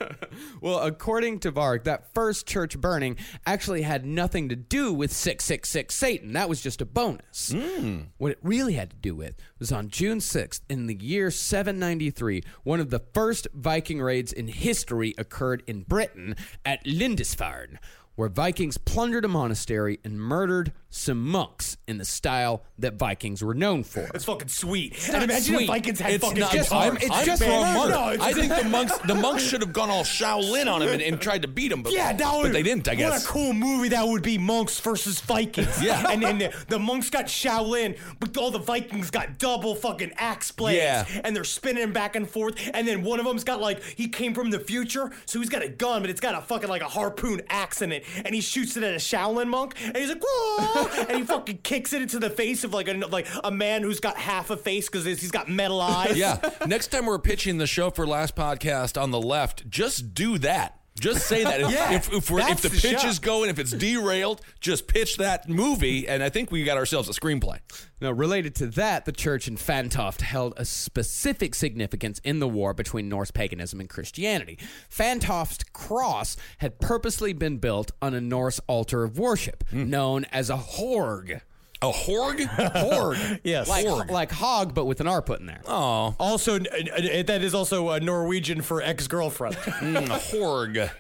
Well, 0.61 0.81
according 0.81 1.41
to 1.41 1.53
Varg, 1.53 1.85
that 1.85 2.13
first 2.15 2.47
church 2.47 2.81
burning 2.81 3.17
actually 3.47 3.83
had 3.83 4.05
nothing 4.05 4.49
to 4.49 4.57
do 4.57 4.93
with 4.93 5.13
666 5.13 5.95
Satan. 5.95 6.33
That 6.33 6.49
was 6.49 6.61
just 6.61 6.81
a 6.81 6.85
bonus. 6.85 7.53
Hmm. 7.53 8.03
What 8.19 8.33
it 8.33 8.39
really 8.43 8.75
had 8.75 8.91
to 8.91 8.97
do 8.97 9.15
with 9.15 9.35
was 9.59 9.73
on 9.73 9.89
June 9.89 10.19
6th, 10.19 10.61
in 10.69 10.87
the 10.87 10.95
year 10.95 11.31
793, 11.31 12.43
one 12.65 12.81
of 12.81 12.91
the 12.91 13.03
first 13.15 13.47
Viking 13.55 14.01
raids 14.01 14.33
in 14.33 14.49
history 14.49 15.15
occurred 15.19 15.63
in 15.67 15.83
Britain 15.83 16.37
at 16.65 16.85
Lindisfarne, 16.85 17.79
where 18.15 18.29
Vikings 18.29 18.79
plundered 18.79 19.25
a 19.25 19.29
monastery 19.29 20.01
and 20.05 20.21
murdered 20.21 20.73
some 20.91 21.23
monks 21.23 21.77
in 21.87 21.99
the 21.99 22.05
style 22.05 22.63
that 22.79 22.95
Vikings 22.95 23.43
were 23.43 23.53
known 23.55 23.83
for. 23.85 24.09
It's 24.15 24.25
fucking 24.25 24.49
sweet. 24.49 25.09
and 25.13 25.23
imagine 25.23 25.55
sweet. 25.55 25.63
if 25.65 25.69
Vikings 25.69 26.01
had 26.01 26.13
It's 26.13 26.25
fucking 26.25 26.41
not. 26.41 26.53
just- 26.53 26.73
I'm, 26.73 26.97
it's 26.97 27.11
I'm 27.11 27.27
just 27.27 27.43
for 27.43 27.49
for 27.49 27.61
murder. 27.61 27.95
murder. 27.95 28.23
I 28.23 28.33
think 28.33 28.55
the 28.57 28.65
monks, 28.71 28.97
the 28.99 29.15
monks 29.15 29.43
should 29.43 29.61
have 29.61 29.73
gone 29.75 29.91
all 29.91 30.03
Shaolin 30.05 30.67
on 30.73 30.81
him 30.83 30.89
and, 30.89 31.03
and 31.03 31.21
tried 31.21 31.43
to 31.43 31.49
beat 31.49 31.71
him. 31.73 31.83
But, 31.83 31.93
Yeah, 31.93 32.15
that 32.15 32.35
would, 32.37 32.45
but 32.45 32.53
they 32.53 32.63
didn't. 32.63 32.89
I 32.89 32.95
guess 32.95 33.11
What 33.11 33.23
a 33.23 33.27
cool 33.27 33.53
movie 33.53 33.89
that 33.91 34.07
would 34.07 34.23
be, 34.23 34.39
monks 34.39 34.81
versus 34.81 35.21
Vikings. 35.21 35.83
Yeah. 35.83 36.07
and 36.11 36.23
then 36.23 36.39
the, 36.39 36.55
the 36.69 36.79
monks 36.79 37.11
got 37.11 37.27
Shaolin, 37.27 37.99
but 38.19 38.37
all 38.39 38.51
the 38.51 38.59
Vikings 38.59 39.11
got 39.11 39.39
double 39.39 39.75
fucking 39.75 40.13
axe 40.17 40.51
blades. 40.53 40.79
Yeah. 40.79 41.05
and 41.25 41.37
they're 41.37 41.45
spinning 41.45 41.93
back 41.93 42.17
and 42.17 42.29
forth. 42.29 42.55
And 42.73 42.89
then 42.89 43.03
one 43.03 43.19
of 43.21 43.27
them's 43.27 43.45
got 43.45 43.61
like 43.61 43.83
he 43.83 44.09
came 44.09 44.33
from 44.33 44.51
the 44.51 44.59
future, 44.61 45.11
so 45.27 45.39
he's 45.39 45.51
got 45.51 45.63
a 45.63 45.69
gun, 45.69 46.01
but 46.01 46.09
it's 46.11 46.21
got 46.21 46.35
a 46.35 46.41
fucking 46.41 46.69
like 46.71 46.83
a 46.83 46.89
harpoon 46.89 47.43
axe 47.49 47.83
in 47.83 47.93
it, 47.93 48.05
and 48.25 48.35
he 48.35 48.41
shoots 48.41 48.77
it 48.77 48.83
at 48.83 48.95
a 48.95 48.97
Shaolin 48.97 49.49
monk, 49.49 49.75
and 49.85 49.97
he's 49.97 50.09
like, 50.09 50.23
whoa, 50.27 50.78
and 50.87 51.19
he 51.19 51.23
fucking 51.25 51.59
kicks 51.59 51.93
it 51.93 52.03
into 52.03 52.19
the 52.19 52.31
face 52.31 52.65
of 52.65 52.73
like 52.73 52.89
a 52.89 52.95
like 52.95 53.27
a 53.45 53.51
man 53.51 53.83
who's 53.83 54.01
got 54.01 54.17
half 54.17 54.51
a 54.51 54.57
face 54.57 54.89
because 54.89 55.05
he's 55.05 55.31
got 55.31 55.49
metal 55.49 55.81
eyes. 55.81 56.09
Yeah. 56.19 56.39
Next 56.67 56.89
time 56.89 57.07
we're 57.07 57.19
pitching 57.19 57.59
the 57.59 57.67
show 57.67 57.91
for 57.91 58.07
last 58.07 58.35
podcast 58.35 59.01
on 59.01 59.11
the 59.11 59.21
left, 59.21 59.69
just 59.71 60.15
do 60.15 60.39
that. 60.39 60.78
Just 60.99 61.27
say 61.27 61.45
that. 61.45 61.61
If- 61.61 61.69
Yeah, 61.79 61.93
if, 61.93 62.13
if, 62.13 62.31
we're, 62.31 62.41
if 62.41 62.63
the 62.63 62.71
the 62.71 62.81
pitch 62.81 63.05
is 63.05 63.19
going, 63.19 63.51
if 63.51 63.59
it's 63.59 63.73
derailed, 63.73 64.41
just 64.59 64.89
pitch 64.89 65.19
that 65.19 65.49
movie, 65.49 66.09
and 66.09 66.23
I 66.23 66.31
think 66.31 66.51
we 66.51 66.65
got 66.65 66.79
ourselves 66.79 67.09
a 67.09 67.13
screenplay. 67.13 67.59
Now, 68.01 68.13
related 68.13 68.55
to 68.57 68.69
that, 68.69 69.05
the 69.05 69.13
church 69.13 69.49
in 69.49 69.57
Fantoft 69.57 70.23
held 70.23 70.55
a 70.57 70.65
specific 70.65 71.55
significance 71.55 72.21
in 72.25 72.39
the 72.39 72.49
war 72.49 72.73
between 72.73 73.09
Norse 73.09 73.31
paganism 73.31 73.81
and 73.81 73.89
Christianity. 73.89 74.59
Fantoft's 74.91 75.65
cross 75.73 76.37
had 76.59 76.81
purposely 76.81 77.33
been 77.33 77.59
built 77.59 77.91
on 78.01 78.15
a 78.15 78.21
Norse 78.21 78.61
altar 78.67 79.05
of 79.05 79.19
worship, 79.19 79.65
hmm. 79.71 79.91
known 79.91 80.25
as 80.27 80.49
a 80.49 80.57
horg. 80.57 81.41
A 81.81 81.91
horg? 81.93 82.39
Horg. 82.41 83.41
Yes. 83.45 83.69
Like, 83.69 83.87
Horg. 83.87 84.11
like 84.11 84.33
hog, 84.33 84.75
but 84.75 84.87
with 84.87 85.01
an 85.01 85.07
R 85.07 85.23
put 85.23 85.39
in 85.41 85.47
there. 85.47 85.61
Oh, 85.67 86.15
Also, 86.19 86.57
n- 86.57 86.67
n- 86.97 87.27
that 87.27 87.43
is 87.43 87.55
also 87.55 87.91
a 87.91 88.01
Norwegian 88.01 88.63
for 88.63 88.83
ex-girlfriend. 88.83 89.55
mm, 89.57 90.07
horg. 90.09 90.91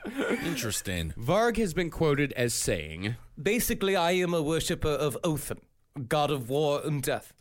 Interesting. 0.46 1.14
Varg 1.18 1.56
has 1.56 1.74
been 1.74 1.90
quoted 1.90 2.32
as 2.34 2.54
saying, 2.54 3.16
Basically, 3.40 3.96
I 3.96 4.12
am 4.12 4.32
a 4.34 4.42
worshipper 4.42 4.88
of 4.88 5.16
Othin, 5.24 5.58
god 6.08 6.30
of 6.30 6.48
war 6.48 6.80
and 6.84 7.02
death. 7.02 7.32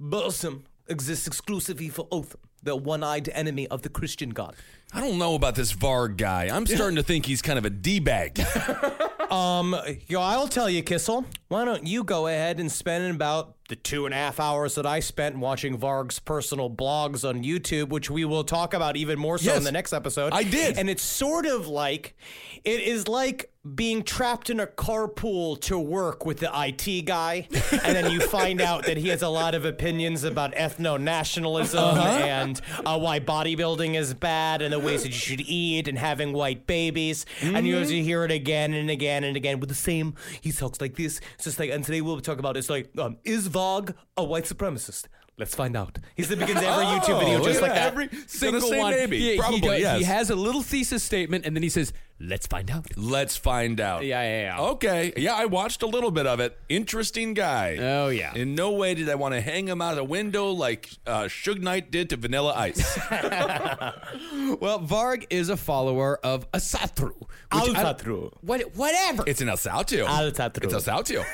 Burzum 0.00 0.62
exists 0.88 1.26
exclusively 1.26 1.88
for 1.88 2.06
Othin, 2.12 2.40
the 2.64 2.74
one-eyed 2.76 3.28
enemy 3.28 3.68
of 3.68 3.82
the 3.82 3.88
Christian 3.88 4.30
god. 4.30 4.56
I 4.92 5.00
don't 5.00 5.18
know 5.18 5.34
about 5.34 5.54
this 5.54 5.72
Varg 5.72 6.16
guy. 6.16 6.48
I'm 6.54 6.66
starting 6.66 6.96
to 6.96 7.02
think 7.02 7.26
he's 7.26 7.42
kind 7.42 7.58
of 7.58 7.64
a 7.64 7.70
D-bag. 7.70 8.40
Um, 9.30 9.74
yo, 10.06 10.20
I'll 10.20 10.46
tell 10.46 10.70
you, 10.70 10.82
Kissel. 10.82 11.24
Why 11.48 11.64
don't 11.64 11.86
you 11.86 12.04
go 12.04 12.28
ahead 12.28 12.60
and 12.60 12.70
spend 12.70 13.12
about 13.12 13.56
the 13.68 13.74
two 13.74 14.04
and 14.04 14.14
a 14.14 14.16
half 14.16 14.38
hours 14.38 14.76
that 14.76 14.86
I 14.86 15.00
spent 15.00 15.38
watching 15.38 15.76
Varg's 15.76 16.20
personal 16.20 16.70
blogs 16.70 17.28
on 17.28 17.42
YouTube, 17.42 17.88
which 17.88 18.10
we 18.10 18.24
will 18.24 18.44
talk 18.44 18.74
about 18.74 18.96
even 18.96 19.18
more 19.18 19.38
so 19.38 19.54
in 19.54 19.64
the 19.64 19.72
next 19.72 19.92
episode. 19.92 20.32
I 20.32 20.44
did. 20.44 20.78
And 20.78 20.88
it's 20.88 21.02
sort 21.02 21.46
of 21.46 21.66
like, 21.66 22.16
it 22.64 22.80
is 22.80 23.08
like 23.08 23.50
being 23.74 24.02
trapped 24.02 24.50
in 24.50 24.60
a 24.60 24.66
carpool 24.66 25.58
to 25.58 25.78
work 25.78 26.26
with 26.26 26.38
the 26.38 26.50
IT 26.54 27.06
guy, 27.06 27.48
and 27.82 27.96
then 27.96 28.10
you 28.10 28.20
find 28.20 28.60
out 28.60 28.84
that 28.84 28.96
he 28.98 29.08
has 29.08 29.22
a 29.22 29.28
lot 29.28 29.54
of 29.54 29.64
opinions 29.64 30.22
about 30.22 30.54
ethno 30.54 31.00
nationalism 31.00 31.82
and 31.98 32.60
uh, 32.84 32.98
why 32.98 33.18
bodybuilding 33.20 33.94
is 33.94 34.12
bad 34.12 34.60
and 34.60 34.72
the 34.72 34.78
ways 34.78 35.02
that 35.02 35.08
you 35.08 35.14
should 35.18 35.40
eat 35.40 35.88
and 35.88 35.98
having 35.98 36.32
white 36.34 36.66
babies. 36.66 37.24
And 37.42 37.66
you, 37.66 37.78
you 37.78 38.02
hear 38.02 38.24
it 38.24 38.30
again 38.30 38.74
and 38.74 38.90
again 38.90 39.24
and 39.24 39.36
again 39.36 39.60
with 39.60 39.70
the 39.70 39.74
same. 39.74 40.14
He 40.42 40.52
talks 40.52 40.80
like 40.80 40.96
this. 40.96 41.20
It's 41.36 41.44
just 41.44 41.58
like, 41.58 41.70
and 41.70 41.82
today 41.82 42.02
we'll 42.02 42.20
talk 42.20 42.38
about 42.38 42.56
it's 42.58 42.68
like, 42.68 42.90
um, 42.98 43.16
is 43.24 43.46
Vogue 43.46 43.92
a 44.16 44.24
white 44.24 44.44
supremacist? 44.44 45.06
Let's 45.36 45.54
find 45.54 45.76
out. 45.76 45.98
He 46.14 46.22
said 46.22 46.38
begins 46.38 46.60
every 46.62 46.84
YouTube 46.84 47.18
video 47.18 47.40
Oh, 47.40 47.44
just 47.44 47.60
like 47.60 47.72
that. 47.74 47.88
every 47.88 48.08
single 48.28 48.70
one. 48.78 48.92
maybe. 48.92 49.18
He, 49.18 49.32
he 49.32 49.38
Probably, 49.38 49.60
does- 49.60 49.80
yes. 49.80 49.98
he 49.98 50.04
has 50.04 50.30
a 50.30 50.36
little 50.36 50.62
thesis 50.62 51.02
statement, 51.02 51.44
and 51.44 51.56
then 51.56 51.62
he 51.64 51.68
says, 51.68 51.92
"Let's 52.20 52.46
find 52.46 52.70
out." 52.70 52.86
Let's 52.96 53.36
find 53.36 53.80
out. 53.80 54.04
Yeah, 54.04 54.22
yeah, 54.22 54.42
yeah. 54.56 54.60
Okay. 54.72 55.12
Yeah, 55.16 55.34
I 55.34 55.44
watched 55.46 55.82
a 55.82 55.86
little 55.86 56.10
bit 56.10 56.26
of 56.26 56.40
it. 56.40 56.56
Interesting 56.68 57.34
guy. 57.34 57.76
Oh, 57.80 58.08
yeah. 58.08 58.34
In 58.34 58.54
no 58.54 58.70
way 58.72 58.94
did 58.94 59.08
I 59.08 59.14
want 59.16 59.34
to 59.34 59.40
hang 59.40 59.66
him 59.68 59.80
out 59.82 59.98
a 59.98 60.04
window 60.04 60.48
like 60.50 60.90
uh, 61.06 61.22
Suge 61.24 61.60
Knight 61.60 61.90
did 61.90 62.10
to 62.10 62.16
Vanilla 62.16 62.54
Ice. 62.56 62.98
Well, 64.60 64.80
Varg 64.80 65.26
is 65.30 65.48
a 65.48 65.56
follower 65.56 66.18
of 66.22 66.50
Asatru. 66.52 67.12
which 67.18 67.74
I- 67.76 67.94
What, 68.42 68.60
whatever. 68.76 69.24
it's 69.26 69.40
an 69.40 69.48
Asatru. 69.48 69.64
Saltio. 69.74 70.06
Altatru. 70.06 70.64
It's 70.64 70.74
El 70.74 70.80
Saltio. 70.80 71.24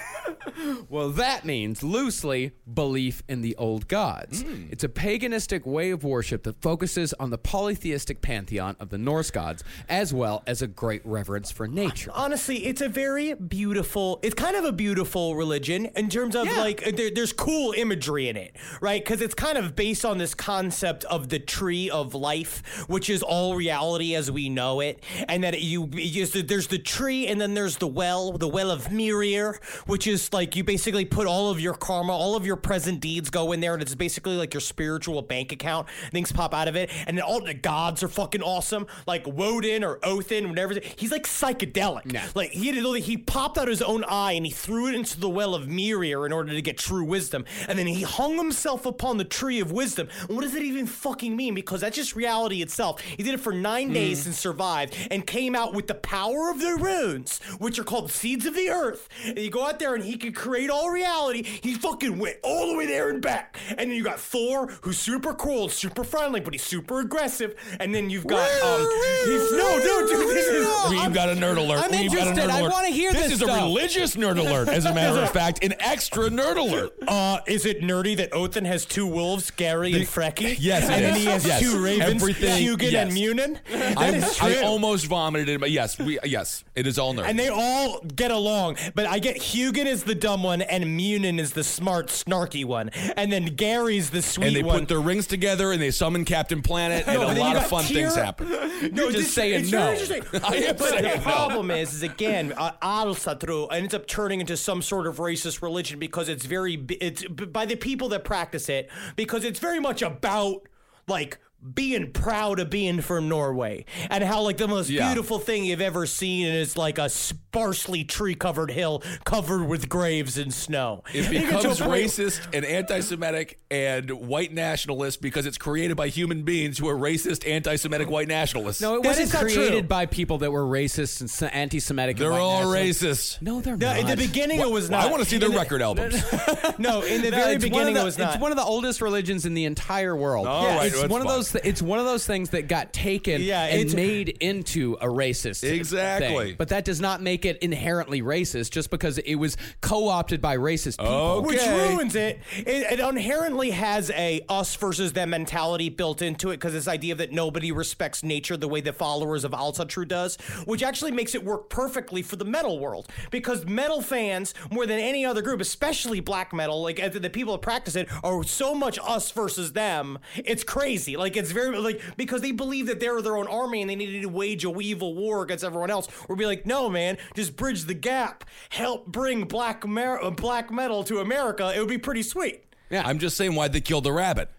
Well, 0.89 1.11
that 1.11 1.45
means 1.45 1.83
loosely 1.83 2.53
belief 2.73 3.23
in 3.29 3.41
the 3.41 3.57
old 3.57 3.89
gods. 3.89 4.43
Hmm. 4.43 4.67
It's 4.71 4.85
a 4.85 4.89
paganistic 4.89 5.67
way 5.67 5.91
of 5.91 6.05
worship 6.05 6.43
that 6.45 6.61
focuses 6.61 7.13
on 7.15 7.31
the 7.31 7.39
polytheistic 7.39 8.21
pantheon 8.21 8.77
of 8.81 8.91
the 8.91 8.99
Norse 8.99 9.31
gods, 9.31 9.65
as 9.89 10.13
well 10.13 10.43
as 10.47 10.63
a 10.63 10.67
great 10.67 11.05
reverence 11.05 11.51
for 11.51 11.67
nature. 11.67 12.11
honestly, 12.15 12.67
it's 12.67 12.81
a 12.81 12.89
very 12.89 13.35
beautiful. 13.35 14.19
It's 14.23 14.35
kind 14.35 14.57
of 14.57 14.65
a 14.65 14.73
beautiful 14.73 15.35
religion 15.37 15.87
in 15.97 16.09
terms 16.09 16.35
of 16.37 16.47
like 16.57 16.97
there, 16.97 17.11
there's 17.11 17.33
cool 17.33 17.73
imagery 17.73 18.29
in 18.29 18.37
it, 18.37 18.57
right? 18.81 19.03
Because 19.03 19.21
it's 19.21 19.35
kind 19.35 19.59
of 19.59 19.75
based 19.77 20.05
on 20.05 20.19
this 20.19 20.35
concept 20.35 21.05
of 21.05 21.29
the 21.29 21.39
tree 21.39 21.91
of 21.91 22.15
life, 22.15 22.85
which 22.89 23.09
is 23.11 23.23
all 23.23 23.55
reality 23.57 24.15
as 24.15 24.31
we 24.31 24.49
know 24.49 24.81
it, 24.81 25.03
and 25.29 25.45
that 25.45 25.61
you, 25.61 25.89
you 25.93 26.27
there's 26.27 26.67
the 26.69 26.79
tree, 26.79 27.27
and 27.27 27.41
then 27.41 27.55
there's 27.55 27.77
the 27.77 27.87
well, 27.87 28.33
the 28.33 28.49
well 28.49 28.71
of 28.71 28.91
Mimir, 28.91 29.59
which 29.87 30.07
is 30.07 30.20
like 30.33 30.57
you 30.57 30.65
basically 30.65 31.05
put 31.05 31.27
all 31.27 31.51
of 31.51 31.61
your 31.61 31.75
karma, 31.75 32.13
all 32.13 32.37
of 32.37 32.47
your 32.47 32.57
present 32.57 33.01
deeds 33.01 33.31
go 33.31 33.53
in 33.53 33.61
there, 33.61 33.75
and 33.75 33.83
it's 33.83 33.95
basically 33.95 34.37
like 34.37 34.55
your 34.55 34.61
spiritual 34.61 35.23
bank 35.23 35.53
account. 35.53 35.89
Things 36.11 36.33
pop 36.33 36.55
out 36.55 36.69
of 36.69 36.77
it, 36.77 36.91
and 37.07 37.17
then 37.17 37.25
all 37.25 37.41
the 37.41 37.55
gods 37.55 38.03
are 38.03 38.09
fucking 38.09 38.43
awesome, 38.43 38.87
like 39.07 39.27
Woden 39.27 39.85
or 39.85 39.99
Othin, 40.03 40.49
whatever. 40.49 40.75
He's 40.97 41.13
like 41.13 41.25
psychedelic. 41.25 42.35
Like 42.35 42.51
he 42.51 42.71
he 43.01 43.17
popped 43.17 43.59
out 43.59 43.69
his 43.69 43.83
own 43.83 44.05
eye 44.05 44.33
and 44.33 44.45
he 44.45 44.53
threw 44.53 44.89
it 44.89 44.95
into 44.95 45.19
the 45.19 45.29
well 45.29 45.55
of 45.55 45.69
Mimir 45.69 46.27
in 46.27 46.33
order 46.33 46.53
to 46.53 46.63
get 46.63 46.79
true 46.79 47.05
wisdom, 47.05 47.45
and 47.69 47.79
then 47.79 47.87
he 47.87 48.03
hung 48.03 48.37
himself 48.37 48.87
upon 48.87 49.17
the 49.17 49.25
tree 49.25 49.61
of 49.61 49.73
wisdom. 49.73 50.09
And 50.29 50.37
what 50.37 50.43
does 50.43 50.55
it 50.55 50.63
even 50.63 50.87
fucking 50.87 51.35
mean? 51.37 51.55
Because 51.55 51.81
that's 51.81 51.97
just 51.97 52.17
reality 52.17 52.63
itself. 52.63 53.01
He 53.01 53.23
did 53.23 53.35
it 53.35 53.41
for 53.41 53.53
nine 53.53 53.89
hmm. 53.89 53.95
days 53.95 54.27
and 54.27 54.35
survived, 54.35 54.97
and 55.11 55.27
came 55.27 55.55
out 55.55 55.75
with 55.75 55.87
the 55.87 55.95
power 55.95 56.51
of 56.51 56.61
the 56.61 56.77
runes, 56.77 57.39
which 57.59 57.79
are 57.79 57.85
called 57.85 58.11
seeds 58.11 58.47
of 58.47 58.55
the 58.55 58.71
earth. 58.71 59.09
And 59.25 59.39
you 59.39 59.51
go 59.51 59.67
out 59.67 59.79
there 59.79 59.95
and 59.95 60.05
he 60.05 60.10
can 60.17 60.33
create 60.33 60.71
all 60.71 60.91
reality. 60.91 61.43
He 61.43 61.75
fucking 61.75 62.19
went 62.19 62.37
all 62.43 62.69
the 62.71 62.77
way 62.77 62.87
there 62.87 63.11
and 63.11 63.21
back. 63.23 63.57
And 63.71 63.79
then 63.91 63.91
you 63.93 64.03
got 64.05 64.19
Thor, 64.21 64.69
who's 64.83 64.99
super 64.99 65.35
cool, 65.35 65.69
super 65.69 66.05
friendly, 66.05 66.41
but 66.41 66.55
he's 66.55 66.63
super 66.63 67.01
aggressive. 67.01 67.55
And 67.79 67.95
then 67.95 68.11
you've 68.11 68.27
got 68.27 68.49
um, 68.63 68.81
he's 69.25 69.53
no, 69.53 69.79
no, 69.79 70.07
dude, 70.07 70.29
this 70.29 70.47
is 70.47 70.91
We've 70.91 71.13
got 71.15 71.29
a 71.29 71.35
nerd 71.35 71.57
alert. 71.57 71.83
I'm 71.85 71.91
We've 71.91 72.13
got 72.13 72.29
a 72.29 72.31
nerd 72.33 72.49
I 72.51 72.61
alert. 72.61 72.73
wanna 72.73 72.89
hear 72.89 73.13
this 73.13 73.23
this 73.31 73.33
is 73.33 73.43
a 73.43 73.47
religious 73.47 74.17
nerd 74.17 74.39
alert, 74.47 74.69
as 74.69 74.85
a 74.85 74.95
matter 74.95 75.21
of 75.21 75.31
fact, 75.31 75.63
an 75.65 75.75
extra 75.81 76.29
nerd 76.29 76.57
alert. 76.57 76.93
Uh, 77.11 77.41
is 77.47 77.67
it 77.67 77.81
nerdy 77.81 78.17
that 78.17 78.33
Othin 78.33 78.65
has 78.65 78.85
two 78.87 79.05
wolves, 79.07 79.51
Geri 79.51 79.93
and 79.95 80.05
Freki? 80.05 80.57
Yes, 80.61 80.85
it 80.89 80.93
and 80.93 81.05
then 81.05 81.15
is. 81.17 81.21
he 81.21 81.25
has 81.27 81.45
Yes. 81.47 81.61
two 81.61 81.83
ravens, 81.83 82.23
Everything- 82.23 82.65
Hugin 82.67 82.93
yes. 82.93 83.05
and 83.07 83.15
Munin. 83.15 83.59
That 83.71 83.99
I, 83.99 84.21
true. 84.21 84.49
I 84.61 84.63
almost 84.65 85.07
vomited 85.07 85.59
but 85.61 85.71
yes, 85.73 85.99
we 85.99 86.19
yes, 86.25 86.63
it 86.77 86.87
is 86.87 86.99
all 86.99 87.15
nerd. 87.15 87.25
and 87.27 87.39
they 87.39 87.49
all 87.49 88.01
get 88.15 88.31
along, 88.31 88.77
but 88.95 89.07
I 89.07 89.19
get 89.19 89.37
Hugin 89.39 89.87
is 89.91 90.05
the 90.05 90.15
dumb 90.15 90.43
one 90.43 90.63
and 90.63 90.97
Munin 90.97 91.39
is 91.39 91.53
the 91.53 91.65
smart, 91.65 92.07
snarky 92.09 92.65
one, 92.65 92.89
and 93.17 93.31
then 93.33 93.47
Gary's 93.57 94.11
the 94.11 94.23
sweet 94.23 94.41
one. 94.45 94.47
and 94.49 94.57
they 94.57 94.63
one. 94.63 94.79
put 94.81 94.89
their 94.89 95.01
rings 95.01 95.27
together 95.27 95.73
and 95.73 95.83
they 95.83 95.91
summon 95.91 96.25
Captain 96.25 96.63
Planet, 96.63 97.07
and 97.07 97.23
a 97.23 97.41
lot 97.41 97.57
of 97.57 97.67
fun 97.67 97.85
things 97.85 98.15
happen. 98.15 98.49
No, 98.93 99.11
just 99.11 99.17
this- 99.17 99.35
saying 99.35 99.71
no. 99.71 99.79
I 99.91 100.57
am 100.57 100.77
but 100.77 100.89
saying 100.89 101.03
the 101.03 101.17
no. 101.17 101.21
problem 101.23 101.71
is, 101.71 101.93
is 101.93 102.03
again, 102.03 102.53
uh, 102.57 102.73
Al 102.81 103.15
Satru 103.15 103.69
ends 103.73 103.93
up 103.95 104.07
turning 104.07 104.41
into 104.41 104.57
some 104.57 104.81
sort 104.81 105.07
of 105.07 105.19
racist 105.19 105.61
religion 105.63 105.99
because 105.99 106.29
it's 106.29 106.47
very, 106.47 106.75
it's 107.01 107.25
by 107.27 107.67
the 107.67 107.77
people 107.77 108.09
that 108.11 108.25
practice 108.25 108.69
it 108.69 108.89
because 109.17 109.45
it's 109.45 109.59
very 109.59 109.81
much 109.81 110.03
about 110.03 110.63
like 111.09 111.39
being 111.75 112.11
proud 112.13 112.59
of 112.59 112.71
being 112.71 113.01
from 113.03 113.29
Norway 113.29 113.85
and 114.09 114.25
how 114.25 114.41
like 114.43 114.57
the 114.57 114.67
most 114.69 114.89
Yeah. 114.89 115.09
beautiful 115.13 115.39
thing 115.39 115.65
you've 115.65 115.81
ever 115.83 116.07
seen 116.07 116.47
is 116.47 116.77
like 116.77 116.97
a 116.99 117.09
sparsely 117.11 118.03
tree 118.05 118.35
covered 118.35 118.71
hill 118.71 119.03
covered 119.25 119.67
with 119.67 119.89
graves 119.89 120.39
and 120.39 120.55
snow. 120.55 121.05
It 121.13 121.25
You 121.31 121.41
get 121.41 121.51
to 121.51 121.57
a 121.71 121.75
becomes 121.75 121.81
racist 121.81 122.41
and 122.55 122.65
anti-Semitic 122.65 123.59
and 123.71 124.11
white 124.11 124.53
nationalist 124.53 125.21
because 125.21 125.45
it's 125.47 125.59
created 125.59 125.97
by 125.97 126.09
human 126.09 126.45
beings 126.45 126.79
who 126.79 126.89
are 126.89 126.97
racist, 126.97 127.47
anti-Semitic 127.49 128.09
white 128.09 128.29
nationalists. 128.29 128.81
No, 128.81 128.95
it 128.97 129.03
That 129.03 129.09
wasn't 129.09 129.35
is 129.35 129.35
created 129.41 129.71
true. 129.71 129.83
by 129.83 130.07
people 130.07 130.39
that 130.39 130.51
were 130.51 130.65
racist 130.65 131.21
and 131.43 131.53
anti-Semitic. 131.55 132.17
they're 132.17 132.31
white 132.31 132.41
all 132.41 132.63
racist. 132.65 133.43
No, 133.43 133.61
they're 133.61 133.77
No, 133.77 133.89
not. 133.89 133.99
in 134.01 134.07
the 134.07 134.17
beginning 134.17 134.61
it 134.61 134.71
was 134.71 134.89
not. 134.89 135.05
I 135.07 135.11
want 135.11 135.23
to 135.23 135.29
see 135.29 135.37
their 135.39 135.51
the- 135.51 135.57
record 135.59 135.83
albums. 135.83 136.15
No, 136.79 137.03
in 137.03 137.21
the 137.21 137.31
No, 137.31 137.37
very 137.37 137.59
beginning 137.59 137.95
the, 137.95 138.01
it 138.01 138.05
was 138.05 138.17
not. 138.17 138.35
It's 138.35 138.41
one 138.43 138.53
of 138.53 138.57
the 138.57 138.65
oldest 138.65 139.03
religions 139.03 139.45
in 139.45 139.53
the 139.53 139.67
entire 139.67 140.17
world. 140.17 140.47
All 140.47 140.67
right, 140.67 140.87
it's 140.87 140.99
that's 140.99 141.11
one 141.11 141.21
of 141.21 141.27
fine. 141.27 141.37
Those. 141.53 141.63
Th- 141.63 141.71
it's 141.73 141.83
one 141.83 141.99
of 141.99 142.05
those 142.05 142.27
things 142.27 142.51
that 142.51 142.69
got 142.69 142.93
taken 142.93 143.41
Yeah, 143.43 143.65
and 143.65 143.81
it's- 143.81 143.95
made 143.95 144.29
into 144.41 144.97
a 145.01 145.07
racist. 145.07 145.63
Exactly. 145.69 146.29
thing. 146.47 146.55
But 146.59 146.69
that 146.69 146.85
does 146.85 147.01
not 147.01 147.23
make 147.23 147.45
it 147.45 147.59
inherently 147.59 148.23
racist 148.23 148.71
just 148.71 148.91
because 148.91 149.19
it 149.19 149.35
was 149.37 149.57
co-opted 149.81 150.41
by 150.41 150.57
racist 150.57 150.99
people. 150.99 151.13
Oh. 151.15 151.41
Which 151.43 151.59
Okay. 151.59 151.89
ruins 151.95 152.15
it. 152.15 152.41
it. 152.57 152.93
It 152.93 153.01
inherently 153.01 153.71
has 153.71 154.11
a 154.11 154.43
us 154.49 154.75
versus 154.77 155.13
them 155.13 155.31
mentality 155.31 155.89
built 155.89 156.23
into 156.23 156.51
it 156.51 156.55
because 156.57 156.73
this 156.73 156.89
idea 156.89 157.15
that 157.15 157.33
nobody 157.33 157.73
respects 157.73 158.23
nature 158.23 158.57
the 158.57 158.69
way 158.69 158.81
the 158.81 158.93
followers 158.93 159.45
of 159.45 159.53
Altatru 159.53 160.07
does, 160.07 160.37
which 160.67 160.83
actually 160.83 161.11
makes 161.13 161.35
it 161.35 161.45
work 161.45 161.71
perfectly 161.71 162.23
for 162.23 162.37
the 162.37 162.45
metal 162.45 162.79
world 162.79 163.09
because 163.31 163.65
metal 163.67 164.03
fans 164.03 164.55
more 164.71 164.87
than 164.87 164.99
any 164.99 165.25
other 165.25 165.43
group, 165.43 165.61
especially 165.61 166.21
black 166.21 166.53
metal, 166.53 166.83
like 166.83 167.01
uh, 167.03 167.09
the 167.09 167.31
people 167.31 167.53
that 167.55 167.63
practice 167.63 167.97
it, 167.97 168.09
are 168.25 168.43
so 168.45 168.75
much 168.75 168.99
us 169.03 169.31
versus 169.31 169.73
them. 169.73 170.19
It's 170.37 170.65
crazy. 170.65 171.17
Like 171.17 171.37
it's 171.41 171.51
very 171.51 171.77
like 171.79 172.01
because 172.17 172.43
they 172.43 172.53
believe 172.53 172.87
that 172.87 173.01
they're 173.01 173.21
their 173.23 173.37
own 173.37 173.49
army 173.49 173.81
and 173.81 173.91
they 173.91 173.97
need 173.97 174.23
to 174.23 174.29
wage 174.29 174.65
a 174.65 174.81
evil 174.81 175.15
war 175.15 175.43
against 175.43 175.65
everyone 175.65 175.91
else. 175.91 176.09
Or 176.29 176.37
be 176.37 176.47
like, 176.47 176.67
no, 176.67 176.89
man, 176.89 177.19
just 177.35 177.57
bridge 177.57 177.85
the 177.85 177.95
gap, 177.95 178.45
help 178.69 179.07
bring 179.07 179.45
black 179.45 179.87
Mer- 179.87 180.23
uh, 180.23 180.31
black 180.31 180.71
metal 180.71 181.03
to 181.05 181.19
America. 181.19 181.73
It 181.75 181.81
would 181.81 181.89
be 181.89 181.99
pretty 181.99 182.23
sweet. 182.23 182.65
Yeah. 182.91 183.03
I'm 183.07 183.19
just 183.19 183.37
saying 183.37 183.55
why 183.55 183.69
they 183.69 183.81
killed 183.81 184.05
the 184.05 184.13
rabbit. 184.13 184.51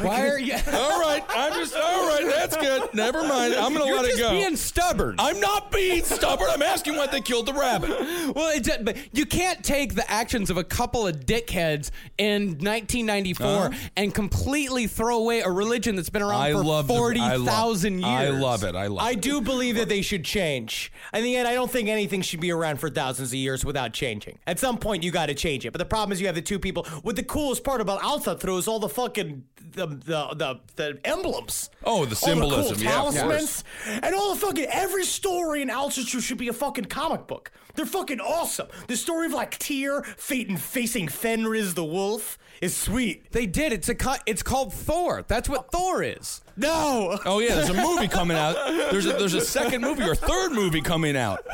Why 0.00 0.28
are 0.28 0.38
you? 0.38 0.54
All 0.72 1.00
right, 1.00 1.24
I'm 1.30 1.52
just 1.54 1.74
all 1.74 2.06
right. 2.08 2.24
That's 2.26 2.56
good. 2.56 2.92
Never 2.94 3.22
mind. 3.22 3.54
I'm 3.54 3.72
gonna 3.72 3.86
You're 3.86 3.96
let 3.96 4.04
it 4.06 4.08
just 4.10 4.20
go. 4.22 4.30
being 4.30 4.56
stubborn. 4.56 5.16
I'm 5.18 5.40
not 5.40 5.70
being 5.72 6.04
stubborn. 6.04 6.48
I'm 6.50 6.62
asking 6.62 6.96
why 6.96 7.06
they 7.06 7.20
killed 7.20 7.46
the 7.46 7.54
rabbit. 7.54 7.90
Well, 8.34 8.54
it, 8.56 8.84
but 8.84 8.96
you 9.12 9.24
can't 9.24 9.62
take 9.64 9.94
the 9.94 10.08
actions 10.10 10.50
of 10.50 10.56
a 10.56 10.64
couple 10.64 11.06
of 11.06 11.20
dickheads 11.26 11.90
in 12.18 12.48
1994 12.58 13.46
Uh-huh. 13.46 13.70
and 13.96 14.14
completely 14.14 14.86
throw 14.86 15.18
away 15.18 15.40
a 15.40 15.50
religion 15.50 15.96
that's 15.96 16.10
been 16.10 16.22
around 16.22 16.40
I 16.42 16.52
for 16.52 16.62
love 16.64 16.86
the- 16.88 16.94
I 16.94 17.36
love- 17.36 17.46
40,000 17.46 17.94
years. 18.00 18.04
I 18.04 18.28
love 18.28 18.64
it. 18.64 18.74
I 18.74 18.86
love 18.88 19.02
it. 19.06 19.08
I 19.08 19.10
it. 19.12 19.22
do 19.22 19.40
believe 19.40 19.76
that 19.76 19.88
they 19.88 20.02
should 20.02 20.24
change. 20.24 20.92
In 21.14 21.22
the 21.22 21.36
end, 21.36 21.48
I 21.48 21.54
don't 21.54 21.70
think 21.70 21.88
anything 21.88 22.22
should 22.22 22.40
be 22.40 22.50
around 22.52 22.78
for 22.80 22.90
thousands 22.90 23.30
of 23.30 23.34
years 23.34 23.64
without 23.64 23.92
changing. 23.92 24.38
At 24.46 24.58
some 24.58 24.76
point, 24.78 25.02
you 25.02 25.10
got 25.10 25.26
to 25.26 25.34
change 25.34 25.64
it. 25.64 25.72
But 25.72 25.78
the 25.78 25.84
problem 25.86 26.12
is, 26.12 26.20
you 26.20 26.26
have 26.26 26.34
the 26.36 26.42
two 26.42 26.58
people. 26.58 26.84
What 27.02 27.16
the 27.16 27.22
coolest 27.22 27.64
part 27.64 27.80
about 27.80 28.02
Alta 28.02 28.34
throws 28.36 28.68
all 28.68 28.78
the 28.78 28.88
fucking 29.06 29.44
the 29.72 29.86
the 29.86 30.34
the, 30.34 30.60
the 30.76 30.98
emblems. 31.04 31.70
Oh, 31.84 32.04
the 32.04 32.16
symbolism, 32.16 32.58
All 32.60 32.68
the 32.68 32.74
symbolism, 32.74 32.76
cool 32.76 32.84
yeah, 32.84 32.98
of 32.98 33.02
course. 33.02 33.14
talismans, 33.14 33.64
and 34.02 34.14
all 34.14 34.34
the 34.34 34.40
fucking 34.40 34.66
every 34.70 35.04
story 35.04 35.62
in 35.62 35.70
Altitude 35.70 36.22
should 36.22 36.38
be 36.38 36.48
a 36.48 36.52
fucking 36.52 36.86
comic 36.86 37.26
book. 37.26 37.50
They're 37.74 37.86
fucking 37.86 38.20
awesome. 38.20 38.68
The 38.88 38.96
story 38.96 39.26
of 39.26 39.32
like 39.32 39.58
Tyr 39.58 40.02
fate- 40.16 40.58
facing 40.58 41.08
Fenris 41.08 41.74
the 41.74 41.84
wolf 41.84 42.38
is 42.60 42.74
sweet. 42.76 43.30
They 43.32 43.46
did. 43.46 43.72
It's 43.72 43.88
a. 43.88 43.94
co- 43.94 44.14
It's 44.26 44.42
called 44.42 44.72
Thor. 44.72 45.24
That's 45.28 45.48
what 45.48 45.70
Thor 45.70 46.02
is. 46.02 46.40
No. 46.56 47.18
Oh 47.24 47.40
yeah, 47.40 47.54
there's 47.54 47.68
a 47.68 47.74
movie 47.74 48.08
coming 48.08 48.36
out. 48.36 48.54
There's 48.90 49.06
a, 49.06 49.12
there's 49.12 49.34
a 49.34 49.40
second 49.40 49.82
movie 49.82 50.04
or 50.04 50.14
third 50.14 50.52
movie 50.52 50.80
coming 50.80 51.16
out. 51.16 51.44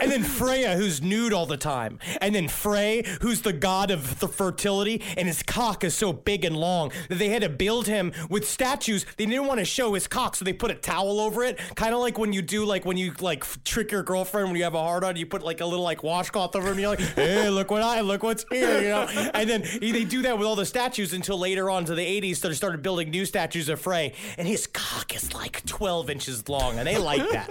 And 0.00 0.10
then 0.10 0.22
Freya, 0.22 0.76
who's 0.76 1.02
nude 1.02 1.32
all 1.32 1.46
the 1.46 1.56
time. 1.56 1.98
And 2.20 2.34
then 2.34 2.48
Frey, 2.48 3.04
who's 3.20 3.42
the 3.42 3.52
god 3.52 3.90
of 3.90 4.18
the 4.20 4.28
fertility, 4.28 5.02
and 5.16 5.26
his 5.26 5.42
cock 5.42 5.84
is 5.84 5.94
so 5.94 6.12
big 6.12 6.44
and 6.44 6.56
long 6.56 6.92
that 7.08 7.18
they 7.18 7.28
had 7.28 7.42
to 7.42 7.48
build 7.48 7.86
him 7.86 8.12
with 8.28 8.48
statues. 8.48 9.04
They 9.16 9.26
didn't 9.26 9.46
want 9.46 9.60
to 9.60 9.64
show 9.64 9.94
his 9.94 10.06
cock, 10.06 10.36
so 10.36 10.44
they 10.44 10.52
put 10.52 10.70
a 10.70 10.74
towel 10.74 11.20
over 11.20 11.42
it. 11.42 11.58
Kind 11.74 11.94
of 11.94 12.00
like 12.00 12.18
when 12.18 12.32
you 12.32 12.42
do, 12.42 12.64
like 12.64 12.84
when 12.84 12.96
you 12.96 13.12
like 13.20 13.44
trick 13.64 13.92
your 13.92 14.02
girlfriend 14.02 14.48
when 14.48 14.56
you 14.56 14.64
have 14.64 14.74
a 14.74 14.80
hard 14.80 15.04
on, 15.04 15.16
you 15.16 15.26
put 15.26 15.42
like 15.42 15.60
a 15.60 15.66
little 15.66 15.84
like 15.84 16.02
washcloth 16.02 16.56
over 16.56 16.66
him. 16.68 16.72
And 16.72 16.80
you're 16.80 16.90
like, 16.90 17.00
hey, 17.00 17.48
look 17.50 17.70
what 17.70 17.82
I 17.82 18.00
look 18.00 18.22
what's 18.22 18.44
here, 18.50 18.80
you 18.80 18.88
know. 18.88 19.30
And 19.34 19.48
then 19.48 19.64
they 19.80 20.04
do 20.04 20.22
that 20.22 20.38
with 20.38 20.46
all 20.46 20.56
the 20.56 20.66
statues 20.66 21.12
until 21.12 21.38
later 21.38 21.70
on 21.70 21.84
to 21.86 21.94
the 21.94 22.20
80s, 22.20 22.40
they 22.40 22.52
started 22.54 22.82
building 22.82 23.10
new 23.10 23.24
statues 23.26 23.68
of 23.68 23.80
Frey, 23.80 24.14
and 24.38 24.46
his 24.46 24.66
cock 24.66 25.14
is 25.14 25.34
like 25.34 25.64
12 25.66 26.10
inches 26.10 26.48
long, 26.48 26.78
and 26.78 26.86
they 26.86 26.98
like 26.98 27.28
that. 27.30 27.50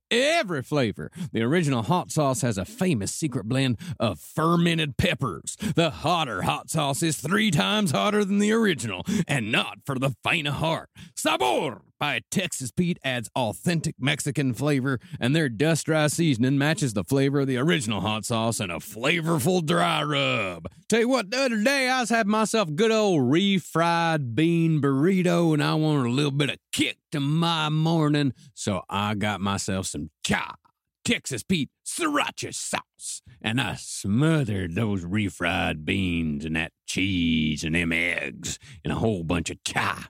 every 0.11 0.61
flavor. 0.61 1.09
The 1.31 1.41
original 1.41 1.83
hot 1.83 2.11
sauce 2.11 2.41
has 2.41 2.57
a 2.57 2.65
famous 2.65 3.13
secret 3.13 3.47
blend 3.47 3.77
of 3.99 4.19
fermented 4.19 4.97
peppers. 4.97 5.55
The 5.75 5.89
hotter 5.89 6.43
hot 6.43 6.69
sauce 6.69 7.01
is 7.01 7.17
three 7.17 7.49
times 7.49 7.91
hotter 7.91 8.25
than 8.25 8.39
the 8.39 8.51
original, 8.51 9.03
and 9.27 9.51
not 9.51 9.79
for 9.85 9.97
the 9.97 10.15
faint 10.23 10.47
of 10.47 10.55
heart. 10.55 10.89
Sabor 11.15 11.81
by 11.99 12.19
Texas 12.31 12.71
Pete 12.71 12.97
adds 13.03 13.29
authentic 13.35 13.95
Mexican 13.99 14.55
flavor, 14.55 14.99
and 15.19 15.35
their 15.35 15.49
dust 15.49 15.85
dry 15.85 16.07
seasoning 16.07 16.57
matches 16.57 16.93
the 16.93 17.03
flavor 17.03 17.41
of 17.41 17.47
the 17.47 17.57
original 17.57 18.01
hot 18.01 18.25
sauce 18.25 18.59
in 18.59 18.71
a 18.71 18.79
flavorful 18.79 19.63
dry 19.63 20.01
rub. 20.03 20.67
Tell 20.89 21.01
you 21.01 21.07
what, 21.07 21.29
the 21.29 21.37
other 21.37 21.63
day 21.63 21.87
I 21.87 22.01
was 22.01 22.09
having 22.09 22.31
myself 22.31 22.73
good 22.73 22.91
old 22.91 23.21
refried 23.31 24.33
bean 24.33 24.81
burrito, 24.81 25.53
and 25.53 25.63
I 25.63 25.75
wanted 25.75 26.07
a 26.07 26.11
little 26.11 26.31
bit 26.31 26.49
of 26.49 26.57
kick 26.71 26.97
to 27.11 27.19
my 27.19 27.69
morning, 27.69 28.33
so 28.53 28.81
I 28.89 29.15
got 29.15 29.41
myself 29.41 29.87
some 29.87 30.09
cha. 30.23 30.55
Texas 31.03 31.41
Pete 31.43 31.69
sriracha 31.85 32.53
sauce, 32.53 33.21
and 33.41 33.59
I 33.59 33.75
smothered 33.75 34.75
those 34.75 35.03
refried 35.03 35.83
beans 35.83 36.45
and 36.45 36.55
that 36.55 36.73
cheese 36.85 37.63
and 37.63 37.73
them 37.73 37.91
eggs 37.91 38.59
in 38.85 38.91
a 38.91 38.95
whole 38.95 39.23
bunch 39.23 39.49
of 39.49 39.63
cha, 39.63 40.09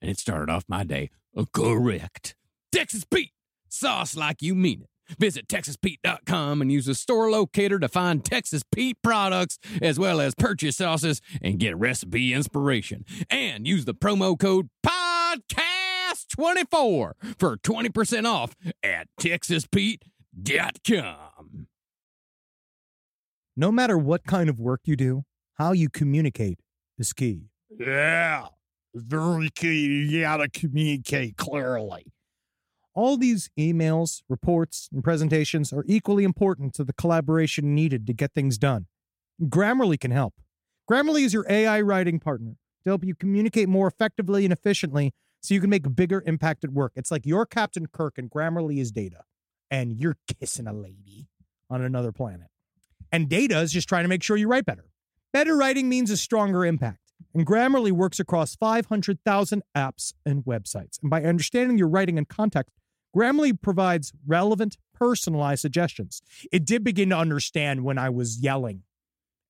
and 0.00 0.10
it 0.10 0.18
started 0.18 0.50
off 0.50 0.64
my 0.68 0.84
day 0.84 1.10
correct. 1.52 2.34
Texas 2.72 3.04
Pete, 3.04 3.32
sauce 3.68 4.16
like 4.16 4.42
you 4.42 4.54
mean 4.54 4.82
it. 4.82 4.88
Visit 5.18 5.48
TexasPete.com 5.48 6.60
and 6.60 6.70
use 6.70 6.84
the 6.84 6.94
store 6.94 7.30
locator 7.30 7.78
to 7.78 7.88
find 7.88 8.22
Texas 8.24 8.62
Pete 8.62 8.98
products 9.02 9.58
as 9.80 9.98
well 9.98 10.20
as 10.20 10.34
purchase 10.34 10.76
sauces 10.76 11.22
and 11.40 11.58
get 11.58 11.76
recipe 11.78 12.34
inspiration. 12.34 13.06
And 13.30 13.66
use 13.66 13.86
the 13.86 13.94
promo 13.94 14.38
code 14.38 14.68
PODCAST24 16.36 17.12
for 17.38 17.56
20% 17.56 18.24
off 18.24 18.54
at 18.82 19.08
TexasPete.com. 19.20 21.66
No 23.56 23.72
matter 23.72 23.98
what 23.98 24.24
kind 24.24 24.48
of 24.48 24.60
work 24.60 24.82
you 24.84 24.94
do, 24.94 25.24
how 25.54 25.72
you 25.72 25.88
communicate 25.88 26.60
is 26.96 27.12
key. 27.12 27.48
Yeah, 27.76 28.46
very 28.94 29.50
key. 29.50 30.04
You 30.04 30.20
gotta 30.20 30.48
communicate 30.48 31.36
clearly. 31.36 32.06
All 32.94 33.16
these 33.16 33.50
emails, 33.58 34.22
reports, 34.28 34.88
and 34.92 35.04
presentations 35.04 35.72
are 35.72 35.84
equally 35.86 36.24
important 36.24 36.74
to 36.74 36.84
the 36.84 36.92
collaboration 36.92 37.74
needed 37.74 38.06
to 38.06 38.12
get 38.12 38.32
things 38.32 38.58
done. 38.58 38.86
Grammarly 39.42 39.98
can 39.98 40.10
help. 40.10 40.34
Grammarly 40.90 41.24
is 41.24 41.32
your 41.32 41.46
AI 41.48 41.80
writing 41.80 42.18
partner 42.18 42.56
to 42.84 42.90
help 42.90 43.04
you 43.04 43.14
communicate 43.14 43.68
more 43.68 43.86
effectively 43.86 44.44
and 44.44 44.52
efficiently 44.52 45.12
so 45.40 45.54
you 45.54 45.60
can 45.60 45.70
make 45.70 45.86
a 45.86 45.90
bigger 45.90 46.22
impact 46.26 46.64
at 46.64 46.70
work. 46.70 46.92
It's 46.96 47.10
like 47.10 47.26
you're 47.26 47.46
Captain 47.46 47.86
Kirk 47.86 48.18
and 48.18 48.30
Grammarly 48.30 48.78
is 48.78 48.90
Data, 48.90 49.24
and 49.70 49.92
you're 49.92 50.16
kissing 50.38 50.66
a 50.66 50.72
lady 50.72 51.28
on 51.70 51.82
another 51.82 52.12
planet. 52.12 52.48
And 53.12 53.28
Data 53.28 53.58
is 53.60 53.72
just 53.72 53.88
trying 53.88 54.04
to 54.04 54.08
make 54.08 54.22
sure 54.22 54.36
you 54.36 54.48
write 54.48 54.66
better. 54.66 54.84
Better 55.32 55.56
writing 55.56 55.88
means 55.88 56.10
a 56.10 56.16
stronger 56.16 56.64
impact. 56.64 57.12
And 57.34 57.46
Grammarly 57.46 57.92
works 57.92 58.20
across 58.20 58.56
500,000 58.56 59.62
apps 59.76 60.12
and 60.24 60.44
websites. 60.44 61.00
And 61.00 61.10
by 61.10 61.22
understanding 61.22 61.78
your 61.78 61.88
writing 61.88 62.18
and 62.18 62.28
context, 62.28 62.74
Grammarly 63.14 63.60
provides 63.60 64.12
relevant, 64.26 64.76
personalized 64.94 65.60
suggestions. 65.60 66.22
It 66.52 66.64
did 66.64 66.84
begin 66.84 67.10
to 67.10 67.16
understand 67.16 67.84
when 67.84 67.98
I 67.98 68.10
was 68.10 68.38
yelling 68.38 68.82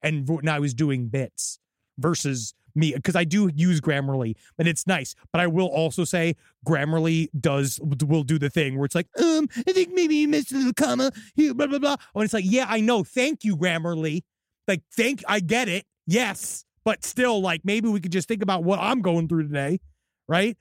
and 0.03 0.28
when 0.28 0.49
I 0.49 0.59
was 0.59 0.74
doing 0.74 1.09
bits 1.09 1.59
versus 1.99 2.55
me, 2.79 2.95
because 2.95 3.16
I 3.16 3.24
do 3.24 3.51
use 3.55 3.81
Grammarly, 3.81 4.35
and 4.59 4.68
it's 4.68 4.87
nice. 4.87 5.14
But 5.33 5.41
I 5.41 5.47
will 5.47 5.66
also 5.66 6.05
say 6.05 6.37
Grammarly 6.66 7.29
does 7.39 7.81
will 7.83 8.22
do 8.22 8.39
the 8.39 8.51
thing 8.51 8.76
where 8.76 8.87
it's 8.87 8.95
like, 8.95 9.09
um, 9.20 9.49
I 9.66 9.72
think 9.72 9.93
maybe 9.93 10.16
you 10.16 10.29
missed 10.29 10.53
a 10.53 10.57
little 10.57 10.72
comma 10.72 11.11
here, 11.35 11.55
blah 11.55 11.66
blah 11.66 11.79
blah. 11.79 11.97
And 12.14 12.24
it's 12.24 12.35
like, 12.35 12.45
yeah, 12.47 12.66
I 12.68 12.81
know. 12.81 13.05
Thank 13.05 13.45
you, 13.45 13.57
Grammarly. 13.57 14.22
Like, 14.66 14.83
thank, 14.95 15.22
I 15.26 15.41
get 15.41 15.68
it. 15.68 15.87
Yes, 16.07 16.64
but 16.85 17.05
still, 17.05 17.41
like, 17.41 17.62
maybe 17.64 17.89
we 17.89 18.01
could 18.01 18.12
just 18.12 18.29
think 18.29 18.43
about 18.43 18.64
what 18.64 18.79
I'm 18.79 19.03
going 19.03 19.29
through 19.29 19.49
today, 19.49 19.81
right? 20.29 20.57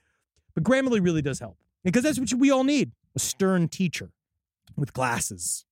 But 0.56 0.64
Grammarly 0.64 1.04
really 1.04 1.22
does 1.22 1.40
help 1.40 1.58
because 1.84 2.04
that's 2.04 2.20
what 2.20 2.34
we 2.34 2.52
all 2.52 2.64
need 2.64 2.92
a 3.16 3.20
stern 3.20 3.68
teacher 3.68 4.12
with 4.76 4.94
glasses 4.94 5.66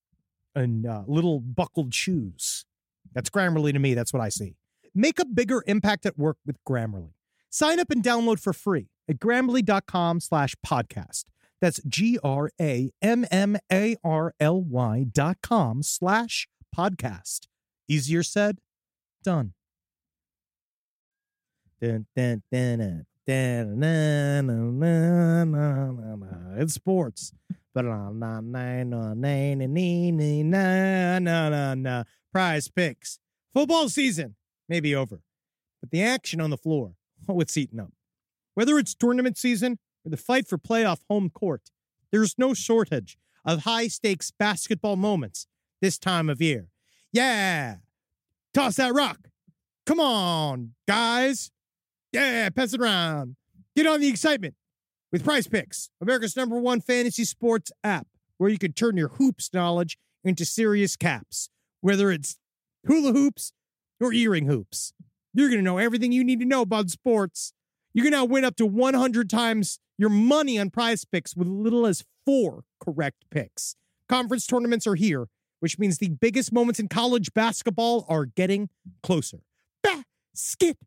and 0.54 0.86
uh, 0.86 1.04
little 1.08 1.40
buckled 1.40 1.94
shoes. 1.94 2.66
That's 3.14 3.30
Grammarly 3.30 3.74
to 3.74 3.80
me. 3.80 3.94
That's 3.94 4.14
what 4.14 4.22
I 4.22 4.30
see. 4.30 4.56
Make 4.98 5.20
a 5.20 5.26
bigger 5.26 5.62
impact 5.68 6.06
at 6.06 6.18
work 6.18 6.38
with 6.46 6.56
Grammarly. 6.64 7.12
Sign 7.50 7.82
up 7.82 7.92
and 7.92 8.02
download 8.02 8.40
for 8.40 8.54
free 8.54 8.88
at 9.10 9.20
grammarly.com 9.20 10.22
slash 10.22 10.56
podcast. 10.66 11.26
That's 11.60 11.82
G 11.86 12.18
R 12.24 12.50
A 12.62 12.92
M 13.02 13.26
M 13.30 13.58
A 13.72 13.98
R 14.06 14.34
L 14.40 14.62
Y 14.62 15.06
dot 15.12 15.38
com 15.44 15.84
slash 15.84 16.48
podcast. 16.76 17.48
Easier 17.90 18.24
said, 18.24 18.60
done. 19.22 19.54
Dun, 21.82 22.06
dun, 22.16 22.44
dun, 22.50 23.06
it's 26.58 26.74
sports. 26.74 27.34
Prize 32.32 32.68
picks. 32.70 33.20
Football 33.54 33.90
season 33.90 34.36
may 34.68 34.80
be 34.80 34.96
over, 34.96 35.22
but 35.82 35.92
the 35.92 36.02
action 36.02 36.42
on 36.42 36.50
the 36.50 36.58
floor, 36.58 36.96
oh, 37.30 37.40
it's 37.40 37.58
eating 37.58 37.80
up. 37.80 37.94
Whether 38.54 38.78
it's 38.78 38.96
tournament 38.96 39.38
season 39.38 39.80
or 40.06 40.10
the 40.10 40.18
fight 40.18 40.48
for 40.48 40.58
playoff 40.58 41.00
home 41.10 41.30
court, 41.30 41.72
there's 42.12 42.36
no 42.38 42.54
shortage 42.54 43.18
of 43.44 43.64
high 43.64 43.88
stakes 43.88 44.32
basketball 44.32 44.96
moments 44.96 45.48
this 45.82 45.98
time 45.98 46.30
of 46.30 46.42
year. 46.42 46.70
Yeah. 47.12 47.78
Toss 48.54 48.78
that 48.78 48.94
rock. 48.94 49.28
Come 49.86 50.00
on, 50.00 50.74
guys. 50.88 51.52
Yeah, 52.12 52.50
pass 52.50 52.74
it 52.74 52.82
around. 52.82 53.36
Get 53.76 53.86
on 53.86 54.00
the 54.00 54.08
excitement 54.08 54.56
with 55.12 55.24
Prize 55.24 55.48
Picks, 55.48 55.90
America's 56.02 56.36
number 56.36 56.58
one 56.58 56.82
fantasy 56.82 57.26
sports 57.26 57.72
app, 57.84 58.08
where 58.38 58.50
you 58.50 58.58
can 58.58 58.74
turn 58.74 58.98
your 58.98 59.10
hoops 59.10 59.50
knowledge 59.54 59.98
into 60.24 60.46
serious 60.46 60.96
caps, 60.96 61.50
whether 61.82 62.10
it's 62.10 62.38
hula 62.88 63.12
hoops 63.12 63.52
or 64.00 64.14
earring 64.14 64.46
hoops. 64.46 64.94
You're 65.34 65.50
going 65.50 65.60
to 65.60 65.66
know 65.66 65.78
everything 65.78 66.12
you 66.12 66.24
need 66.24 66.40
to 66.40 66.46
know 66.46 66.62
about 66.62 66.90
sports. 66.90 67.54
You 67.94 68.02
can 68.04 68.12
now 68.12 68.26
win 68.26 68.46
up 68.46 68.56
to 68.58 68.66
100 68.66 69.30
times 69.30 69.80
your 69.98 70.10
money 70.10 70.60
on 70.60 70.70
prize 70.70 71.06
picks 71.06 71.36
with 71.36 71.48
little 71.48 71.86
as 71.86 72.04
four 72.26 72.64
correct 72.80 73.26
picks. 73.32 73.76
Conference 74.08 74.46
tournaments 74.46 74.86
are 74.86 74.96
here, 74.96 75.28
which 75.60 75.80
means 75.80 75.98
the 75.98 76.10
biggest 76.10 76.52
moments 76.52 76.80
in 76.80 76.88
college 76.88 77.34
basketball 77.34 78.06
are 78.08 78.26
getting 78.26 78.70
closer. 79.02 79.40
Basketball. 79.82 80.86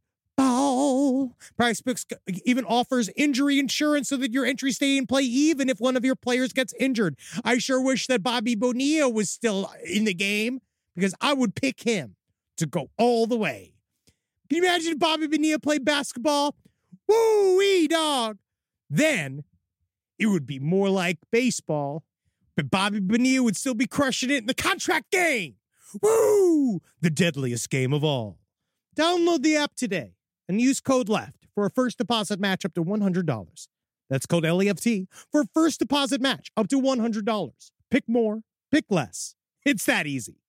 Prize 1.56 1.80
Picks 1.80 2.06
even 2.44 2.64
offers 2.64 3.10
injury 3.16 3.58
insurance 3.58 4.08
so 4.08 4.16
that 4.18 4.32
your 4.32 4.44
entries 4.44 4.76
stay 4.76 4.96
in 4.96 5.06
play 5.06 5.22
even 5.22 5.68
if 5.68 5.80
one 5.80 5.96
of 5.96 6.04
your 6.04 6.14
players 6.14 6.52
gets 6.52 6.72
injured. 6.78 7.16
I 7.44 7.58
sure 7.58 7.82
wish 7.82 8.06
that 8.06 8.22
Bobby 8.22 8.54
Bonilla 8.54 9.08
was 9.08 9.30
still 9.30 9.68
in 9.84 10.04
the 10.04 10.14
game 10.14 10.60
because 10.94 11.14
I 11.20 11.32
would 11.32 11.56
pick 11.56 11.82
him 11.82 12.14
to 12.58 12.66
go 12.66 12.90
all 12.98 13.26
the 13.26 13.36
way. 13.36 13.72
Can 14.48 14.62
you 14.62 14.64
imagine 14.64 14.92
if 14.92 14.98
Bobby 14.98 15.26
Bonilla 15.26 15.58
played 15.58 15.84
basketball? 15.84 16.54
Woo 17.06 17.58
wee 17.58 17.88
dog. 17.88 18.38
Then 18.88 19.44
it 20.18 20.26
would 20.26 20.46
be 20.46 20.58
more 20.58 20.88
like 20.88 21.18
baseball, 21.30 22.04
but 22.56 22.70
Bobby 22.70 23.00
Bonilla 23.00 23.42
would 23.42 23.56
still 23.56 23.74
be 23.74 23.86
crushing 23.86 24.30
it 24.30 24.38
in 24.38 24.46
the 24.46 24.54
contract 24.54 25.10
game. 25.10 25.56
Woo! 26.02 26.80
The 27.00 27.10
deadliest 27.10 27.70
game 27.70 27.92
of 27.92 28.04
all. 28.04 28.38
Download 28.96 29.42
the 29.42 29.56
app 29.56 29.74
today 29.74 30.14
and 30.48 30.60
use 30.60 30.80
code 30.80 31.08
LEFT 31.08 31.46
for 31.54 31.66
a 31.66 31.70
first 31.70 31.98
deposit 31.98 32.40
match 32.40 32.64
up 32.64 32.74
to 32.74 32.84
$100. 32.84 33.68
That's 34.10 34.26
code 34.26 34.44
LEFT 34.44 35.06
for 35.30 35.42
a 35.42 35.46
first 35.54 35.78
deposit 35.78 36.20
match 36.20 36.50
up 36.56 36.68
to 36.68 36.80
$100. 36.80 37.50
Pick 37.90 38.04
more, 38.08 38.40
pick 38.70 38.84
less. 38.90 39.34
It's 39.64 39.84
that 39.84 40.06
easy. 40.06 40.40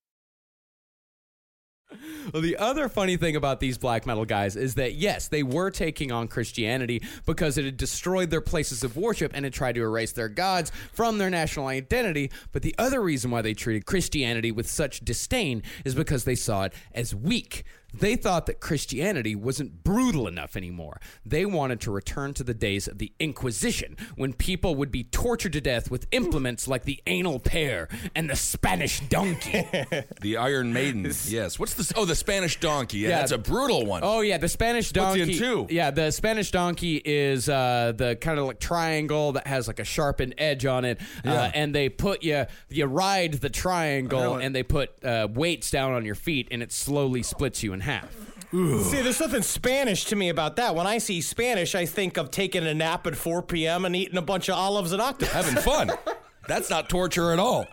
Well, 2.32 2.42
the 2.42 2.56
other 2.56 2.88
funny 2.88 3.16
thing 3.16 3.36
about 3.36 3.60
these 3.60 3.78
black 3.78 4.06
metal 4.06 4.24
guys 4.24 4.56
is 4.56 4.74
that, 4.76 4.94
yes, 4.94 5.28
they 5.28 5.42
were 5.42 5.70
taking 5.70 6.12
on 6.12 6.28
Christianity 6.28 7.02
because 7.26 7.58
it 7.58 7.64
had 7.64 7.76
destroyed 7.76 8.30
their 8.30 8.40
places 8.40 8.84
of 8.84 8.96
worship 8.96 9.32
and 9.34 9.44
had 9.44 9.52
tried 9.52 9.74
to 9.74 9.82
erase 9.82 10.12
their 10.12 10.28
gods 10.28 10.70
from 10.92 11.18
their 11.18 11.30
national 11.30 11.66
identity. 11.66 12.30
But 12.52 12.62
the 12.62 12.74
other 12.78 13.02
reason 13.02 13.30
why 13.30 13.42
they 13.42 13.54
treated 13.54 13.86
Christianity 13.86 14.52
with 14.52 14.68
such 14.68 15.00
disdain 15.00 15.62
is 15.84 15.94
because 15.94 16.24
they 16.24 16.36
saw 16.36 16.64
it 16.64 16.74
as 16.92 17.14
weak. 17.14 17.64
They 17.92 18.16
thought 18.16 18.46
that 18.46 18.60
Christianity 18.60 19.34
wasn't 19.34 19.82
brutal 19.84 20.26
enough 20.26 20.56
anymore. 20.56 21.00
They 21.24 21.44
wanted 21.46 21.80
to 21.82 21.90
return 21.90 22.34
to 22.34 22.44
the 22.44 22.54
days 22.54 22.86
of 22.88 22.98
the 22.98 23.12
Inquisition, 23.20 23.96
when 24.16 24.32
people 24.32 24.74
would 24.76 24.90
be 24.90 25.04
tortured 25.04 25.52
to 25.54 25.60
death 25.60 25.90
with 25.90 26.06
implements 26.12 26.66
like 26.68 26.84
the 26.84 27.00
anal 27.06 27.38
pear 27.38 27.88
and 28.14 28.28
the 28.30 28.36
Spanish 28.36 29.00
donkey. 29.00 29.66
The 30.20 30.36
Iron 30.36 30.72
Maiden. 30.72 31.04
yes. 31.28 31.58
What's 31.58 31.74
this? 31.74 31.92
Oh, 31.96 32.04
the 32.04 32.14
Spanish 32.14 32.60
donkey. 32.60 32.98
Yeah, 32.98 33.08
Yeah. 33.10 33.18
that's 33.20 33.32
a 33.32 33.38
brutal 33.38 33.86
one. 33.86 34.02
Oh 34.04 34.20
yeah, 34.20 34.38
the 34.38 34.48
Spanish 34.48 34.86
What's 34.88 35.16
donkey. 35.16 35.22
in 35.32 35.38
two? 35.38 35.66
Yeah, 35.70 35.90
the 35.90 36.10
Spanish 36.10 36.50
donkey 36.50 36.96
is 37.04 37.48
uh, 37.48 37.92
the 37.96 38.16
kind 38.16 38.38
of 38.38 38.46
like 38.46 38.60
triangle 38.60 39.32
that 39.32 39.46
has 39.46 39.66
like 39.68 39.78
a 39.78 39.84
sharpened 39.84 40.34
edge 40.38 40.66
on 40.66 40.84
it, 40.84 41.00
uh, 41.24 41.50
and 41.54 41.74
they 41.74 41.88
put 41.88 42.22
you 42.22 42.46
you 42.68 42.86
ride 42.86 43.34
the 43.34 43.48
triangle, 43.50 44.36
and 44.36 44.54
they 44.54 44.62
put 44.62 45.02
uh, 45.04 45.28
weights 45.32 45.70
down 45.70 45.92
on 45.92 46.04
your 46.04 46.14
feet, 46.14 46.48
and 46.50 46.62
it 46.62 46.72
slowly 46.72 47.22
splits 47.22 47.62
you 47.62 47.72
in 47.72 47.79
half. 47.80 48.16
See, 48.52 49.00
there's 49.00 49.20
nothing 49.20 49.42
Spanish 49.42 50.06
to 50.06 50.16
me 50.16 50.28
about 50.28 50.56
that. 50.56 50.74
When 50.74 50.86
I 50.86 50.98
see 50.98 51.20
Spanish, 51.20 51.76
I 51.76 51.86
think 51.86 52.16
of 52.16 52.32
taking 52.32 52.66
a 52.66 52.74
nap 52.74 53.06
at 53.06 53.14
4 53.14 53.42
p.m. 53.42 53.84
and 53.84 53.94
eating 53.94 54.16
a 54.16 54.22
bunch 54.22 54.48
of 54.48 54.56
olives 54.56 54.92
and 54.92 55.00
octopus. 55.00 55.32
Having 55.32 55.62
fun. 55.62 55.90
That's 56.48 56.68
not 56.68 56.88
torture 56.88 57.32
at 57.32 57.38
all. 57.38 57.68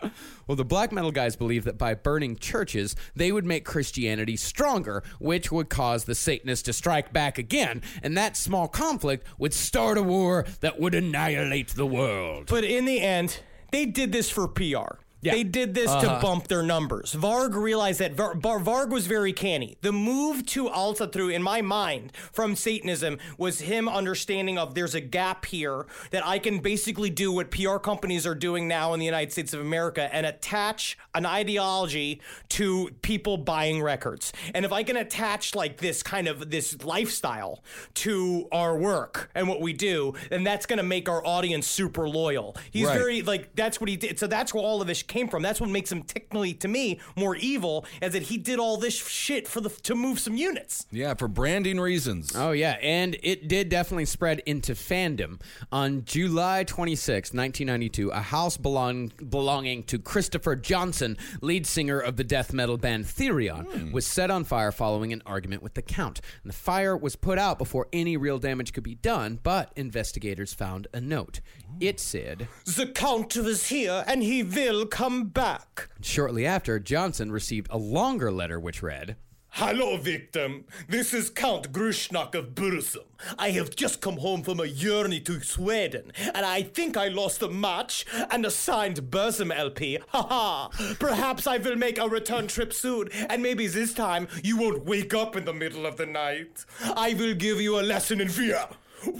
Well, 0.46 0.54
the 0.54 0.64
black 0.64 0.92
metal 0.92 1.10
guys 1.10 1.34
believe 1.34 1.64
that 1.64 1.78
by 1.78 1.94
burning 1.94 2.36
churches, 2.36 2.94
they 3.16 3.32
would 3.32 3.44
make 3.44 3.64
Christianity 3.64 4.36
stronger, 4.36 5.02
which 5.18 5.50
would 5.50 5.68
cause 5.68 6.04
the 6.04 6.14
Satanists 6.14 6.62
to 6.64 6.72
strike 6.72 7.12
back 7.12 7.38
again, 7.38 7.82
and 8.04 8.16
that 8.16 8.36
small 8.36 8.68
conflict 8.68 9.26
would 9.36 9.52
start 9.52 9.98
a 9.98 10.02
war 10.02 10.46
that 10.60 10.78
would 10.78 10.94
annihilate 10.94 11.70
the 11.70 11.86
world. 11.86 12.46
But 12.48 12.62
in 12.62 12.84
the 12.84 13.00
end, 13.00 13.40
they 13.72 13.84
did 13.84 14.12
this 14.12 14.30
for 14.30 14.46
PR. 14.46 15.00
Yeah. 15.20 15.32
They 15.32 15.42
did 15.42 15.74
this 15.74 15.90
to 15.90 15.96
uh-huh. 15.96 16.20
bump 16.20 16.46
their 16.46 16.62
numbers. 16.62 17.12
Varg 17.14 17.54
realized 17.54 17.98
that 17.98 18.14
Var- 18.14 18.34
Var- 18.36 18.60
Varg 18.60 18.90
was 18.90 19.06
very 19.06 19.32
canny. 19.32 19.76
The 19.80 19.90
move 19.92 20.46
to 20.46 20.68
Alta 20.68 21.08
through, 21.08 21.30
in 21.30 21.42
my 21.42 21.60
mind, 21.60 22.12
from 22.32 22.54
Satanism 22.54 23.18
was 23.36 23.60
him 23.60 23.88
understanding 23.88 24.58
of 24.58 24.74
there's 24.74 24.94
a 24.94 25.00
gap 25.00 25.44
here 25.44 25.86
that 26.12 26.24
I 26.24 26.38
can 26.38 26.60
basically 26.60 27.10
do 27.10 27.32
what 27.32 27.50
PR 27.50 27.78
companies 27.78 28.26
are 28.26 28.34
doing 28.34 28.68
now 28.68 28.92
in 28.94 29.00
the 29.00 29.06
United 29.06 29.32
States 29.32 29.52
of 29.52 29.60
America 29.60 30.08
and 30.14 30.24
attach 30.24 30.96
an 31.14 31.26
ideology 31.26 32.20
to 32.50 32.90
people 33.02 33.36
buying 33.38 33.82
records. 33.82 34.32
And 34.54 34.64
if 34.64 34.72
I 34.72 34.84
can 34.84 34.96
attach 34.96 35.54
like 35.54 35.78
this 35.78 36.02
kind 36.02 36.28
of 36.28 36.50
this 36.50 36.84
lifestyle 36.84 37.64
to 37.94 38.46
our 38.52 38.76
work 38.78 39.30
and 39.34 39.48
what 39.48 39.60
we 39.60 39.72
do, 39.72 40.14
then 40.30 40.44
that's 40.44 40.66
going 40.66 40.76
to 40.76 40.82
make 40.84 41.08
our 41.08 41.26
audience 41.26 41.66
super 41.66 42.08
loyal. 42.08 42.56
He's 42.70 42.86
Right. 42.86 42.98
very 42.98 43.22
like 43.22 43.56
that's 43.56 43.80
what 43.80 43.88
he 43.90 43.96
did. 43.96 44.18
So 44.18 44.28
that's 44.28 44.54
where 44.54 44.62
all 44.62 44.80
of 44.80 44.86
this 44.86 45.02
came 45.08 45.28
from. 45.28 45.42
That's 45.42 45.60
what 45.60 45.70
makes 45.70 45.90
him 45.90 46.02
technically 46.02 46.54
to 46.54 46.68
me 46.68 47.00
more 47.16 47.36
evil, 47.36 47.86
as 48.00 48.12
that 48.12 48.24
he 48.24 48.36
did 48.36 48.58
all 48.58 48.76
this 48.76 48.94
shit 48.94 49.48
for 49.48 49.60
the 49.60 49.70
to 49.70 49.94
move 49.94 50.18
some 50.18 50.36
units. 50.36 50.86
Yeah, 50.90 51.14
for 51.14 51.28
branding 51.28 51.80
reasons. 51.80 52.32
Oh, 52.34 52.52
yeah. 52.52 52.76
And 52.82 53.16
it 53.22 53.48
did 53.48 53.68
definitely 53.68 54.04
spread 54.04 54.40
into 54.46 54.72
fandom. 54.74 55.40
On 55.72 56.04
July 56.04 56.64
26, 56.64 57.32
1992, 57.32 58.10
a 58.10 58.20
house 58.20 58.56
belong, 58.56 59.12
belonging 59.28 59.82
to 59.84 59.98
Christopher 59.98 60.56
Johnson, 60.56 61.16
lead 61.40 61.66
singer 61.66 61.98
of 61.98 62.16
the 62.16 62.24
death 62.24 62.52
metal 62.52 62.76
band 62.76 63.04
Therion, 63.06 63.64
hmm. 63.64 63.92
was 63.92 64.06
set 64.06 64.30
on 64.30 64.44
fire 64.44 64.72
following 64.72 65.12
an 65.12 65.22
argument 65.26 65.62
with 65.62 65.74
the 65.74 65.82
Count. 65.82 66.20
And 66.42 66.50
the 66.50 66.56
fire 66.56 66.96
was 66.96 67.16
put 67.16 67.38
out 67.38 67.58
before 67.58 67.88
any 67.92 68.16
real 68.16 68.38
damage 68.38 68.72
could 68.72 68.84
be 68.84 68.96
done, 68.96 69.38
but 69.42 69.72
investigators 69.76 70.52
found 70.52 70.86
a 70.92 71.00
note. 71.00 71.40
It 71.80 72.00
said, 72.00 72.48
The 72.64 72.86
count 72.86 73.36
was 73.36 73.68
here, 73.68 74.04
and 74.06 74.22
he 74.22 74.42
will 74.42 74.86
come 74.86 74.97
back. 75.28 75.90
shortly 76.00 76.44
after, 76.44 76.80
Johnson 76.80 77.30
received 77.30 77.68
a 77.70 77.78
longer 77.78 78.32
letter 78.32 78.58
which 78.58 78.82
read, 78.82 79.14
Hello, 79.50 79.96
victim. 79.96 80.64
This 80.88 81.14
is 81.14 81.30
Count 81.30 81.72
Grishnak 81.72 82.34
of 82.34 82.56
Burzum. 82.56 83.04
I 83.38 83.50
have 83.50 83.76
just 83.76 84.00
come 84.00 84.16
home 84.16 84.42
from 84.42 84.58
a 84.58 84.66
journey 84.66 85.20
to 85.20 85.40
Sweden, 85.40 86.12
and 86.18 86.44
I 86.44 86.62
think 86.62 86.96
I 86.96 87.08
lost 87.08 87.42
a 87.42 87.48
match 87.48 88.06
and 88.32 88.44
a 88.44 88.50
signed 88.50 89.10
Burzum 89.10 89.56
LP. 89.56 89.98
Ha 90.08 90.22
ha! 90.22 90.94
Perhaps 90.98 91.46
I 91.46 91.58
will 91.58 91.76
make 91.76 91.98
a 91.98 92.08
return 92.08 92.48
trip 92.48 92.72
soon, 92.72 93.08
and 93.28 93.40
maybe 93.40 93.68
this 93.68 93.94
time 93.94 94.26
you 94.42 94.56
won't 94.56 94.84
wake 94.84 95.14
up 95.14 95.36
in 95.36 95.44
the 95.44 95.54
middle 95.54 95.86
of 95.86 95.96
the 95.96 96.06
night. 96.06 96.64
I 96.82 97.14
will 97.14 97.34
give 97.34 97.60
you 97.60 97.78
a 97.78 97.82
lesson 97.82 98.20
in 98.20 98.28
fear. 98.28 98.66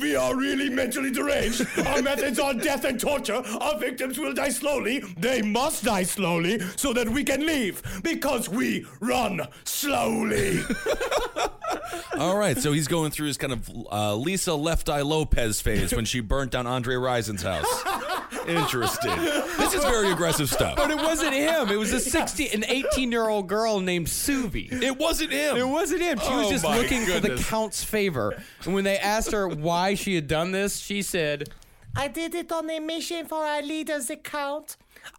We 0.01 0.17
are 0.17 0.35
really 0.37 0.69
mentally 0.71 1.11
deranged. 1.11 1.67
Our 1.87 2.03
methods 2.03 2.39
are 2.39 2.55
death 2.55 2.85
and 2.85 2.99
torture. 3.01 3.43
Our 3.61 3.79
victims 3.79 4.19
will 4.19 4.33
die 4.35 4.49
slowly. 4.51 5.01
They 5.19 5.43
must 5.43 5.85
die 5.85 6.03
slowly 6.03 6.61
so 6.77 6.93
that 6.93 7.09
we 7.09 7.25
can 7.25 7.47
leave 7.47 7.83
because 8.03 8.49
we 8.49 8.87
run 9.01 9.47
slowly. 9.65 10.61
All 12.19 12.37
right, 12.37 12.59
so 12.59 12.73
he's 12.73 12.89
going 12.89 13.11
through 13.13 13.29
his 13.29 13.37
kind 13.37 13.53
of 13.53 13.71
uh, 13.93 14.15
Lisa 14.17 14.55
Left 14.55 14.89
Eye 14.89 15.03
Lopez 15.03 15.61
phase 15.61 15.95
when 15.95 16.05
she 16.05 16.21
burnt 16.21 16.51
down 16.51 16.67
Andre 16.67 16.97
Rison's 16.97 17.43
house. 17.43 17.67
Interesting. 18.49 19.15
This 19.17 19.75
is 19.75 19.85
very 19.85 20.11
aggressive 20.11 20.51
stuff. 20.51 20.77
But 20.77 20.91
it 20.91 20.97
wasn't 20.97 21.35
him. 21.35 21.69
It 21.69 21.79
was 21.79 21.93
a 21.93 22.01
60, 22.01 22.49
an 22.51 22.65
18 22.67 23.13
year 23.13 23.29
old 23.29 23.47
girl 23.49 23.81
named 23.81 24.07
Suvi. 24.07 24.71
It 24.83 24.97
wasn't 24.99 25.33
him. 25.33 25.57
It 25.57 25.69
wasn't 25.69 26.01
him. 26.03 26.19
She 26.19 26.31
was 26.35 26.47
Oh 26.47 26.51
just 26.51 26.65
my 26.65 26.79
looking 26.79 27.05
for 27.05 27.21
the 27.21 27.29
goodness. 27.29 27.49
count's 27.49 27.85
favor. 27.85 28.43
And 28.65 28.75
when 28.75 28.85
they 28.85 28.99
asked 28.99 29.33
her 29.33 29.49
why 29.69 29.95
she 29.95 30.15
had 30.15 30.27
done 30.27 30.51
this, 30.53 30.79
she 30.79 31.03
said, 31.03 31.51
I 31.95 32.09
did 32.09 32.35
it 32.35 32.51
on 32.51 32.71
a 32.71 32.81
mission 32.81 33.27
for 33.27 33.45
our 33.45 33.61
leader, 33.61 34.01
the 34.01 34.17
Count. 34.17 34.79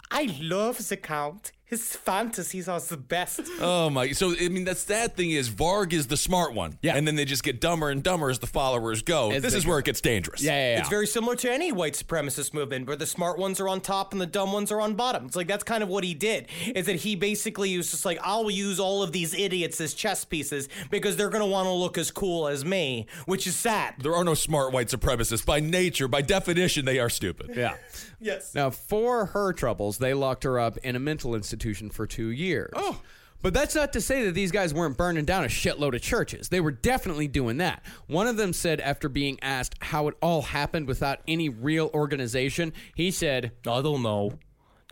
I 0.10 0.36
love 0.42 0.88
the 0.88 0.98
Count. 0.98 1.52
His 1.70 1.96
fantasies 1.96 2.68
are 2.68 2.80
the 2.80 2.98
best. 2.98 3.42
Oh 3.62 3.90
my! 3.92 4.12
So 4.12 4.34
I 4.40 4.50
mean, 4.50 4.64
that's 4.66 4.86
that 4.86 5.16
thing 5.16 5.30
is 5.32 5.50
Varg 5.52 5.94
is 5.94 6.08
the 6.08 6.18
smart 6.18 6.56
one, 6.56 6.80
Yeah. 6.82 6.96
and 6.96 7.08
then 7.08 7.16
they 7.16 7.26
just 7.26 7.44
get 7.44 7.62
dumber 7.62 7.90
and 7.92 8.02
dumber 8.02 8.32
as 8.32 8.40
the 8.40 8.48
followers 8.48 9.04
go. 9.04 9.30
As 9.32 9.44
this 9.44 9.54
is 9.54 9.66
go. 9.66 9.70
where 9.70 9.80
it 9.80 9.86
gets 9.86 10.02
dangerous. 10.02 10.42
Yeah, 10.42 10.54
yeah, 10.54 10.74
yeah. 10.74 10.80
It's 10.80 10.90
very 10.90 11.06
similar 11.06 11.36
to 11.36 11.52
any 11.52 11.72
white 11.72 11.94
supremacist 11.94 12.56
movement 12.56 12.88
where 12.88 12.96
the 12.96 13.06
smart 13.06 13.38
ones 13.38 13.60
are 13.60 13.70
on 13.70 13.82
top 13.82 14.14
and 14.14 14.20
the 14.20 14.26
dumb 14.26 14.52
ones 14.52 14.72
are 14.72 14.82
on 14.82 14.96
bottom. 14.96 15.26
It's 15.28 15.36
like 15.36 15.48
that's 15.48 15.64
kind 15.64 15.84
of 15.84 15.90
what 15.90 16.04
he 16.04 16.16
did. 16.16 16.48
Is 16.74 16.88
that 16.88 16.96
he 16.96 17.16
basically 17.16 17.78
was 17.78 17.92
just 17.92 18.04
like, 18.04 18.18
I'll 18.24 18.50
use 18.50 18.80
all 18.80 19.04
of 19.04 19.12
these 19.12 19.36
idiots 19.36 19.80
as 19.80 19.94
chess 19.94 20.26
pieces 20.26 20.70
because 20.90 21.18
they're 21.18 21.30
gonna 21.30 21.46
want 21.46 21.68
to 21.68 21.72
look 21.74 22.00
as 22.00 22.10
cool 22.10 22.48
as 22.48 22.66
me, 22.66 23.06
which 23.28 23.46
is 23.46 23.56
sad. 23.56 23.94
There 24.00 24.16
are 24.16 24.24
no 24.24 24.34
smart 24.34 24.74
white 24.74 24.88
supremacists. 24.88 25.46
By 25.46 25.60
nature, 25.60 26.08
by 26.08 26.24
definition, 26.24 26.86
they 26.86 26.98
are 26.98 27.10
stupid. 27.10 27.52
Yeah. 27.56 27.76
Yes. 28.22 28.54
Now, 28.56 28.70
for 28.70 29.28
her 29.28 29.54
troubles, 29.54 30.00
they 30.00 30.14
locked 30.14 30.44
her 30.44 30.60
up 30.60 30.78
in 30.80 30.96
a 30.96 31.00
mental 31.00 31.36
institution 31.36 31.59
for 31.90 32.08
two 32.08 32.30
years. 32.30 32.72
Oh. 32.76 33.02
But 33.42 33.54
that's 33.54 33.76
not 33.76 33.94
to 33.94 34.02
say 34.02 34.26
that 34.26 34.34
these 34.34 34.52
guys 34.52 34.74
weren't 34.74 34.98
burning 34.98 35.24
down 35.24 35.46
a 35.46 35.48
shitload 35.48 35.96
of 35.96 36.02
churches. 36.02 36.50
They 36.50 36.60
were 36.60 36.72
definitely 36.72 37.30
doing 37.30 37.58
that. 37.58 37.84
One 38.08 38.28
of 38.28 38.36
them 38.36 38.52
said, 38.52 38.82
after 38.82 39.08
being 39.08 39.40
asked 39.42 39.76
how 39.80 40.10
it 40.10 40.16
all 40.22 40.42
happened 40.42 40.88
without 40.88 41.20
any 41.26 41.48
real 41.48 41.90
organization, 41.94 42.74
he 42.96 43.12
said, 43.12 43.54
I 43.66 43.82
don't 43.82 44.04
know. 44.04 44.34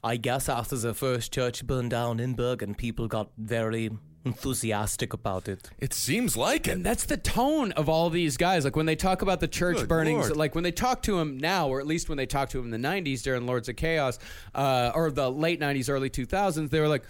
I 0.02 0.16
guess 0.16 0.48
after 0.48 0.78
the 0.78 0.94
first 0.94 1.34
church 1.34 1.66
burned 1.68 1.90
down 1.90 2.22
in 2.22 2.36
Bergen, 2.36 2.76
people 2.76 3.08
got 3.08 3.32
very 3.38 3.90
enthusiastic 4.28 5.14
about 5.14 5.48
it. 5.48 5.70
It 5.80 5.94
seems 5.94 6.36
like 6.38 6.68
it. 6.68 6.72
And 6.72 6.86
that's 6.86 7.06
the 7.06 7.18
tone 7.18 7.72
of 7.74 7.90
all 7.90 8.10
these 8.10 8.38
guys. 8.38 8.64
Like 8.66 8.76
when 8.76 8.86
they 8.86 8.96
talk 8.96 9.22
about 9.22 9.40
the 9.40 9.48
church 9.48 9.78
Good 9.78 9.88
burnings, 9.88 10.28
Lord. 10.28 10.38
like 10.38 10.56
when 10.56 10.64
they 10.64 10.72
talk 10.72 11.02
to 11.04 11.20
him 11.20 11.38
now, 11.38 11.68
or 11.68 11.80
at 11.80 11.88
least 11.88 12.10
when 12.10 12.18
they 12.18 12.26
talk 12.26 12.50
to 12.50 12.60
him 12.60 12.72
in 12.72 12.82
the 12.82 12.88
90s 12.88 13.22
during 13.24 13.46
Lords 13.46 13.68
of 13.70 13.76
Chaos, 13.76 14.20
uh, 14.56 14.92
or 14.94 15.12
the 15.12 15.30
late 15.32 15.60
90s, 15.60 15.90
early 15.90 16.10
2000s, 16.10 16.70
they 16.70 16.80
were 16.80 16.88
like, 16.88 17.04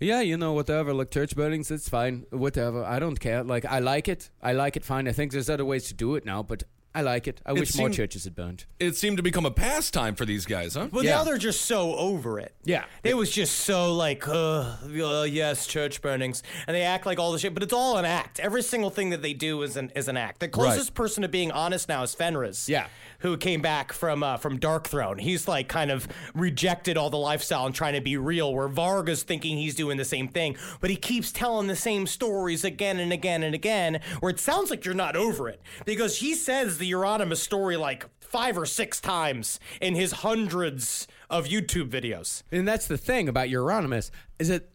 yeah, 0.00 0.22
you 0.22 0.36
know, 0.38 0.54
whatever. 0.54 0.94
Like 0.94 1.10
church 1.10 1.36
burnings, 1.36 1.70
it's 1.70 1.88
fine. 1.88 2.24
Whatever. 2.30 2.84
I 2.84 2.98
don't 2.98 3.20
care. 3.20 3.44
Like 3.44 3.66
I 3.66 3.80
like 3.80 4.08
it. 4.08 4.30
I 4.42 4.52
like 4.54 4.76
it 4.76 4.84
fine. 4.84 5.06
I 5.06 5.12
think 5.12 5.32
there's 5.32 5.50
other 5.50 5.64
ways 5.64 5.88
to 5.88 5.94
do 5.94 6.14
it 6.14 6.24
now, 6.24 6.42
but 6.42 6.62
I 6.92 7.02
like 7.02 7.28
it. 7.28 7.40
I 7.46 7.52
wish 7.52 7.76
more 7.76 7.88
churches 7.88 8.24
had 8.24 8.34
burned. 8.34 8.64
It 8.80 8.96
seemed 8.96 9.16
to 9.18 9.22
become 9.22 9.46
a 9.46 9.50
pastime 9.50 10.16
for 10.16 10.24
these 10.24 10.44
guys, 10.44 10.74
huh? 10.74 10.88
Well, 10.90 11.04
now 11.04 11.22
they're 11.22 11.38
just 11.38 11.62
so 11.62 11.94
over 11.94 12.40
it. 12.40 12.52
Yeah. 12.64 12.84
It 13.04 13.16
was 13.16 13.30
just 13.30 13.60
so 13.60 13.94
like, 13.94 14.26
uh, 14.26 14.76
uh, 14.84 15.22
yes, 15.22 15.68
church 15.68 16.02
burnings, 16.02 16.42
and 16.66 16.74
they 16.74 16.82
act 16.82 17.06
like 17.06 17.20
all 17.20 17.30
the 17.30 17.38
shit, 17.38 17.54
but 17.54 17.62
it's 17.62 17.72
all 17.72 17.96
an 17.96 18.04
act. 18.04 18.40
Every 18.40 18.62
single 18.62 18.90
thing 18.90 19.10
that 19.10 19.22
they 19.22 19.34
do 19.34 19.62
is 19.62 19.76
an 19.76 19.92
is 19.94 20.08
an 20.08 20.16
act. 20.16 20.40
The 20.40 20.48
closest 20.48 20.94
person 20.94 21.22
to 21.22 21.28
being 21.28 21.52
honest 21.52 21.88
now 21.88 22.02
is 22.02 22.14
Fenriz. 22.14 22.68
Yeah. 22.68 22.88
Who 23.20 23.36
came 23.36 23.60
back 23.62 23.92
from 23.92 24.22
uh, 24.22 24.36
from 24.36 24.58
Darkthrone? 24.58 25.20
He's 25.20 25.48
like 25.48 25.68
kind 25.68 25.90
of 25.90 26.08
rejected 26.34 26.96
all 26.96 27.10
the 27.10 27.16
lifestyle 27.16 27.66
and 27.66 27.74
trying 27.74 27.94
to 27.94 28.00
be 28.00 28.16
real. 28.16 28.54
Where 28.54 28.68
Varga's 28.68 29.22
thinking 29.22 29.56
he's 29.56 29.74
doing 29.74 29.96
the 29.96 30.04
same 30.04 30.28
thing, 30.28 30.56
but 30.80 30.90
he 30.90 30.96
keeps 30.96 31.32
telling 31.32 31.66
the 31.66 31.76
same 31.76 32.06
stories 32.06 32.64
again 32.64 32.98
and 32.98 33.12
again 33.12 33.42
and 33.42 33.54
again. 33.54 34.00
Where 34.20 34.30
it 34.30 34.40
sounds 34.40 34.70
like 34.70 34.84
you're 34.84 34.94
not 34.94 35.16
over 35.16 35.48
it 35.48 35.60
because 35.84 36.18
he 36.18 36.34
says 36.34 36.78
the 36.78 36.90
Euronymous 36.90 37.38
story 37.38 37.76
like 37.76 38.06
five 38.20 38.56
or 38.56 38.64
six 38.64 39.00
times 39.00 39.58
in 39.80 39.96
his 39.96 40.12
hundreds 40.12 41.08
of 41.28 41.46
YouTube 41.46 41.90
videos. 41.90 42.42
And 42.52 42.66
that's 42.66 42.86
the 42.86 42.96
thing 42.96 43.28
about 43.28 43.48
Euronymous 43.48 44.10
is 44.38 44.48
that 44.48 44.69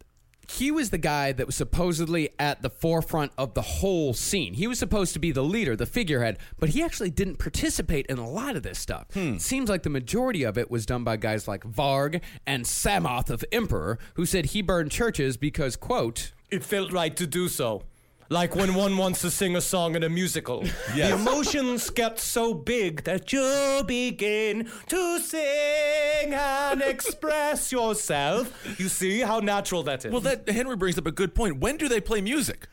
he 0.49 0.71
was 0.71 0.89
the 0.89 0.97
guy 0.97 1.31
that 1.31 1.45
was 1.45 1.55
supposedly 1.55 2.29
at 2.39 2.61
the 2.61 2.69
forefront 2.69 3.31
of 3.37 3.53
the 3.53 3.61
whole 3.61 4.13
scene. 4.13 4.53
He 4.53 4.67
was 4.67 4.79
supposed 4.79 5.13
to 5.13 5.19
be 5.19 5.31
the 5.31 5.43
leader, 5.43 5.75
the 5.75 5.85
figurehead, 5.85 6.37
but 6.59 6.69
he 6.69 6.83
actually 6.83 7.09
didn't 7.09 7.37
participate 7.37 8.05
in 8.07 8.17
a 8.17 8.29
lot 8.29 8.55
of 8.55 8.63
this 8.63 8.79
stuff. 8.79 9.07
Hmm. 9.13 9.35
It 9.35 9.41
seems 9.41 9.69
like 9.69 9.83
the 9.83 9.89
majority 9.89 10.43
of 10.43 10.57
it 10.57 10.69
was 10.71 10.85
done 10.85 11.03
by 11.03 11.17
guys 11.17 11.47
like 11.47 11.63
Varg 11.63 12.21
and 12.45 12.65
Samoth 12.65 13.29
of 13.29 13.43
Emperor, 13.51 13.99
who 14.15 14.25
said 14.25 14.47
he 14.47 14.61
burned 14.61 14.91
churches 14.91 15.37
because, 15.37 15.75
quote, 15.75 16.31
It 16.49 16.63
felt 16.63 16.91
right 16.91 17.15
to 17.17 17.27
do 17.27 17.47
so. 17.47 17.83
Like 18.29 18.55
when 18.55 18.73
one 18.73 18.97
wants 18.97 19.21
to 19.21 19.29
sing 19.29 19.55
a 19.55 19.61
song 19.61 19.95
in 19.95 20.01
a 20.01 20.09
musical. 20.09 20.63
The 20.95 21.13
emotions 21.13 21.91
get 21.91 22.19
so 22.19 22.55
big 22.55 23.03
that 23.03 23.31
you 23.31 23.83
begin 23.85 24.67
to 24.87 25.19
sing 25.19 26.33
and 26.33 26.81
express 26.81 27.71
yourself. 27.71 28.79
You 28.79 28.89
see 28.89 29.19
how 29.19 29.39
natural 29.41 29.83
that 29.83 30.05
is. 30.05 30.11
Well, 30.11 30.21
that 30.21 30.49
Henry 30.49 30.75
brings 30.75 30.97
up 30.97 31.05
a 31.05 31.11
good 31.11 31.35
point. 31.35 31.59
When 31.59 31.77
do 31.77 31.87
they 31.87 32.01
play 32.01 32.19
music? 32.21 32.67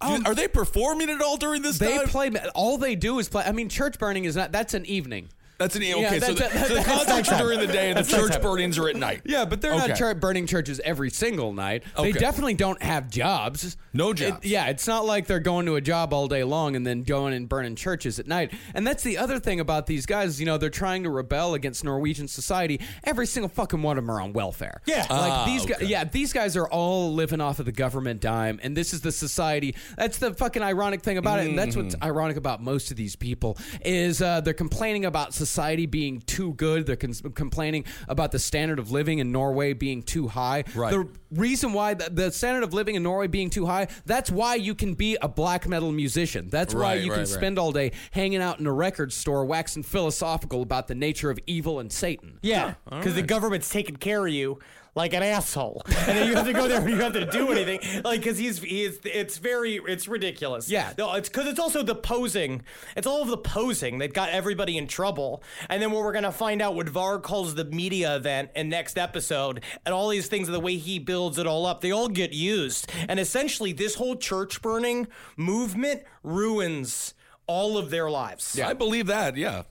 Do- 0.00 0.06
um, 0.08 0.26
are 0.26 0.34
they 0.34 0.48
performing 0.48 1.08
it 1.10 1.20
all 1.20 1.36
during 1.36 1.60
this 1.62 1.78
they 1.78 1.98
time? 1.98 2.08
play, 2.08 2.30
all 2.54 2.78
they 2.78 2.94
do 2.94 3.18
is 3.18 3.28
play. 3.28 3.44
I 3.44 3.52
mean, 3.52 3.68
church 3.68 3.98
burning 3.98 4.24
is 4.24 4.36
not, 4.36 4.52
that's 4.52 4.72
an 4.72 4.86
evening. 4.86 5.28
That's 5.58 5.76
an 5.76 5.82
okay. 5.82 6.00
Yeah, 6.00 6.18
so, 6.18 6.32
that's- 6.34 6.52
the, 6.52 6.58
that- 6.58 6.66
so 6.68 6.74
the 6.74 6.82
concerts 6.84 7.32
are 7.32 7.38
during 7.38 7.60
the 7.60 7.66
day, 7.66 7.90
and 7.90 8.04
the 8.04 8.10
church 8.10 8.40
burnings 8.42 8.78
are 8.78 8.88
at 8.88 8.96
night. 8.96 9.22
Yeah, 9.24 9.44
but 9.44 9.60
they're 9.60 9.72
Okay. 9.74 9.88
not 9.88 9.96
chur- 9.96 10.14
burning 10.14 10.46
churches 10.46 10.80
every 10.84 11.10
single 11.10 11.52
night. 11.52 11.84
They 11.96 12.12
definitely 12.12 12.54
don't 12.54 12.82
have 12.82 13.08
jobs. 13.10 13.76
No 13.92 14.10
It- 14.10 14.16
jobs. 14.16 14.46
yeah, 14.46 14.66
it's 14.66 14.86
not 14.88 15.04
like 15.06 15.26
they're 15.26 15.38
going 15.40 15.66
to 15.66 15.76
a 15.76 15.80
job 15.80 16.12
all 16.12 16.26
day 16.28 16.42
long 16.44 16.74
and 16.76 16.84
then 16.86 17.02
going 17.04 17.32
and 17.34 17.48
burning 17.48 17.76
churches 17.76 18.18
at 18.18 18.26
night. 18.26 18.52
And 18.74 18.84
that's 18.86 19.02
the 19.04 19.18
other 19.18 19.38
thing 19.38 19.60
about 19.60 19.86
these 19.86 20.06
guys. 20.06 20.40
You 20.40 20.46
know, 20.46 20.58
they're 20.58 20.70
trying 20.70 21.04
to 21.04 21.10
rebel 21.10 21.54
against 21.54 21.84
Norwegian 21.84 22.26
society. 22.26 22.80
Every 23.04 23.26
single 23.26 23.48
fucking 23.48 23.80
one 23.80 23.96
of 23.96 24.04
them 24.04 24.10
are 24.10 24.20
on 24.20 24.32
welfare. 24.32 24.80
Yeah. 24.86 25.00
like 25.02 25.08
Ah, 25.10 25.44
these 25.46 25.64
guys. 25.66 25.82
Yeah, 25.82 26.02
these 26.04 26.32
guys 26.32 26.56
are 26.56 26.66
all 26.68 27.14
living 27.14 27.40
off 27.40 27.60
of 27.60 27.66
the 27.66 27.72
government 27.72 28.20
dime, 28.20 28.58
and 28.62 28.76
this 28.76 28.92
is 28.92 29.02
the 29.02 29.12
society. 29.12 29.76
That's 29.96 30.18
the 30.18 30.34
fucking 30.34 30.62
ironic 30.62 31.02
thing 31.02 31.16
about 31.18 31.38
it, 31.40 31.46
and 31.48 31.58
that's 31.58 31.76
what's 31.76 31.94
Mm-hmm. 31.94 32.04
ironic 32.04 32.36
about 32.36 32.62
most 32.62 32.90
of 32.90 32.96
these 32.96 33.14
people 33.14 33.56
is 33.84 34.20
uh, 34.20 34.40
they're 34.40 34.52
complaining 34.54 35.04
about 35.04 35.32
society 35.34 35.43
being 35.86 36.20
too 36.20 36.54
good. 36.54 36.86
They're 36.86 36.96
con- 36.96 37.14
complaining 37.34 37.84
about 38.08 38.32
the 38.32 38.38
standard 38.38 38.78
of 38.78 38.90
living 38.90 39.18
in 39.18 39.32
Norway 39.32 39.72
being 39.72 40.02
too 40.02 40.28
high. 40.28 40.64
Right. 40.74 40.90
The 40.90 41.08
reason 41.30 41.72
why 41.72 41.94
the, 41.94 42.10
the 42.10 42.30
standard 42.30 42.62
of 42.62 42.72
living 42.72 42.94
in 42.94 43.02
Norway 43.02 43.26
being 43.26 43.50
too 43.50 43.66
high, 43.66 43.88
that's 44.06 44.30
why 44.30 44.54
you 44.54 44.74
can 44.74 44.94
be 44.94 45.16
a 45.20 45.28
black 45.28 45.68
metal 45.68 45.92
musician. 45.92 46.48
That's 46.48 46.74
why 46.74 46.94
you 46.94 47.10
right, 47.10 47.16
can 47.16 47.24
right. 47.24 47.28
spend 47.28 47.58
all 47.58 47.72
day 47.72 47.92
hanging 48.10 48.40
out 48.40 48.60
in 48.60 48.66
a 48.66 48.72
record 48.72 49.12
store 49.12 49.44
waxing 49.44 49.82
philosophical 49.82 50.62
about 50.62 50.88
the 50.88 50.94
nature 50.94 51.30
of 51.30 51.38
evil 51.46 51.80
and 51.80 51.92
Satan. 51.92 52.38
yeah, 52.42 52.74
because 52.88 53.14
the 53.14 53.22
government's 53.22 53.68
taking 53.68 53.96
care 53.96 54.26
of 54.26 54.32
you 54.32 54.58
like 54.94 55.12
an 55.14 55.22
asshole, 55.22 55.82
and 55.86 55.94
then 56.16 56.28
you 56.28 56.34
have 56.34 56.46
to 56.46 56.52
go 56.52 56.68
there 56.68 56.80
and 56.80 56.88
you 56.90 56.96
have 56.96 57.12
to 57.14 57.26
do 57.26 57.50
anything. 57.52 58.02
Like, 58.02 58.20
because 58.20 58.38
he's 58.38 58.60
he's 58.60 58.98
it's 59.04 59.38
very 59.38 59.76
it's 59.86 60.06
ridiculous. 60.06 60.70
Yeah. 60.70 60.92
no, 60.96 61.14
it's 61.14 61.28
because 61.28 61.46
it's 61.46 61.58
also 61.58 61.82
the 61.82 61.94
posing. 61.94 62.62
It's 62.96 63.06
all 63.06 63.22
of 63.22 63.28
the 63.28 63.36
posing 63.38 63.98
that 63.98 64.12
got 64.14 64.30
everybody 64.30 64.78
in 64.78 64.86
trouble. 64.86 65.42
And 65.68 65.82
then 65.82 65.90
what 65.90 66.02
we're 66.04 66.12
gonna 66.12 66.32
find 66.32 66.62
out 66.62 66.74
what 66.74 66.86
Varg 66.86 67.22
calls 67.22 67.54
the 67.54 67.64
media 67.64 68.14
event 68.16 68.50
in 68.54 68.68
next 68.68 68.96
episode, 68.98 69.62
and 69.84 69.94
all 69.94 70.08
these 70.08 70.28
things, 70.28 70.48
the 70.48 70.60
way 70.60 70.76
he 70.76 70.98
builds 70.98 71.38
it 71.38 71.46
all 71.46 71.66
up, 71.66 71.80
they 71.80 71.90
all 71.90 72.08
get 72.08 72.32
used. 72.32 72.90
And 73.08 73.18
essentially, 73.18 73.72
this 73.72 73.96
whole 73.96 74.16
church 74.16 74.62
burning 74.62 75.08
movement 75.36 76.02
ruins 76.22 77.14
all 77.46 77.76
of 77.78 77.90
their 77.90 78.10
lives. 78.10 78.54
Yeah, 78.56 78.68
I 78.68 78.72
believe 78.74 79.06
that. 79.06 79.36
Yeah. 79.36 79.62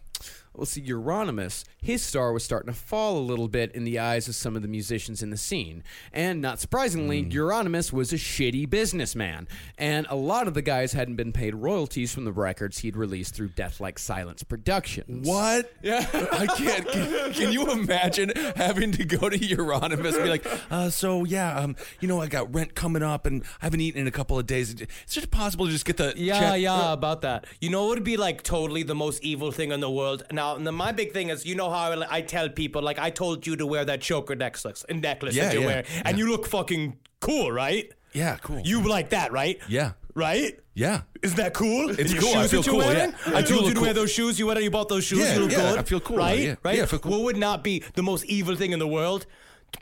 Well, 0.54 0.66
see, 0.68 0.82
Euronymous, 0.82 1.64
his 1.84 2.02
star 2.02 2.32
was 2.34 2.44
starting 2.44 2.74
to 2.74 2.80
fall 2.80 3.18
a 3.18 3.20
little 3.22 3.48
bit 3.48 3.72
in 3.76 3.84
the 3.84 4.00
eyes 4.00 4.28
of 4.28 4.36
some 4.36 4.56
of 4.56 4.62
the 4.62 4.68
musicians 4.68 5.22
in 5.22 5.30
the 5.30 5.38
scene. 5.38 5.84
And 6.12 6.42
not 6.42 6.60
surprisingly, 6.60 7.24
Euronymous 7.26 7.92
was 7.94 8.12
a 8.14 8.16
shitty 8.18 8.70
businessman. 8.70 9.48
And 9.78 10.08
a 10.10 10.16
lot 10.16 10.48
of 10.48 10.54
the 10.54 10.62
guys 10.62 10.94
hadn't 10.94 11.16
been 11.16 11.34
paid 11.34 11.56
royalties 11.56 12.14
from 12.14 12.26
the 12.26 12.32
records 12.32 12.80
he'd 12.80 12.96
released 12.96 13.36
through 13.36 13.50
Death 13.50 13.80
Like 13.80 14.00
Silence 14.00 14.44
Productions. 14.44 15.28
What? 15.28 15.72
Yeah. 15.84 16.08
I 16.32 16.46
can't. 16.48 16.88
Can, 16.88 17.34
can 17.34 17.52
you 17.52 17.70
imagine 17.72 18.32
having 18.56 18.94
to 18.94 19.04
go 19.04 19.28
to 19.30 19.38
Euronymous 19.38 20.14
and 20.16 20.24
be 20.24 20.30
like, 20.30 20.46
uh, 20.72 20.90
so 20.90 21.26
yeah, 21.26 21.60
um, 21.60 21.76
you 22.00 22.08
know, 22.08 22.22
I 22.22 22.28
got 22.28 22.54
rent 22.56 22.74
coming 22.74 23.04
up 23.04 23.26
and 23.26 23.44
I 23.62 23.66
haven't 23.66 23.82
eaten 23.82 24.00
in 24.00 24.08
a 24.08 24.12
couple 24.12 24.40
of 24.40 24.46
days. 24.46 24.74
Is 24.74 25.18
it 25.18 25.30
possible 25.32 25.66
to 25.66 25.72
just 25.72 25.84
get 25.86 25.98
the 25.98 26.14
Yeah, 26.16 26.40
check? 26.40 26.62
yeah, 26.62 26.94
about 26.94 27.22
that. 27.24 27.46
You 27.60 27.70
know 27.70 27.84
what 27.88 27.96
would 27.96 28.04
be 28.06 28.16
like 28.18 28.44
totally 28.44 28.84
the 28.84 28.96
most 28.96 29.24
evil 29.24 29.52
thing 29.52 29.72
in 29.72 29.82
the 29.82 29.92
world? 29.92 30.24
Now, 30.32 30.56
my 30.58 30.92
big 30.94 31.12
thing 31.12 31.30
is, 31.30 31.46
you 31.46 31.56
know 31.56 31.70
how 31.74 31.92
I, 31.92 32.18
I 32.18 32.22
tell 32.22 32.50
people, 32.50 32.82
like, 32.82 33.00
I 33.00 33.10
told 33.10 33.46
you 33.48 33.56
to 33.58 33.66
wear 33.66 33.84
that 33.86 34.02
choker 34.02 34.36
necklace, 34.36 34.86
necklace 34.90 35.36
Yeah, 35.36 35.46
that 35.46 35.54
you 35.54 35.62
yeah, 35.62 35.66
wear, 35.66 35.86
and 36.06 36.18
you 36.18 36.30
look 36.30 36.46
fucking 36.48 36.98
cool, 37.20 37.52
right? 37.52 37.92
Yeah, 38.14 38.38
cool. 38.42 38.60
You 38.62 38.82
like 38.88 39.10
that, 39.10 39.32
right? 39.32 39.60
Yeah. 39.68 39.94
Right? 40.16 40.60
Yeah. 40.76 41.02
Isn't 41.24 41.38
that 41.38 41.54
cool? 41.54 41.90
It's 41.90 42.14
cool. 42.14 42.36
I 42.36 42.48
feel 42.48 42.62
cool, 42.64 42.78
wearing? 42.80 43.12
yeah. 43.28 43.34
I 43.36 43.40
I 43.40 43.42
told 43.42 43.66
you 43.68 43.74
to 43.74 43.82
wear 43.82 43.94
those 43.94 44.12
shoes. 44.12 44.38
You 44.38 44.46
went 44.48 44.58
and 44.58 44.64
you 44.64 44.70
bought 44.72 44.88
those 44.90 45.04
shoes. 45.04 45.20
Yeah, 45.20 45.34
you 45.36 45.40
look 45.42 45.52
yeah, 45.52 45.58
good. 45.72 45.80
I 45.80 45.84
feel 45.84 46.00
cool, 46.00 46.18
Right? 46.18 46.40
yeah. 46.40 46.56
Right? 46.64 46.78
Yeah, 46.78 46.84
I 46.84 46.86
feel 46.86 47.00
cool. 47.00 47.12
What 47.14 47.22
would 47.24 47.38
not 47.38 47.64
be 47.64 47.84
the 47.96 48.04
most 48.04 48.26
evil 48.26 48.56
thing 48.56 48.72
in 48.72 48.80
the 48.80 48.88
world, 48.88 49.26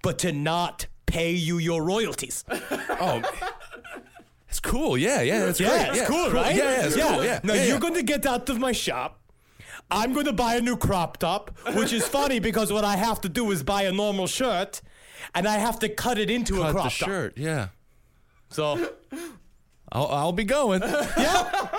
but 0.02 0.18
to 0.20 0.32
not 0.32 0.88
pay 1.06 1.32
you 1.34 1.58
your 1.58 1.84
royalties? 1.84 2.46
Oh, 3.04 3.22
it's 4.48 4.60
cool. 4.60 4.98
Yeah, 4.98 5.22
yeah, 5.22 5.46
that's 5.46 5.60
Yeah, 5.60 5.70
great. 5.70 5.88
it's 5.90 5.98
yeah, 5.98 6.06
cool, 6.08 6.30
right? 6.32 6.56
Yeah, 6.56 6.64
yeah, 6.64 6.86
it's 6.86 6.96
cool. 6.96 7.24
Yeah. 7.24 7.40
Now 7.44 7.54
yeah, 7.54 7.64
you're 7.64 7.74
yeah. 7.76 7.80
going 7.80 7.94
to 7.96 8.04
get 8.04 8.26
out 8.26 8.50
of 8.50 8.60
my 8.60 8.74
shop. 8.74 9.21
I'm 9.92 10.14
going 10.14 10.26
to 10.26 10.34
buy 10.34 10.56
a 10.56 10.62
new 10.62 10.78
crop 10.78 11.18
top, 11.18 11.52
which 11.76 11.92
is 11.94 12.08
funny 12.08 12.40
because 12.50 12.72
what 12.72 12.84
I 12.86 12.96
have 12.96 13.22
to 13.22 13.30
do 13.30 13.52
is 13.52 13.62
buy 13.62 13.84
a 13.84 13.92
normal 13.92 14.28
shirt, 14.28 14.82
and 15.36 15.48
I 15.48 15.58
have 15.58 15.80
to 15.80 15.90
cut 15.90 16.18
it 16.18 16.30
into 16.30 16.62
a 16.62 16.66
cut 16.66 16.72
crop 16.72 16.84
the 16.86 16.90
top. 16.98 17.10
shirt. 17.10 17.38
Yeah. 17.38 17.68
So 18.50 18.92
I'll, 19.92 20.08
I'll 20.08 20.32
be 20.34 20.46
going. 20.46 20.82
Yeah. 21.18 21.70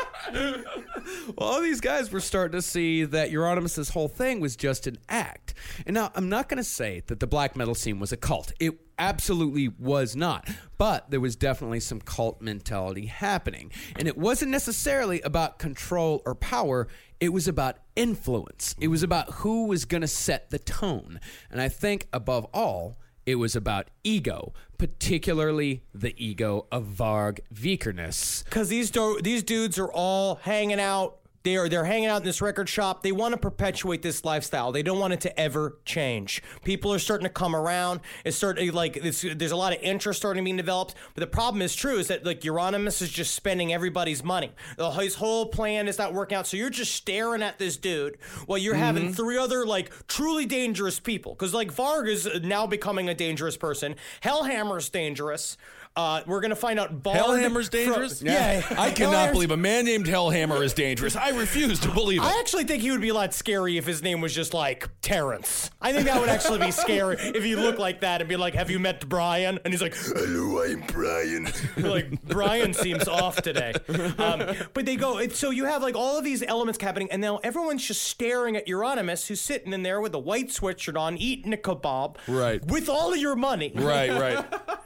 well, 1.37 1.49
all 1.49 1.61
these 1.61 1.81
guys 1.81 2.13
were 2.13 2.21
starting 2.21 2.53
to 2.59 2.63
see 2.63 3.05
that 3.05 3.31
Euronymous' 3.33 3.91
whole 3.91 4.07
thing 4.09 4.39
was 4.41 4.55
just 4.55 4.87
an 4.87 4.99
act. 5.09 5.53
And 5.85 5.95
now, 5.95 6.13
I'm 6.15 6.29
not 6.29 6.49
going 6.49 6.59
to 6.59 6.65
say 6.65 7.03
that 7.09 7.19
the 7.19 7.27
black 7.27 7.57
metal 7.57 7.75
scene 7.75 7.99
was 7.99 8.13
a 8.13 8.17
cult. 8.17 8.53
It 8.61 8.79
absolutely 8.99 9.69
was 9.69 10.15
not. 10.15 10.49
But 10.79 11.11
there 11.11 11.21
was 11.21 11.35
definitely 11.35 11.81
some 11.81 12.01
cult 12.01 12.41
mentality 12.41 13.07
happening. 13.07 13.73
And 13.97 14.07
it 14.07 14.17
wasn't 14.17 14.53
necessarily 14.53 15.21
about 15.23 15.59
control 15.59 16.23
or 16.25 16.35
power, 16.37 16.87
it 17.23 17.33
was 17.33 17.47
about 17.47 17.77
influence. 17.95 18.75
It 18.81 18.89
was 18.89 19.05
about 19.05 19.31
who 19.35 19.69
was 19.69 19.85
going 19.85 20.01
to 20.01 20.09
set 20.09 20.51
the 20.51 20.59
tone. 20.59 21.21
And 21.53 21.61
I 21.61 21.69
think, 21.69 22.09
above 22.13 22.47
all, 22.53 22.97
it 23.25 23.37
was 23.37 23.55
about 23.55 23.91
ego, 24.03 24.53
particularly 24.77 25.85
the 25.95 26.17
ego 26.17 26.67
of 26.73 26.83
Varg 26.85 27.39
Vikernes. 27.55 28.43
Because 28.43 28.71
these 28.71 28.91
do- 28.91 29.21
these 29.23 29.45
dudes 29.45 29.79
are 29.79 29.93
all 29.93 30.41
hanging 30.43 30.81
out 30.81 31.19
They 31.43 31.57
are 31.57 31.69
they're 31.69 31.85
hanging 31.85 32.09
out 32.09 32.19
in 32.19 32.25
this 32.25 32.41
record 32.41 32.69
shop. 32.69 33.03
They 33.03 33.13
want 33.13 33.33
to 33.33 33.39
perpetuate 33.39 34.03
this 34.03 34.25
lifestyle. 34.25 34.73
They 34.73 34.83
don't 34.83 34.99
want 34.99 35.13
it 35.13 35.21
to 35.23 35.41
ever 35.41 35.79
change. 35.85 36.43
People 36.65 36.93
are 36.93 36.99
starting 36.99 37.25
to 37.25 37.33
come 37.33 37.57
around. 37.57 38.01
It's 38.25 38.37
starting 38.37 38.73
like 38.73 38.97
it's, 38.97 39.23
there's 39.23 39.53
a 39.53 39.57
lot 39.57 39.73
of 39.73 39.83
interest 39.83 40.21
starting 40.21 40.45
to 40.45 40.51
be 40.51 40.57
developed. 40.57 40.95
But 41.15 41.21
the 41.21 41.27
problem 41.27 41.63
is 41.63 41.75
true 41.75 41.97
is 41.97 42.09
that 42.09 42.25
like 42.25 42.41
Euronymous 42.43 43.03
is 43.03 43.11
just 43.11 43.35
spending 43.35 43.73
everybody's 43.73 44.23
money. 44.23 44.53
The, 44.77 44.91
his 44.91 45.17
whole 45.17 45.47
plan 45.47 45.89
is 45.89 45.99
not 45.99 46.15
working 46.15 46.37
out. 46.37 46.47
So 46.47 46.57
you're 46.57 46.71
just 46.71 46.95
staring 46.95 47.43
at 47.43 47.59
this 47.59 47.77
dude 47.77 48.19
while 48.47 48.59
you're 48.59 48.75
mm-hmm. 48.75 48.83
having 48.83 49.13
three 49.13 49.39
other 49.39 49.67
like 49.67 49.91
truly 50.07 50.47
dangerous 50.47 51.01
people. 51.01 51.35
Because 51.35 51.55
like 51.55 51.73
Varg 51.73 52.09
is 52.09 52.29
now 52.43 52.67
becoming 52.67 53.09
a 53.09 53.15
dangerous 53.15 53.57
person. 53.57 53.97
Hellhammer's 54.23 54.89
dangerous. 54.89 55.57
Uh, 55.95 56.23
we're 56.27 56.41
gonna 56.41 56.57
find 56.57 56.81
out. 56.81 57.03
Bard 57.03 57.19
Hellhammer's 57.19 57.69
from- 57.69 57.79
dangerous? 57.79 58.23
yeah, 58.23 58.63
I 58.79 58.91
cannot 58.93 59.13
Hellhammer's- 59.15 59.33
believe 59.33 59.51
a 59.51 59.57
man 59.59 59.85
named 59.85 60.07
Hellhammer 60.07 60.65
is 60.65 60.73
dangerous. 60.73 61.17
I 61.17 61.31
refuse 61.31 61.79
to 61.81 61.89
believe 61.91 62.23
it. 62.23 62.25
I 62.25 62.39
actually 62.41 62.65
think 62.65 62.83
he 62.83 62.91
would 62.91 63.03
be 63.03 63.11
a 63.11 63.15
lot 63.15 63.35
scary 63.35 63.77
if 63.77 63.85
his 63.87 64.03
name 64.03 64.21
was 64.23 64.35
just 64.35 64.55
like 64.55 64.89
Terrence. 65.03 65.71
I 65.83 65.93
think 65.93 66.07
that 66.07 66.19
would 66.19 66.31
actually 66.31 66.61
be 66.61 66.71
scary 66.71 67.17
if 67.21 67.45
he 67.45 67.57
looked 67.57 67.79
like 67.79 68.01
that 68.01 68.23
and 68.23 68.29
be 68.29 68.37
like, 68.37 68.55
"Have 68.55 68.71
you 68.71 68.79
met 68.79 69.07
Brian?" 69.07 69.59
And 69.65 69.75
he's 69.75 69.83
like, 69.83 69.95
Hello, 69.95 70.63
I'm 70.63 70.81
Brian. 70.87 71.49
like 71.77 72.23
Brian 72.23 72.73
seems 72.73 73.07
off 73.07 73.43
today. 73.43 73.75
Um, 74.19 74.45
but 74.73 74.87
they 74.87 74.97
go. 74.97 75.19
It's, 75.19 75.39
so 75.39 75.51
you 75.51 75.67
have 75.67 75.83
like 75.83 75.95
all 75.95 76.17
of 76.17 76.25
these 76.25 76.43
elements 76.43 76.81
happening, 76.83 77.11
and 77.13 77.21
now 77.21 77.37
everyone's 77.45 77.87
just 77.87 78.03
staring 78.05 78.57
at 78.57 78.67
Euronymous, 78.67 79.27
who's 79.27 79.43
sitting 79.43 79.75
in 79.75 79.83
there 79.83 80.01
with 80.01 80.15
a 80.15 80.19
white 80.19 80.49
sweatshirt 80.49 80.99
on, 80.99 81.19
eating 81.19 81.53
a 81.53 81.57
kebab, 81.59 82.17
Right. 82.27 82.65
with 82.65 82.89
all 82.89 83.13
of 83.13 83.19
your 83.19 83.37
money. 83.37 83.73
right, 83.75 84.11
right. 84.11 84.45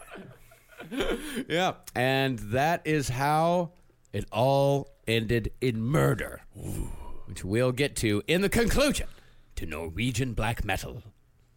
Yeah. 1.48 1.74
And 1.94 2.38
that 2.38 2.82
is 2.84 3.08
how 3.08 3.72
it 4.12 4.26
all 4.32 4.90
ended 5.06 5.52
in 5.60 5.80
murder, 5.80 6.42
which 7.26 7.44
we'll 7.44 7.72
get 7.72 7.96
to 7.96 8.22
in 8.26 8.40
the 8.40 8.48
conclusion 8.48 9.06
to 9.56 9.66
Norwegian 9.66 10.32
black 10.32 10.64
metal. 10.64 11.02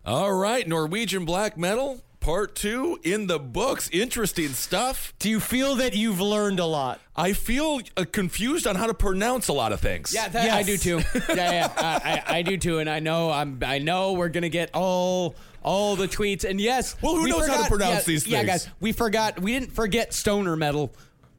All 0.05 0.33
right, 0.33 0.67
Norwegian 0.67 1.25
black 1.25 1.57
metal 1.57 2.01
part 2.19 2.55
two 2.55 2.99
in 3.03 3.27
the 3.27 3.39
books. 3.39 3.89
Interesting 3.91 4.49
stuff. 4.49 5.13
Do 5.19 5.29
you 5.29 5.39
feel 5.39 5.75
that 5.75 5.95
you've 5.95 6.21
learned 6.21 6.59
a 6.59 6.65
lot? 6.65 6.99
I 7.15 7.33
feel 7.33 7.81
uh, 7.97 8.05
confused 8.11 8.67
on 8.67 8.75
how 8.75 8.87
to 8.87 8.93
pronounce 8.93 9.47
a 9.47 9.53
lot 9.53 9.71
of 9.71 9.79
things. 9.79 10.13
Yeah, 10.13 10.29
that, 10.29 10.49
I 10.51 10.63
do 10.63 10.77
too. 10.77 11.01
Yeah, 11.29 11.51
yeah, 11.51 11.73
I, 11.77 12.23
I, 12.27 12.37
I 12.37 12.41
do 12.41 12.57
too. 12.57 12.79
And 12.79 12.89
I 12.89 12.99
know 12.99 13.29
I'm. 13.29 13.59
I 13.63 13.79
know 13.79 14.13
we're 14.13 14.29
gonna 14.29 14.49
get 14.49 14.71
all 14.73 15.35
all 15.63 15.95
the 15.95 16.07
tweets. 16.07 16.43
And 16.43 16.59
yes, 16.59 16.95
Well, 17.01 17.15
who 17.15 17.23
we 17.23 17.29
knows 17.29 17.47
how 17.47 17.61
to 17.63 17.69
pronounce 17.69 17.99
yeah, 18.07 18.11
these 18.13 18.27
Yeah, 18.27 18.43
guys, 18.43 18.69
we 18.79 18.91
forgot. 18.91 19.39
We 19.39 19.53
didn't 19.53 19.73
forget 19.73 20.13
stoner 20.13 20.55
metal. 20.55 20.93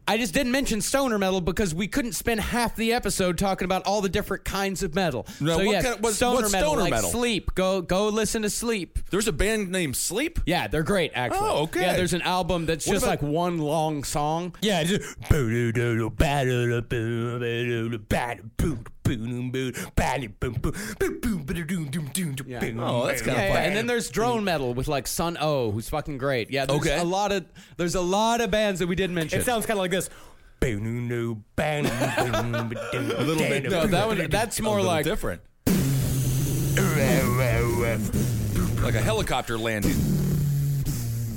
I 0.09 0.17
just 0.17 0.35
didn't 0.35 0.51
mention 0.51 0.81
stoner 0.81 1.19
metal 1.19 1.41
because 1.41 1.73
we 1.73 1.87
couldn't 1.87 2.15
spend 2.15 2.41
half 2.41 2.75
the 2.75 2.93
episode 2.93 3.39
talking 3.39 3.65
about 3.65 3.87
all 3.87 4.01
the 4.01 4.09
different 4.09 4.45
kinds 4.45 4.83
of 4.83 4.95
metal. 4.95 5.25
No, 5.41 5.59
so 5.59 5.65
what 5.65 5.73
yeah, 5.73 5.83
kind 5.83 5.95
of- 5.95 6.03
what- 6.03 6.15
stoner 6.15 6.37
what's 6.41 6.53
metal, 6.53 6.71
stoner 6.71 6.83
like 6.83 6.91
metal? 6.91 7.11
Sleep. 7.11 7.55
Go 7.55 7.81
go 7.81 8.09
listen 8.09 8.43
to 8.43 8.51
Sleep. 8.51 8.99
There's 9.11 9.29
a 9.29 9.33
band 9.33 9.71
named 9.71 9.97
Sleep. 9.97 10.41
Yeah, 10.47 10.67
they're 10.67 10.83
great 10.83 11.13
actually. 11.15 11.39
Oh, 11.49 11.63
okay. 11.65 11.83
Yeah, 11.83 11.97
there's 11.97 12.13
an 12.15 12.23
album 12.23 12.67
that's 12.67 12.87
What 12.87 12.95
just 12.95 13.05
about- 13.05 13.23
like 13.23 13.23
one 13.23 13.59
long 13.59 14.03
song. 14.03 14.55
Yeah. 14.63 14.83
It's 22.59 22.67
just- 22.67 22.79
Oh, 22.79 23.07
that's 23.07 23.23
kind 23.23 23.37
of 23.37 23.43
yeah, 23.45 23.55
fun. 23.55 23.63
and 23.63 23.77
then 23.77 23.87
there's 23.87 24.11
drone 24.11 24.45
metal 24.45 24.75
with 24.75 24.89
like 24.89 25.07
Sunn 25.07 25.37
O))), 25.41 25.71
who's 25.73 25.89
fucking 25.89 26.19
great. 26.19 26.51
Yeah, 26.51 26.67
there's 26.67 26.81
Okay. 26.81 26.99
a 26.99 27.05
lot 27.05 27.33
of 27.33 27.45
there's 27.77 27.95
a 27.95 28.01
lot 28.01 28.41
of 28.41 28.51
bands 28.51 28.81
that 28.81 28.87
we 28.89 28.97
didn't 28.97 29.15
mention. 29.15 29.41
It 29.41 29.45
sounds 29.45 29.67
kind 29.67 29.79
of 29.79 29.83
like 29.83 29.91
this. 29.91 30.11
A 30.63 30.75
little 30.75 31.37
bit. 33.37 33.71
no, 33.71 33.87
that 33.87 34.07
one 34.07 34.29
that's 34.29 34.61
more 34.61 34.79
a 34.79 34.83
like 34.83 35.05
different. 35.05 35.41
like 38.83 38.95
a 38.95 39.01
helicopter 39.01 39.59
landing. 39.59 39.95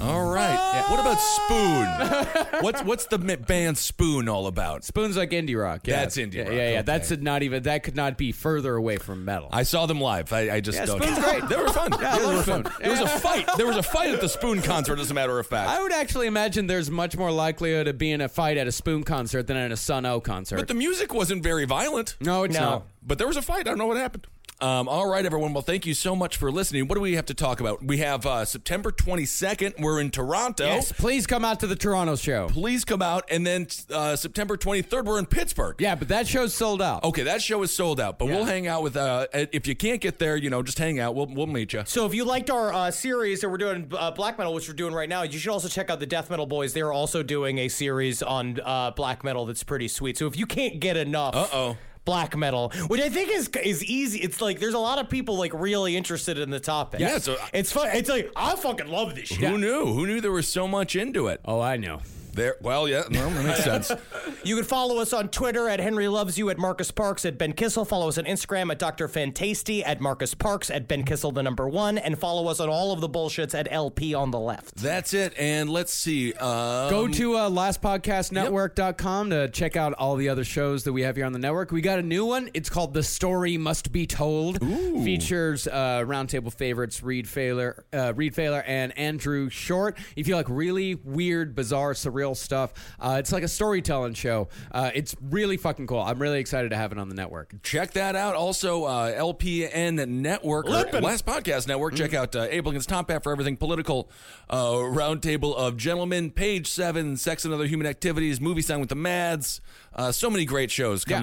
All 0.03 0.25
right. 0.29 0.85
What 0.89 0.99
about 0.99 1.17
Spoon? 1.19 2.61
what's 2.63 2.81
what's 2.83 3.05
the 3.05 3.17
band 3.17 3.77
Spoon 3.77 4.27
all 4.27 4.47
about? 4.47 4.83
Spoons 4.83 5.15
like 5.15 5.31
indie 5.31 5.59
rock. 5.59 5.87
Yeah. 5.87 6.01
That's 6.01 6.17
indie 6.17 6.33
yeah, 6.35 6.41
rock, 6.43 6.51
Yeah, 6.51 6.57
yeah. 6.57 6.79
okay. 6.79 6.81
That's 6.81 7.11
not 7.11 7.43
even 7.43 7.63
that 7.63 7.83
could 7.83 7.95
not 7.95 8.17
be 8.17 8.31
further 8.31 8.75
away 8.75 8.97
from 8.97 9.23
metal. 9.25 9.49
I 9.51 9.63
saw 9.63 9.85
them 9.85 10.01
live. 10.01 10.33
I, 10.33 10.55
I 10.55 10.59
just 10.59 10.77
Yeah, 10.77 10.85
don't. 10.85 11.01
Spoon's 11.01 11.19
great. 11.19 11.43
They 11.49 11.55
were 11.55 11.69
fun. 11.69 11.91
Yeah, 12.01 12.11
I 12.13 12.19
they 12.19 12.25
were 12.35 12.43
fun. 12.43 12.65
Spoon. 12.65 12.73
There 12.81 12.91
was 12.91 12.99
a 13.01 13.07
fight. 13.07 13.49
There 13.57 13.67
was 13.67 13.77
a 13.77 13.83
fight 13.83 14.09
at 14.13 14.21
the 14.21 14.29
Spoon 14.37 14.61
concert. 14.61 14.99
As 14.99 15.09
a 15.11 15.13
matter 15.13 15.39
of 15.39 15.47
fact. 15.47 15.69
I 15.69 15.81
would 15.81 15.93
actually 15.93 16.27
imagine 16.27 16.67
there's 16.67 16.91
much 16.91 17.15
more 17.17 17.31
likelihood 17.31 17.87
of 17.87 17.97
being 17.97 18.19
a 18.21 18.27
fight 18.29 18.57
at 18.57 18.67
a 18.67 18.71
Spoon 18.71 19.03
concert 19.03 19.47
than 19.47 19.57
at 19.57 19.71
a 19.71 19.77
Sunn 19.77 20.05
O))) 20.05 20.19
concert. 20.19 20.57
but 20.57 20.67
the 20.67 20.73
music 20.73 21.13
wasn't 21.13 21.43
very 21.43 21.65
violent. 21.65 22.15
no, 22.19 22.43
it's 22.43 22.53
No. 22.55 22.59
not. 22.61 22.87
But 23.05 23.17
there 23.17 23.27
was 23.27 23.37
a 23.37 23.41
fight. 23.41 23.61
I 23.61 23.63
don't 23.63 23.77
know 23.77 23.87
what 23.87 23.97
happened. 23.97 24.27
Um, 24.61 24.87
all 24.87 25.09
right, 25.09 25.25
everyone. 25.25 25.51
Well, 25.51 25.61
thank 25.61 25.85
you 25.85 25.93
so 25.93 26.15
much 26.15 26.37
for 26.37 26.49
listening. 26.49 26.87
What 26.87 26.95
do 26.95 27.01
we 27.01 27.15
have 27.15 27.25
to 27.25 27.33
talk 27.33 27.59
about? 27.59 27.83
We 27.83 27.97
have 27.97 28.25
uh, 28.25 28.45
September 28.45 28.93
22nd. 28.93 29.81
We're 29.81 29.99
in 29.99 30.09
Toronto. 30.09 30.63
Yes, 30.63 30.91
please 30.91 31.27
come 31.27 31.43
out 31.43 31.59
to 31.61 31.67
the 31.67 31.75
Toronto 31.75 32.15
show. 32.15 32.47
Please 32.47 32.85
come 32.85 33.01
out. 33.01 33.25
And 33.29 33.45
then 33.45 33.67
uh, 33.91 34.15
September 34.15 34.55
23rd, 34.55 35.03
we're 35.03 35.19
in 35.19 35.25
Pittsburgh. 35.25 35.75
Yeah, 35.79 35.95
but 35.95 36.07
that 36.07 36.27
show's 36.27 36.53
sold 36.53 36.81
out. 36.81 37.03
Okay, 37.03 37.23
that 37.23 37.41
show 37.41 37.61
is 37.63 37.73
sold 37.73 37.99
out, 37.99 38.17
but 38.17 38.27
we'll 38.27 38.45
hang 38.45 38.67
out 38.67 38.83
with. 38.83 38.95
Uh, 38.95 39.27
if 39.33 39.67
you 39.67 39.75
can't 39.75 39.99
get 39.99 40.19
there, 40.19 40.37
you 40.37 40.49
know, 40.49 40.63
just 40.63 40.79
hang 40.79 40.97
out. 40.97 41.13
We'll 41.13 41.27
we'll 41.27 41.47
meet 41.47 41.73
you. 41.73 41.83
So 41.85 42.05
if 42.05 42.13
you 42.13 42.23
liked 42.23 42.49
our 42.49 42.71
uh, 42.71 42.91
series 42.91 43.41
that 43.41 43.49
we're 43.49 43.57
doing 43.57 43.91
uh, 43.97 44.11
black 44.11 44.37
metal, 44.37 44.53
which 44.53 44.69
we're 44.69 44.75
doing 44.75 44.93
right 44.93 45.09
now, 45.09 45.23
you 45.23 45.39
should 45.39 45.51
also 45.51 45.67
check 45.67 45.89
out 45.89 45.99
the 45.99 46.05
Death 46.05 46.29
Metal 46.29 46.45
Boys. 46.45 46.71
They're 46.71 46.93
also 46.93 47.21
doing 47.21 47.57
a 47.57 47.67
series 47.67 48.23
on 48.23 48.61
uh, 48.63 48.91
black 48.91 49.25
metal 49.25 49.45
that's 49.45 49.63
pretty 49.63 49.89
sweet. 49.89 50.17
So 50.17 50.25
if 50.27 50.37
you 50.37 50.45
can't 50.45 50.79
get 50.79 50.95
enough, 50.95 51.35
Uh-oh. 51.35 51.77
Black 52.05 52.35
metal, 52.35 52.71
which 52.87 53.01
I 53.01 53.09
think 53.09 53.29
is 53.31 53.49
is 53.63 53.83
easy. 53.83 54.19
It's 54.19 54.41
like 54.41 54.59
there's 54.59 54.73
a 54.73 54.79
lot 54.79 54.99
of 54.99 55.09
people 55.09 55.37
like 55.37 55.53
really 55.53 55.95
interested 55.95 56.37
in 56.37 56.49
the 56.49 56.59
topic. 56.59 56.99
Yeah, 56.99 57.17
so- 57.19 57.37
it's 57.53 57.71
fun. 57.71 57.89
It's 57.93 58.09
like 58.09 58.31
I 58.35 58.55
fucking 58.55 58.87
love 58.87 59.15
this 59.15 59.29
shit. 59.29 59.39
Who 59.39 59.57
knew? 59.57 59.85
Who 59.85 60.05
knew 60.07 60.21
there 60.21 60.31
was 60.31 60.47
so 60.47 60.67
much 60.67 60.95
into 60.95 61.27
it? 61.27 61.39
Oh, 61.45 61.59
I 61.61 61.77
know. 61.77 62.01
There. 62.33 62.55
Well, 62.61 62.87
yeah, 62.87 63.03
no, 63.09 63.29
that 63.29 63.45
makes 63.45 63.63
sense. 63.63 63.91
You 64.45 64.57
can 64.57 64.65
follow 64.65 64.97
us 64.97 65.13
on 65.13 65.29
Twitter 65.29 65.69
at 65.69 65.79
Henry 65.79 66.09
Loves 66.09 66.37
You, 66.37 66.49
at 66.49 66.57
Marcus 66.57 66.91
Parks, 66.91 67.23
at 67.23 67.37
Ben 67.37 67.53
Kissel. 67.53 67.85
Follow 67.85 68.09
us 68.09 68.17
on 68.17 68.25
Instagram 68.25 68.71
at 68.71 68.77
Dr. 68.79 69.07
Fantasty, 69.07 69.81
at 69.85 70.01
Marcus 70.01 70.33
Parks, 70.33 70.69
at 70.69 70.85
Ben 70.85 71.03
Kissel, 71.05 71.31
the 71.31 71.41
number 71.41 71.65
one. 71.69 71.97
And 71.97 72.19
follow 72.19 72.49
us 72.49 72.59
on 72.59 72.67
all 72.67 72.91
of 72.91 72.99
the 72.99 73.07
bullshits 73.07 73.57
at 73.57 73.69
LP 73.71 74.13
on 74.13 74.31
the 74.31 74.39
left. 74.39 74.75
That's 74.75 75.13
it. 75.13 75.33
And 75.37 75.69
let's 75.69 75.93
see. 75.93 76.33
Um, 76.33 76.89
Go 76.89 77.07
to 77.07 77.35
uh, 77.37 77.49
lastpodcastnetwork.com 77.49 79.29
to 79.29 79.49
check 79.49 79.77
out 79.77 79.93
all 79.93 80.15
the 80.15 80.29
other 80.29 80.43
shows 80.43 80.83
that 80.83 80.93
we 80.93 81.03
have 81.03 81.15
here 81.15 81.25
on 81.25 81.31
the 81.33 81.39
network. 81.39 81.71
We 81.71 81.81
got 81.81 81.99
a 81.99 82.03
new 82.03 82.25
one. 82.25 82.49
It's 82.53 82.69
called 82.69 82.93
The 82.93 83.03
Story 83.03 83.57
Must 83.57 83.91
Be 83.91 84.05
Told. 84.07 84.59
Features 84.59 85.67
uh, 85.67 86.03
roundtable 86.05 86.51
favorites 86.51 87.01
Reed 87.03 87.27
Failer, 87.29 87.85
uh, 87.93 88.13
Reed 88.15 88.35
Failer 88.35 88.61
and 88.63 88.97
Andrew 88.97 89.49
Short. 89.49 89.97
If 90.15 90.27
you 90.27 90.35
like 90.35 90.49
really 90.49 90.95
weird, 90.95 91.55
bizarre, 91.55 91.93
surreal 91.93 92.22
stuff, 92.31 92.73
uh, 93.01 93.17
it's 93.19 93.33
like 93.33 93.43
a 93.43 93.47
storytelling 93.49 94.13
show. 94.13 94.47
Uh, 94.71 94.91
it's 94.95 95.13
really 95.21 95.57
fucking 95.57 95.85
cool. 95.87 95.99
I'm 95.99 96.19
really 96.19 96.39
excited 96.39 96.69
to 96.69 96.77
have 96.77 96.93
it 96.93 96.97
on 96.97 97.09
the 97.09 97.15
network. 97.15 97.53
Check 97.63 97.91
that 97.91 98.15
out. 98.15 98.35
Also, 98.35 98.85
uh, 98.85 99.11
LPN 99.11 100.07
Network. 100.07 100.67
Last 101.03 101.25
Podcast 101.25 101.67
Network. 101.67 101.95
Check 101.95 102.13
out 102.13 102.33
uh, 102.35 102.47
Abe 102.49 102.65
Lincoln's 102.67 102.85
Top 102.85 103.09
Hat 103.09 103.23
for 103.23 103.31
everything 103.33 103.57
political. 103.57 104.09
Uh, 104.49 104.67
Roundtable 104.75 105.53
of 105.55 105.75
Gentlemen, 105.75 106.31
Page 106.31 106.67
Seven, 106.69 107.17
Sex 107.17 107.43
and 107.43 107.53
Other 107.53 107.65
Human 107.67 107.85
Activities, 107.85 108.39
Movie 108.39 108.61
Sign 108.61 108.79
with 108.79 108.89
the 108.89 108.95
Mads. 108.95 109.59
Uh, 109.93 110.11
so 110.11 110.29
many 110.29 110.45
great 110.45 110.71
shows 110.71 111.03
Yeah. 111.07 111.21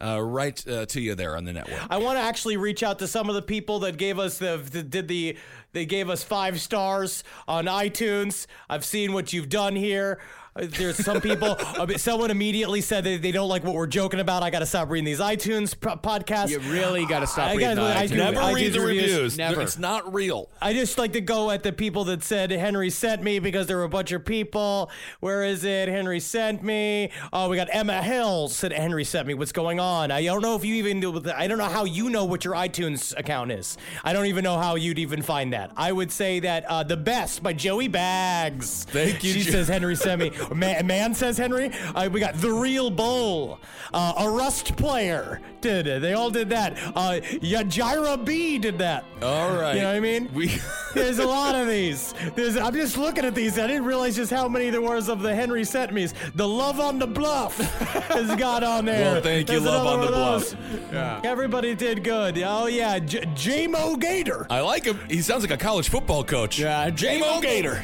Uh, 0.00 0.20
right 0.22 0.66
uh, 0.68 0.86
to 0.86 1.00
you 1.00 1.14
there 1.14 1.36
on 1.36 1.44
the 1.44 1.52
network. 1.52 1.80
I 1.88 1.98
want 1.98 2.18
to 2.18 2.22
actually 2.22 2.56
reach 2.56 2.82
out 2.82 2.98
to 3.00 3.06
some 3.06 3.28
of 3.28 3.34
the 3.34 3.42
people 3.42 3.80
that 3.80 3.96
gave 3.96 4.18
us 4.18 4.38
the, 4.38 4.62
the 4.70 4.82
did 4.82 5.08
the 5.08 5.36
they 5.72 5.86
gave 5.86 6.08
us 6.08 6.22
five 6.22 6.60
stars 6.60 7.24
on 7.46 7.66
iTunes. 7.66 8.46
I've 8.68 8.84
seen 8.84 9.12
what 9.12 9.32
you've 9.32 9.48
done 9.48 9.76
here. 9.76 10.20
Uh, 10.56 10.66
There's 10.68 10.96
some 10.96 11.20
people. 11.20 11.56
uh, 11.58 11.86
someone 11.98 12.30
immediately 12.30 12.80
said 12.80 13.04
that 13.04 13.22
they 13.22 13.32
don't 13.32 13.48
like 13.48 13.64
what 13.64 13.74
we're 13.74 13.86
joking 13.86 14.20
about. 14.20 14.42
I 14.42 14.50
got 14.50 14.60
to 14.60 14.66
stop 14.66 14.90
reading 14.90 15.04
these 15.04 15.20
iTunes 15.20 15.78
po- 15.78 15.96
podcasts. 15.96 16.50
You 16.50 16.58
really 16.60 17.04
got 17.06 17.20
to 17.20 17.26
stop 17.26 17.48
I 17.50 17.54
reading 17.54 17.76
gotta- 17.76 18.08
the 18.08 18.14
iTunes. 18.14 18.18
Never 18.18 18.40
I 18.40 18.52
read 18.52 18.72
the 18.72 18.80
reviews. 18.80 19.12
reviews. 19.12 19.38
Never. 19.38 19.60
It's 19.62 19.78
not 19.78 20.12
real. 20.14 20.48
I 20.60 20.72
just 20.72 20.98
like 20.98 21.12
to 21.12 21.20
go 21.20 21.50
at 21.50 21.62
the 21.62 21.72
people 21.72 22.04
that 22.04 22.22
said 22.22 22.50
Henry 22.50 22.90
sent 22.90 23.22
me 23.22 23.38
because 23.38 23.66
there 23.66 23.76
were 23.76 23.84
a 23.84 23.88
bunch 23.88 24.12
of 24.12 24.24
people. 24.24 24.90
Where 25.20 25.44
is 25.44 25.64
it? 25.64 25.88
Henry 25.88 26.20
sent 26.20 26.62
me. 26.62 27.10
Oh, 27.32 27.48
we 27.48 27.56
got 27.56 27.68
Emma 27.72 28.02
Hill 28.02 28.48
said 28.48 28.72
Henry 28.72 29.04
sent 29.04 29.26
me. 29.26 29.34
What's 29.34 29.52
going 29.52 29.80
on? 29.80 30.10
I 30.10 30.22
don't 30.24 30.42
know 30.42 30.56
if 30.56 30.64
you 30.64 30.74
even 30.76 31.00
do. 31.00 31.22
I 31.34 31.46
don't 31.46 31.58
know 31.58 31.64
how 31.64 31.84
you 31.84 32.10
know 32.10 32.24
what 32.24 32.44
your 32.44 32.54
iTunes 32.54 33.16
account 33.18 33.52
is. 33.52 33.76
I 34.04 34.12
don't 34.12 34.26
even 34.26 34.44
know 34.44 34.58
how 34.58 34.74
you'd 34.76 34.98
even 34.98 35.22
find 35.22 35.52
that. 35.52 35.72
I 35.76 35.92
would 35.92 36.10
say 36.12 36.40
that 36.40 36.64
uh, 36.66 36.82
the 36.82 36.96
best 36.96 37.42
by 37.42 37.52
Joey 37.52 37.88
Bags. 37.88 38.84
Thank 38.84 39.22
you, 39.24 39.32
She 39.32 39.42
Jo- 39.42 39.50
says 39.52 39.68
Henry 39.68 39.96
sent 39.96 40.20
me. 40.20 40.30
Man, 40.54 40.86
man 40.86 41.14
says 41.14 41.36
Henry. 41.38 41.70
Uh, 41.94 42.08
we 42.10 42.20
got 42.20 42.34
the 42.34 42.50
real 42.52 42.90
bull. 42.90 43.60
Uh, 43.92 44.12
a 44.18 44.30
rust 44.30 44.76
player 44.76 45.40
did 45.60 45.86
it. 45.86 46.02
They 46.02 46.12
all 46.14 46.30
did 46.30 46.50
that. 46.50 46.76
Uh, 46.94 47.20
Yajira 47.22 48.24
B 48.24 48.58
did 48.58 48.78
that. 48.78 49.04
All 49.22 49.54
right. 49.56 49.74
You 49.74 49.82
know 49.82 49.88
what 49.88 49.96
I 49.96 50.00
mean? 50.00 50.28
We 50.34 50.58
There's 50.94 51.18
a 51.18 51.26
lot 51.26 51.54
of 51.54 51.66
these. 51.68 52.14
There's, 52.34 52.56
I'm 52.56 52.74
just 52.74 52.96
looking 52.96 53.24
at 53.24 53.34
these. 53.34 53.58
I 53.58 53.66
didn't 53.66 53.84
realize 53.84 54.16
just 54.16 54.30
how 54.30 54.48
many 54.48 54.70
there 54.70 54.80
was 54.80 55.08
of 55.08 55.20
the 55.22 55.34
Henry 55.34 55.64
sent 55.64 55.92
me's. 55.92 56.14
The 56.34 56.46
Love 56.46 56.80
on 56.80 56.98
the 56.98 57.06
Bluff 57.06 57.56
has 58.08 58.34
got 58.36 58.62
on 58.62 58.84
there. 58.84 59.12
Well, 59.14 59.22
thank 59.22 59.48
you, 59.50 59.60
There's 59.60 59.64
Love 59.72 59.86
on 59.86 60.00
the 60.00 60.06
Bluff. 60.12 60.50
those. 60.90 61.24
Everybody 61.24 61.74
did 61.74 62.02
good. 62.04 62.38
Oh, 62.42 62.66
yeah. 62.66 62.98
J- 62.98 63.26
J-Mo 63.34 63.96
Gator. 63.96 64.46
I 64.50 64.60
like 64.60 64.84
him. 64.84 64.98
He 65.08 65.20
sounds 65.22 65.42
like 65.42 65.50
a 65.52 65.56
college 65.62 65.88
football 65.88 66.24
coach. 66.24 66.58
Yeah, 66.58 66.88
J-Mo 66.90 67.40
Gator. 67.40 67.82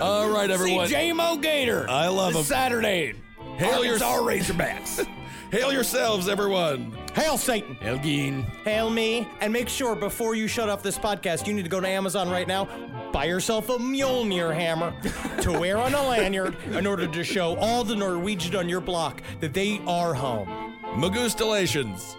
All 0.00 0.28
right, 0.30 0.50
everyone. 0.50 0.88
J-Mo 0.88 1.36
Gator. 1.38 1.69
I 1.88 2.08
love 2.08 2.34
him. 2.34 2.42
Saturday. 2.42 3.14
Hail 3.56 3.84
your 3.84 4.02
Arkansas 4.02 4.54
Razorbacks. 4.54 5.06
Hail 5.50 5.72
yourselves, 5.72 6.28
everyone. 6.28 6.96
Hail 7.12 7.36
Satan. 7.36 7.76
Elgin. 7.82 8.42
Hail 8.64 8.88
me. 8.88 9.26
And 9.40 9.52
make 9.52 9.68
sure 9.68 9.96
before 9.96 10.36
you 10.36 10.46
shut 10.46 10.68
off 10.68 10.80
this 10.80 10.96
podcast, 10.96 11.48
you 11.48 11.52
need 11.52 11.64
to 11.64 11.68
go 11.68 11.80
to 11.80 11.88
Amazon 11.88 12.30
right 12.30 12.46
now, 12.46 12.68
buy 13.12 13.24
yourself 13.24 13.68
a 13.68 13.76
Mjolnir 13.76 14.54
hammer 14.54 14.94
to 15.42 15.50
wear 15.58 15.76
on 15.76 15.92
a 15.92 16.02
lanyard 16.08 16.56
in 16.70 16.86
order 16.86 17.08
to 17.08 17.24
show 17.24 17.56
all 17.56 17.82
the 17.82 17.96
Norwegian 17.96 18.54
on 18.54 18.68
your 18.68 18.80
block 18.80 19.22
that 19.40 19.52
they 19.52 19.80
are 19.88 20.14
home. 20.14 20.48
Magustalations. 20.94 22.14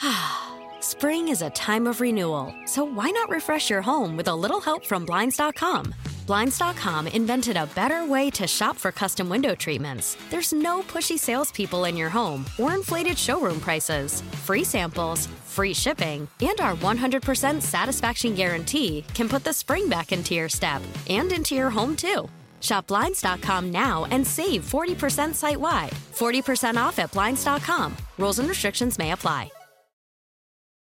Spring 0.80 1.28
is 1.28 1.42
a 1.42 1.50
time 1.50 1.86
of 1.86 2.00
renewal, 2.00 2.52
so 2.66 2.82
why 2.82 3.10
not 3.10 3.30
refresh 3.30 3.70
your 3.70 3.82
home 3.82 4.16
with 4.16 4.26
a 4.26 4.34
little 4.34 4.60
help 4.60 4.84
from 4.84 5.04
Blinds.com? 5.04 5.94
Blinds.com 6.30 7.08
invented 7.08 7.56
a 7.56 7.66
better 7.74 8.06
way 8.06 8.30
to 8.30 8.46
shop 8.46 8.78
for 8.78 8.92
custom 8.92 9.28
window 9.28 9.56
treatments. 9.56 10.16
There's 10.30 10.52
no 10.52 10.82
pushy 10.82 11.18
salespeople 11.18 11.86
in 11.86 11.96
your 11.96 12.08
home 12.08 12.44
or 12.56 12.72
inflated 12.72 13.18
showroom 13.18 13.58
prices. 13.58 14.20
Free 14.46 14.62
samples, 14.62 15.26
free 15.48 15.74
shipping, 15.74 16.28
and 16.40 16.60
our 16.60 16.76
100% 16.76 17.60
satisfaction 17.60 18.36
guarantee 18.36 19.04
can 19.12 19.28
put 19.28 19.42
the 19.42 19.52
spring 19.52 19.88
back 19.88 20.12
into 20.12 20.36
your 20.36 20.48
step 20.48 20.82
and 21.08 21.32
into 21.32 21.56
your 21.56 21.68
home 21.68 21.96
too. 21.96 22.28
Shop 22.60 22.86
Blinds.com 22.86 23.72
now 23.72 24.06
and 24.12 24.24
save 24.24 24.62
40% 24.62 25.34
site 25.34 25.58
wide. 25.58 25.90
40% 26.12 26.76
off 26.76 27.00
at 27.00 27.10
Blinds.com. 27.10 27.96
Rules 28.18 28.38
and 28.38 28.48
restrictions 28.48 29.00
may 29.00 29.10
apply. 29.10 29.50